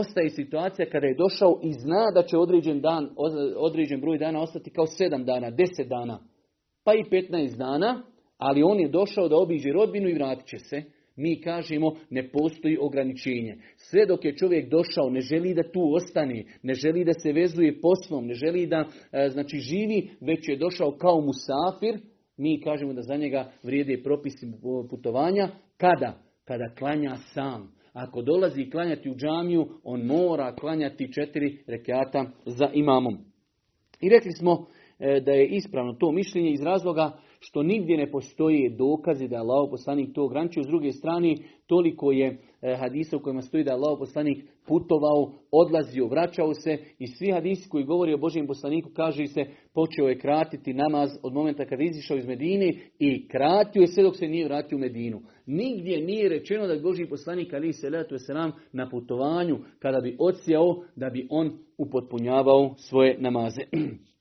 ostaje 0.00 0.30
situacija 0.30 0.90
kada 0.90 1.06
je 1.06 1.14
došao 1.14 1.60
i 1.62 1.72
zna 1.72 2.10
da 2.14 2.22
će 2.22 2.38
određen, 2.38 2.80
dan, 2.80 3.10
određen 3.56 4.00
broj 4.00 4.18
dana 4.18 4.40
ostati 4.40 4.70
kao 4.70 4.86
sedam 4.86 5.24
dana, 5.24 5.50
deset 5.50 5.88
dana, 5.88 6.18
pa 6.84 6.94
i 6.94 7.04
15 7.10 7.56
dana, 7.56 8.02
ali 8.38 8.62
on 8.62 8.80
je 8.80 8.88
došao 8.88 9.28
da 9.28 9.36
obiđe 9.36 9.72
rodbinu 9.72 10.08
i 10.08 10.14
vratit 10.14 10.46
će 10.46 10.58
se. 10.58 10.82
Mi 11.16 11.40
kažemo 11.40 11.96
ne 12.10 12.28
postoji 12.30 12.78
ograničenje. 12.80 13.56
Sve 13.76 14.06
dok 14.06 14.24
je 14.24 14.36
čovjek 14.36 14.70
došao, 14.70 15.10
ne 15.10 15.20
želi 15.20 15.54
da 15.54 15.62
tu 15.62 15.80
ostane, 15.94 16.44
ne 16.62 16.74
želi 16.74 17.04
da 17.04 17.12
se 17.12 17.32
vezuje 17.32 17.80
poslom, 17.80 18.26
ne 18.26 18.34
želi 18.34 18.66
da 18.66 18.84
e, 19.12 19.28
znači 19.28 19.58
živi, 19.58 20.10
već 20.20 20.48
je 20.48 20.56
došao 20.56 20.96
kao 20.96 21.20
musafir, 21.20 22.00
mi 22.36 22.60
kažemo 22.60 22.92
da 22.92 23.02
za 23.02 23.16
njega 23.16 23.52
vrijede 23.62 24.02
propisi 24.02 24.46
putovanja. 24.90 25.48
Kada? 25.76 26.22
Kada 26.44 26.74
klanja 26.78 27.16
sam. 27.34 27.73
Ako 27.94 28.22
dolazi 28.22 28.70
klanjati 28.70 29.10
u 29.10 29.14
džamiju, 29.14 29.66
on 29.84 30.06
mora 30.06 30.54
klanjati 30.54 31.12
četiri 31.12 31.64
rekiata 31.66 32.24
za 32.46 32.70
imamom. 32.72 33.18
I 34.00 34.08
rekli 34.08 34.32
smo 34.32 34.66
e, 34.98 35.20
da 35.20 35.32
je 35.32 35.46
ispravno 35.46 35.92
to 35.92 36.12
mišljenje 36.12 36.50
iz 36.50 36.62
razloga 36.62 37.18
što 37.40 37.62
nigdje 37.62 37.96
ne 37.96 38.10
postoji 38.10 38.70
dokazi 38.78 39.28
da 39.28 39.36
je 39.36 39.40
Allah 39.40 39.68
poslanik 39.70 40.14
to 40.14 40.24
ograničio. 40.24 40.62
S 40.62 40.66
druge 40.66 40.92
strane, 40.92 41.36
toliko 41.66 42.12
je 42.12 42.38
e, 42.62 42.76
hadisa 42.76 43.16
u 43.16 43.20
kojima 43.20 43.42
stoji 43.42 43.64
da 43.64 43.70
je 43.70 43.74
Allah 43.74 43.96
poslanik 43.98 44.44
putovao, 44.66 45.32
odlazio, 45.50 46.06
vraćao 46.06 46.54
se 46.54 46.78
i 46.98 47.06
svi 47.06 47.30
hadisi 47.30 47.68
koji 47.68 47.84
govori 47.84 48.14
o 48.14 48.18
Božijem 48.18 48.46
poslaniku 48.46 48.90
kaže 48.96 49.26
se 49.26 49.46
počeo 49.74 50.08
je 50.08 50.18
kratiti 50.18 50.74
namaz 50.74 51.10
od 51.22 51.32
momenta 51.32 51.64
kada 51.64 51.82
je 51.82 51.88
izišao 51.88 52.16
iz 52.16 52.26
Medine 52.26 52.74
i 52.98 53.28
kratio 53.28 53.80
je 53.80 53.86
sve 53.86 54.02
dok 54.02 54.16
se 54.16 54.28
nije 54.28 54.44
vratio 54.44 54.76
u 54.76 54.80
Medinu. 54.80 55.22
Nigdje 55.46 56.00
nije 56.00 56.28
rečeno 56.28 56.66
da 56.66 56.72
je 56.72 56.80
Božji 56.80 57.08
poslanik 57.08 57.54
ali 57.54 57.72
se 57.72 57.90
letu 57.90 58.18
se 58.18 58.34
nam 58.34 58.52
na 58.72 58.88
putovanju 58.90 59.58
kada 59.78 60.00
bi 60.00 60.16
odsjao 60.18 60.82
da 60.96 61.10
bi 61.10 61.26
on 61.30 61.58
upotpunjavao 61.78 62.74
svoje 62.78 63.16
namaze. 63.18 63.62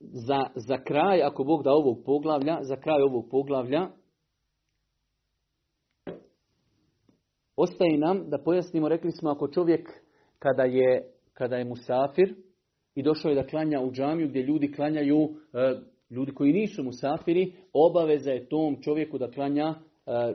za, 0.00 0.46
za 0.54 0.78
kraj, 0.78 1.22
ako 1.22 1.44
Bog 1.44 1.62
da 1.62 1.72
ovog 1.72 1.98
poglavlja, 2.04 2.58
za 2.62 2.76
kraj 2.76 3.02
ovog 3.02 3.28
poglavlja, 3.30 3.88
ostaje 7.56 7.98
nam 7.98 8.30
da 8.30 8.38
pojasnimo, 8.38 8.88
rekli 8.88 9.12
smo, 9.12 9.30
ako 9.30 9.48
čovjek 9.48 9.90
kada 10.38 10.62
je, 10.62 11.12
kada 11.32 11.56
je 11.56 11.64
musafir 11.64 12.34
i 12.94 13.02
došao 13.02 13.28
je 13.28 13.34
da 13.34 13.46
klanja 13.46 13.80
u 13.80 13.92
džamiju 13.92 14.28
gdje 14.28 14.42
ljudi 14.42 14.72
klanjaju, 14.72 15.28
e, 15.52 15.74
ljudi 16.10 16.32
koji 16.34 16.52
nisu 16.52 16.82
musafiri, 16.82 17.52
obaveza 17.72 18.30
je 18.30 18.48
tom 18.48 18.82
čovjeku 18.82 19.18
da 19.18 19.30
klanja 19.30 19.74
e, 19.74 19.76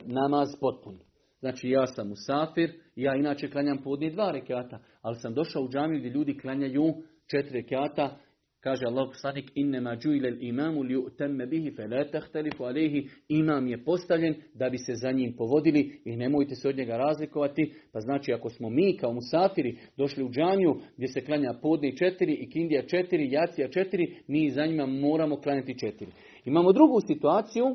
namaz 0.06 0.50
potpun. 0.60 1.00
Znači 1.40 1.70
ja 1.70 1.88
sam 1.88 2.10
musafir, 2.10 2.72
ja 2.96 3.16
inače 3.16 3.52
klanjam 3.52 3.78
podnije 3.84 4.12
dva 4.12 4.32
rekata, 4.32 4.80
ali 5.02 5.16
sam 5.16 5.34
došao 5.34 5.64
u 5.64 5.70
džamiju 5.70 6.00
gdje 6.00 6.10
ljudi 6.10 6.38
klanjaju 6.38 6.94
četiri 7.28 7.62
rekata, 7.62 8.18
Kaže 8.62 8.86
Allah 8.86 9.08
poslanik 9.10 9.52
innema 9.56 9.96
džuile 9.96 10.38
imamu 10.40 10.84
li 10.84 10.98
utemme 10.98 11.46
bihi 11.46 11.72
fe 11.72 11.88
la 11.88 12.04
tahtalifu 12.12 12.64
alehi. 12.64 13.08
Imam 13.30 13.68
je 13.68 13.84
postavljen 13.84 14.36
da 14.54 14.70
bi 14.70 14.78
se 14.78 14.94
za 14.96 15.12
njim 15.12 15.34
povodili 15.38 16.02
i 16.06 16.16
nemojte 16.16 16.56
se 16.56 16.70
od 16.70 16.78
njega 16.78 16.98
razlikovati. 16.98 17.74
Pa 17.94 18.00
znači 18.00 18.34
ako 18.34 18.50
smo 18.50 18.70
mi 18.70 18.98
kao 18.98 19.14
musafiri 19.14 19.78
došli 19.98 20.24
u 20.24 20.30
džanju 20.30 20.76
gdje 20.98 21.08
se 21.08 21.26
klanja 21.26 21.54
podni 21.62 21.98
četiri 21.98 22.34
i 22.34 22.50
kindija 22.50 22.88
četiri, 22.88 23.32
jacija 23.32 23.68
četiri, 23.68 24.16
mi 24.28 24.50
za 24.50 24.66
njima 24.66 24.86
moramo 24.86 25.42
klanjati 25.42 25.80
četiri. 25.80 26.12
Imamo 26.46 26.72
drugu 26.72 27.00
situaciju, 27.08 27.66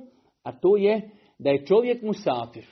a 0.43 0.53
to 0.53 0.77
je 0.77 1.11
da 1.39 1.51
je 1.51 1.67
čovjek 1.67 2.03
musafir. 2.03 2.65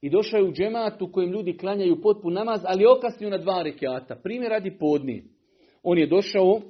I 0.00 0.10
došao 0.10 0.38
je 0.38 0.48
u 0.48 0.52
džemat 0.52 1.02
u 1.02 1.12
kojem 1.12 1.30
ljudi 1.30 1.56
klanjaju 1.56 2.00
potpun 2.02 2.32
namaz, 2.32 2.60
ali 2.64 2.86
okasniju 2.86 3.30
na 3.30 3.38
dva 3.38 3.62
rekiata. 3.62 4.16
Primjer 4.22 4.50
radi 4.50 4.78
podni. 4.78 5.24
On 5.82 5.98
je 5.98 6.06
došao 6.06 6.60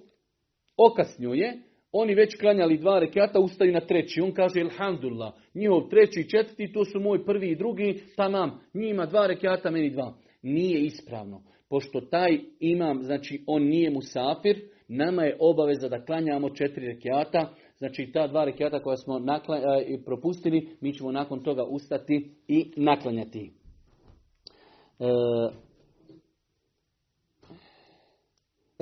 okasnio 0.77 1.33
je, 1.33 1.59
oni 1.93 2.15
već 2.15 2.37
klanjali 2.41 2.79
dva 2.79 2.99
rekata, 2.99 3.41
ustaju 3.41 3.73
na 3.73 3.81
treći. 3.81 4.21
On 4.21 4.33
kaže, 4.33 4.61
alhamdulillah, 4.61 5.33
njihov 5.55 5.89
treći 5.89 6.21
i 6.21 6.29
četvrti, 6.29 6.73
to 6.73 6.85
su 6.85 7.01
moj 7.01 7.25
prvi 7.25 7.51
i 7.51 7.57
drugi, 7.57 8.03
tamam, 8.17 8.61
njima 8.75 9.07
dva 9.07 9.27
rekata, 9.27 9.71
meni 9.71 9.91
dva. 9.91 10.15
Nije 10.43 10.81
ispravno. 10.81 11.43
Pošto 11.69 12.01
taj 12.01 12.39
imam, 12.61 13.03
znači 13.03 13.45
on 13.47 13.63
nije 13.63 13.91
musafir, 13.91 14.61
nama 14.89 15.25
je 15.25 15.37
obaveza 15.41 15.89
da 15.89 16.05
klanjamo 16.05 16.51
četiri 16.51 16.87
rekiata, 16.87 17.55
znači 17.79 18.11
ta 18.13 18.27
dva 18.27 18.45
rekiata 18.45 18.83
koja 18.83 18.97
smo 18.97 19.17
e, 19.19 20.05
propustili, 20.05 20.69
mi 20.81 20.93
ćemo 20.93 21.13
nakon 21.13 21.43
toga 21.43 21.65
ustati 21.65 22.31
i 22.49 22.73
naklanjati. 22.77 23.53
E, 25.01 25.05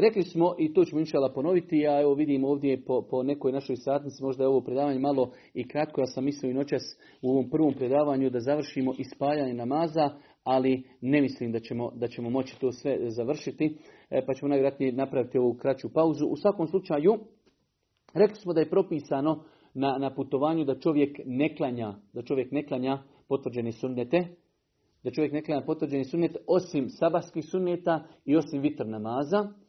Rekli 0.02 0.22
smo, 0.22 0.54
i 0.58 0.72
to 0.72 0.84
ćemo 0.84 1.00
inšala 1.00 1.32
ponoviti, 1.32 1.78
ja 1.78 2.00
evo 2.00 2.14
vidim 2.14 2.44
ovdje 2.44 2.84
po, 2.84 3.02
po 3.10 3.22
nekoj 3.22 3.52
našoj 3.52 3.76
satnici, 3.76 4.22
možda 4.22 4.44
je 4.44 4.48
ovo 4.48 4.60
predavanje 4.60 4.98
malo 4.98 5.32
i 5.54 5.68
kratko, 5.68 6.00
ja 6.00 6.06
sam 6.06 6.24
mislio 6.24 6.50
i 6.50 6.54
noćas 6.54 6.82
u 7.22 7.30
ovom 7.30 7.50
prvom 7.50 7.74
predavanju 7.74 8.30
da 8.30 8.40
završimo 8.40 8.92
ispajanje 8.98 9.54
namaza, 9.54 10.10
ali 10.44 10.82
ne 11.00 11.20
mislim 11.20 11.52
da 11.52 11.60
ćemo, 11.60 11.92
da 11.94 12.08
ćemo 12.08 12.30
moći 12.30 12.60
to 12.60 12.72
sve 12.72 12.98
završiti, 13.10 13.76
e, 14.10 14.26
pa 14.26 14.34
ćemo 14.34 14.48
najvjerojatnije 14.48 14.92
napraviti 14.92 15.38
ovu 15.38 15.54
kraću 15.54 15.88
pauzu. 15.92 16.26
U 16.26 16.36
svakom 16.36 16.66
slučaju, 16.66 17.18
rekli 18.14 18.36
smo 18.36 18.52
da 18.52 18.60
je 18.60 18.70
propisano 18.70 19.44
na, 19.74 19.98
na 19.98 20.14
putovanju 20.14 20.64
da 20.64 20.78
čovjek 20.78 21.20
ne 21.24 21.56
klanja, 21.56 21.94
da 22.12 22.22
čovjek 22.22 22.52
ne 22.52 22.66
klanja 22.66 23.02
potvrđene 23.28 23.72
sunnete, 23.72 24.26
da 25.04 25.10
čovjek 25.10 25.32
ne 25.32 25.42
klanja 25.42 25.62
potvrđeni 25.66 26.04
sunnet 26.04 26.36
osim 26.46 26.88
sabahskih 26.88 27.44
sunneta 27.44 28.04
i 28.24 28.36
osim 28.36 28.60
vitr 28.60 28.86
namaza. 28.86 29.61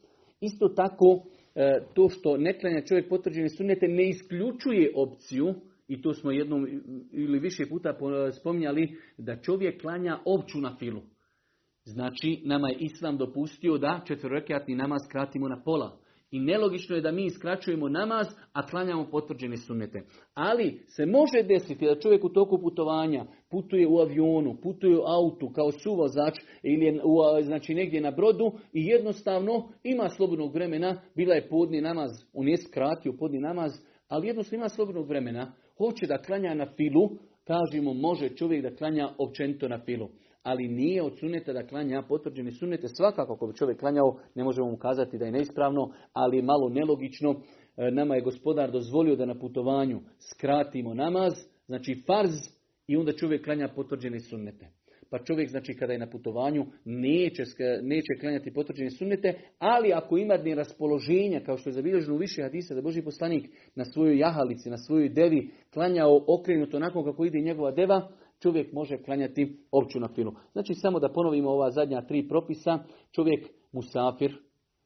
Isto 0.43 0.67
tako, 0.69 1.23
e, 1.55 1.79
to 1.93 2.09
što 2.09 2.37
ne 2.37 2.59
klanja 2.59 2.81
čovjek 2.81 3.09
potvrđeni 3.09 3.49
sunnete 3.49 3.87
ne 3.87 4.09
isključuje 4.09 4.91
opciju, 4.95 5.53
i 5.87 6.01
to 6.01 6.13
smo 6.13 6.31
jednom 6.31 6.67
ili 7.11 7.39
više 7.39 7.65
puta 7.69 7.93
spominjali, 8.39 8.97
da 9.17 9.41
čovjek 9.41 9.81
klanja 9.81 10.19
opću 10.25 10.61
na 10.61 10.75
filu. 10.79 11.01
Znači, 11.85 12.41
nama 12.45 12.69
je 12.69 12.77
Islam 12.79 13.17
dopustio 13.17 13.77
da 13.77 14.01
četvrrekatni 14.07 14.75
namaz 14.75 15.01
skratimo 15.09 15.47
na 15.47 15.61
pola. 15.63 15.97
I 16.33 16.39
nelogično 16.39 16.95
je 16.95 17.01
da 17.01 17.11
mi 17.11 17.25
iskraćujemo 17.25 17.89
namaz, 17.89 18.27
a 18.53 18.67
klanjamo 18.67 19.07
potvrđene 19.11 19.57
sunnete. 19.57 20.01
Ali 20.33 20.81
se 20.87 21.05
može 21.05 21.43
desiti 21.43 21.85
da 21.85 21.99
čovjek 21.99 22.23
u 22.23 22.29
toku 22.29 22.59
putovanja 22.61 23.25
putuje 23.49 23.87
u 23.87 23.99
avionu, 23.99 24.57
putuje 24.63 24.97
u 24.97 25.03
autu 25.05 25.49
kao 25.55 25.71
suvozač 25.71 26.33
ili 26.63 26.99
u, 27.03 27.43
znači 27.43 27.73
negdje 27.73 28.01
na 28.01 28.11
brodu 28.11 28.51
i 28.73 28.85
jednostavno 28.85 29.69
ima 29.83 30.09
slobodnog 30.09 30.53
vremena, 30.53 31.01
bila 31.15 31.35
je 31.35 31.49
podni 31.49 31.81
namaz, 31.81 32.11
on 32.33 32.47
je 32.47 32.57
skratio 32.57 33.13
podni 33.19 33.39
namaz, 33.39 33.71
ali 34.07 34.27
jednostavno 34.27 34.61
ima 34.61 34.69
slobodnog 34.69 35.07
vremena, 35.07 35.53
hoće 35.77 36.07
da 36.07 36.17
klanja 36.17 36.53
na 36.53 36.65
filu, 36.65 37.09
kažemo 37.43 37.93
može 37.93 38.29
čovjek 38.29 38.63
da 38.63 38.75
klanja 38.75 39.09
općenito 39.17 39.67
na 39.67 39.79
filu 39.85 40.09
ali 40.43 40.67
nije 40.67 41.03
od 41.03 41.19
suneta 41.19 41.53
da 41.53 41.67
klanja 41.67 42.01
potvrđene 42.01 42.51
sunete. 42.51 42.87
Svakako 42.87 43.33
ako 43.33 43.47
bi 43.47 43.55
čovjek 43.55 43.79
klanjao, 43.79 44.19
ne 44.35 44.43
možemo 44.43 44.71
mu 44.71 44.77
kazati 44.77 45.17
da 45.17 45.25
je 45.25 45.31
neispravno, 45.31 45.93
ali 46.13 46.41
malo 46.41 46.69
nelogično. 46.69 47.35
E, 47.77 47.91
nama 47.91 48.15
je 48.15 48.21
gospodar 48.21 48.71
dozvolio 48.71 49.15
da 49.15 49.25
na 49.25 49.39
putovanju 49.39 50.01
skratimo 50.31 50.93
namaz, 50.93 51.33
znači 51.67 52.03
farz, 52.07 52.31
i 52.87 52.97
onda 52.97 53.13
čovjek 53.13 53.45
klanja 53.45 53.67
potvrđene 53.75 54.19
sunnete. 54.19 54.67
Pa 55.09 55.19
čovjek, 55.19 55.49
znači, 55.49 55.73
kada 55.73 55.93
je 55.93 55.99
na 55.99 56.09
putovanju, 56.09 56.65
neće, 56.85 57.43
neće 57.81 58.13
klanjati 58.19 58.53
potvrđene 58.53 58.91
sunnete, 58.91 59.33
ali 59.59 59.93
ako 59.93 60.17
ima 60.17 60.37
dne 60.37 60.55
raspoloženja, 60.55 61.39
kao 61.45 61.57
što 61.57 61.69
je 61.69 61.73
zabilježeno 61.73 62.15
u 62.15 62.17
više 62.17 62.41
hadisa, 62.41 62.75
da 62.75 62.81
Boži 62.81 63.01
poslanik 63.01 63.49
na 63.75 63.85
svojoj 63.85 64.17
jahalici, 64.17 64.69
na 64.69 64.77
svojoj 64.77 65.09
devi, 65.09 65.49
klanjao 65.73 66.25
okrenuto 66.27 66.77
onako 66.77 67.03
kako 67.03 67.25
ide 67.25 67.39
njegova 67.39 67.71
deva, 67.71 68.09
čovjek 68.43 68.73
može 68.73 68.97
klanjati 68.97 69.57
opću 69.71 69.99
na 69.99 70.07
filu. 70.15 70.31
Znači 70.51 70.73
samo 70.73 70.99
da 70.99 71.13
ponovimo 71.13 71.49
ova 71.49 71.71
zadnja 71.71 72.01
tri 72.01 72.27
propisa, 72.27 72.79
čovjek 73.11 73.49
musafir, 73.71 74.37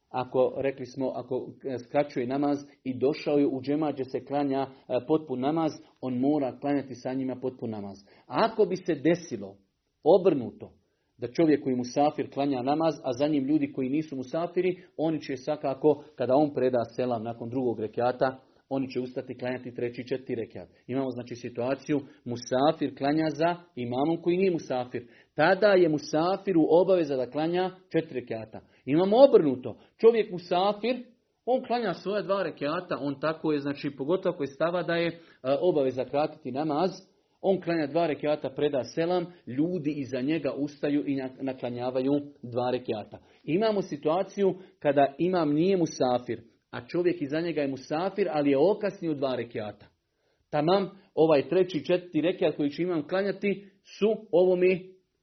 ako 0.08 0.54
rekli 0.56 0.86
smo, 0.86 1.12
ako 1.14 1.48
skraćuje 1.86 2.26
namaz 2.26 2.58
i 2.84 2.98
došao 2.98 3.38
je 3.38 3.46
u 3.46 3.60
džemađe 3.62 4.04
se 4.04 4.24
klanja 4.24 4.66
e, 4.66 4.98
potpun 5.06 5.40
namaz, 5.40 5.72
on 6.00 6.18
mora 6.18 6.58
klanjati 6.60 6.94
sa 6.94 7.12
njima 7.12 7.36
potpun 7.36 7.70
namaz. 7.70 7.98
A 8.26 8.48
ako 8.52 8.64
bi 8.64 8.76
se 8.76 8.94
desilo 8.94 9.56
obrnuto, 10.04 10.72
da 11.16 11.32
čovjek 11.32 11.64
koji 11.64 11.76
musafir 11.76 12.30
klanja 12.34 12.62
namaz, 12.62 12.94
a 13.02 13.12
za 13.12 13.28
njim 13.28 13.44
ljudi 13.44 13.72
koji 13.72 13.88
nisu 13.88 14.16
musafiri, 14.16 14.82
oni 14.96 15.20
će 15.20 15.36
svakako, 15.36 16.04
kada 16.14 16.34
on 16.34 16.54
preda 16.54 16.84
selam 16.84 17.22
nakon 17.22 17.50
drugog 17.50 17.80
rekiata, 17.80 18.40
oni 18.68 18.90
će 18.90 19.00
ustati 19.00 19.38
klanjati 19.38 19.74
treći 19.74 20.06
četiri 20.08 20.34
rekiat. 20.34 20.68
Imamo 20.86 21.10
znači 21.10 21.34
situaciju 21.34 22.00
musafir 22.24 22.98
klanja 22.98 23.26
za 23.30 23.56
imamom 23.74 24.22
koji 24.22 24.36
nije 24.36 24.50
musafir. 24.50 25.06
Tada 25.34 25.66
je 25.66 25.88
musafiru 25.88 26.66
obaveza 26.70 27.16
da 27.16 27.30
klanja 27.30 27.70
četiri 27.92 28.20
rekiata. 28.20 28.60
Imamo 28.84 29.16
obrnuto. 29.16 29.78
Čovjek 29.96 30.32
musafir, 30.32 31.04
on 31.44 31.64
klanja 31.64 31.94
svoja 31.94 32.22
dva 32.22 32.42
rekiata, 32.42 32.98
on 33.00 33.20
tako 33.20 33.52
je, 33.52 33.60
znači 33.60 33.90
pogotovo 33.90 34.34
ako 34.34 34.42
je 34.42 34.46
stava 34.46 34.82
da 34.82 34.94
je 34.94 35.08
e, 35.08 35.18
obaveza 35.60 36.04
kratiti 36.04 36.52
namaz, 36.52 36.90
on 37.40 37.60
klanja 37.60 37.86
dva 37.86 38.06
rekiata, 38.06 38.50
preda 38.50 38.84
selam, 38.84 39.26
ljudi 39.46 39.90
iza 39.96 40.20
njega 40.20 40.52
ustaju 40.52 41.04
i 41.06 41.16
naklanjavaju 41.40 42.12
dva 42.42 42.70
rekiata. 42.70 43.18
Imamo 43.44 43.82
situaciju 43.82 44.54
kada 44.78 45.14
imam 45.18 45.52
nije 45.52 45.76
musafir, 45.76 46.42
a 46.70 46.86
čovjek 46.86 47.22
iza 47.22 47.40
njega 47.40 47.60
je 47.60 47.68
musafir, 47.68 48.28
ali 48.30 48.50
je 48.50 48.58
okasnio 48.58 49.14
dva 49.14 49.36
rekiata. 49.36 49.86
Tamam, 50.50 50.90
ovaj 51.14 51.48
treći, 51.48 51.84
četvrti 51.84 52.20
rekiat 52.20 52.56
koji 52.56 52.70
će 52.70 52.82
imam 52.82 53.08
klanjati 53.08 53.70
su 53.98 54.14
ovome 54.32 54.80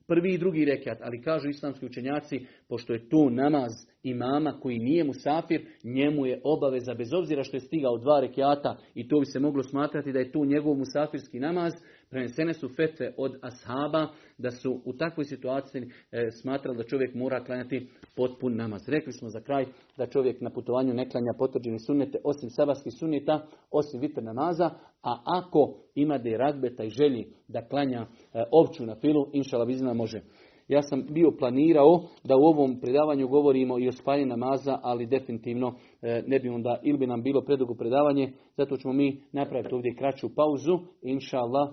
prvi 0.08 0.34
i 0.34 0.38
drugi 0.38 0.66
rekiat. 0.66 0.98
Ali 1.02 1.22
kažu 1.22 1.50
islamski 1.50 1.86
učenjaci, 1.86 2.46
pošto 2.70 2.94
je 2.94 3.10
tu 3.10 3.30
namaz 3.30 3.72
imama 4.04 4.60
koji 4.60 4.80
nije 4.80 5.04
musafir, 5.04 5.66
njemu 5.84 6.26
je 6.26 6.42
obaveza, 6.44 6.94
bez 6.94 7.14
obzira 7.14 7.44
što 7.44 7.58
je 7.58 7.62
stigao 7.62 7.98
dva 7.98 8.20
rekiata 8.20 8.78
i 8.94 9.08
to 9.08 9.20
bi 9.20 9.26
se 9.26 9.40
moglo 9.40 9.64
smatrati 9.64 10.12
da 10.12 10.20
je 10.20 10.32
tu 10.32 10.46
njegov 10.46 10.76
musafirski 10.76 11.40
namaz, 11.40 11.74
prenesene 12.16 12.54
su 12.54 12.70
fetve 12.70 13.14
od 13.18 13.36
ashaba 13.42 14.08
da 14.38 14.52
su 14.52 14.82
u 14.86 14.94
takvoj 14.94 15.26
situaciji 15.26 15.82
e, 15.82 16.32
smatrali 16.42 16.78
da 16.78 16.84
čovjek 16.84 17.16
mora 17.16 17.44
klanjati 17.44 17.88
potpun 18.16 18.56
namaz. 18.56 18.90
Rekli 18.90 19.14
smo 19.14 19.30
za 19.30 19.42
kraj 19.42 19.66
da 19.98 20.08
čovjek 20.08 20.42
na 20.42 20.50
putovanju 20.50 20.94
ne 20.94 21.10
klanja 21.10 21.34
potvrđene 21.38 21.80
sunnete 21.80 22.18
osim 22.24 22.50
sabarskih 22.50 22.94
sunneta, 22.94 23.48
osim 23.72 24.02
vitr 24.02 24.24
namaza, 24.24 24.66
a 25.04 25.22
ako 25.26 25.78
ima 25.96 26.18
da 26.18 26.30
je 26.30 26.38
ragbeta 26.38 26.84
i 26.84 26.90
želji 26.90 27.28
da 27.48 27.68
klanja 27.68 28.02
e, 28.02 28.44
ovču 28.52 28.86
na 28.86 28.96
filu, 28.96 29.30
inšala 29.34 29.66
bizna 29.66 29.94
može. 29.94 30.22
Ja 30.68 30.82
sam 30.82 31.06
bio 31.10 31.32
planirao 31.40 32.04
da 32.24 32.36
u 32.36 32.46
ovom 32.46 32.80
predavanju 32.80 33.28
govorimo 33.28 33.80
i 33.80 33.88
o 33.88 33.92
spaljenju 33.92 34.28
namaza, 34.28 34.80
ali 34.82 35.06
definitivno 35.06 35.76
ne 36.28 36.40
bi 36.40 36.50
onda, 36.50 36.80
ili 36.84 36.98
bi 36.98 37.08
nam 37.08 37.24
bilo 37.24 37.42
predugo 37.42 37.74
predavanje, 37.74 38.34
zato 38.58 38.78
ćemo 38.78 38.94
mi 38.94 39.22
napraviti 39.32 39.76
ovdje 39.76 39.96
kraću 39.96 40.36
pauzu. 40.36 40.80
Inša 41.02 41.38
Allah, 41.38 41.70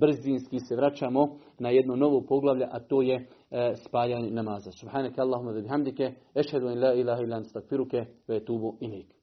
brzinski 0.00 0.58
se 0.58 0.76
vraćamo 0.76 1.38
na 1.58 1.70
jedno 1.70 1.96
novo 1.96 2.20
poglavlje, 2.28 2.66
a 2.70 2.80
to 2.80 3.02
je 3.02 3.14
e, 3.14 3.72
spaljanje 3.86 4.30
namaza. 4.30 4.70
Subhanaka 4.70 5.22
Allahumma 5.22 5.52
da 5.52 5.60
bihamdike, 5.60 6.12
ešhedu 6.34 6.70
in 6.70 6.80
la 6.80 6.94
ilaha 6.94 7.22
ilan 7.22 7.44
stakfiruke, 7.44 8.04
ve 8.28 8.44
tubu 8.44 8.76
ilik. 8.80 9.14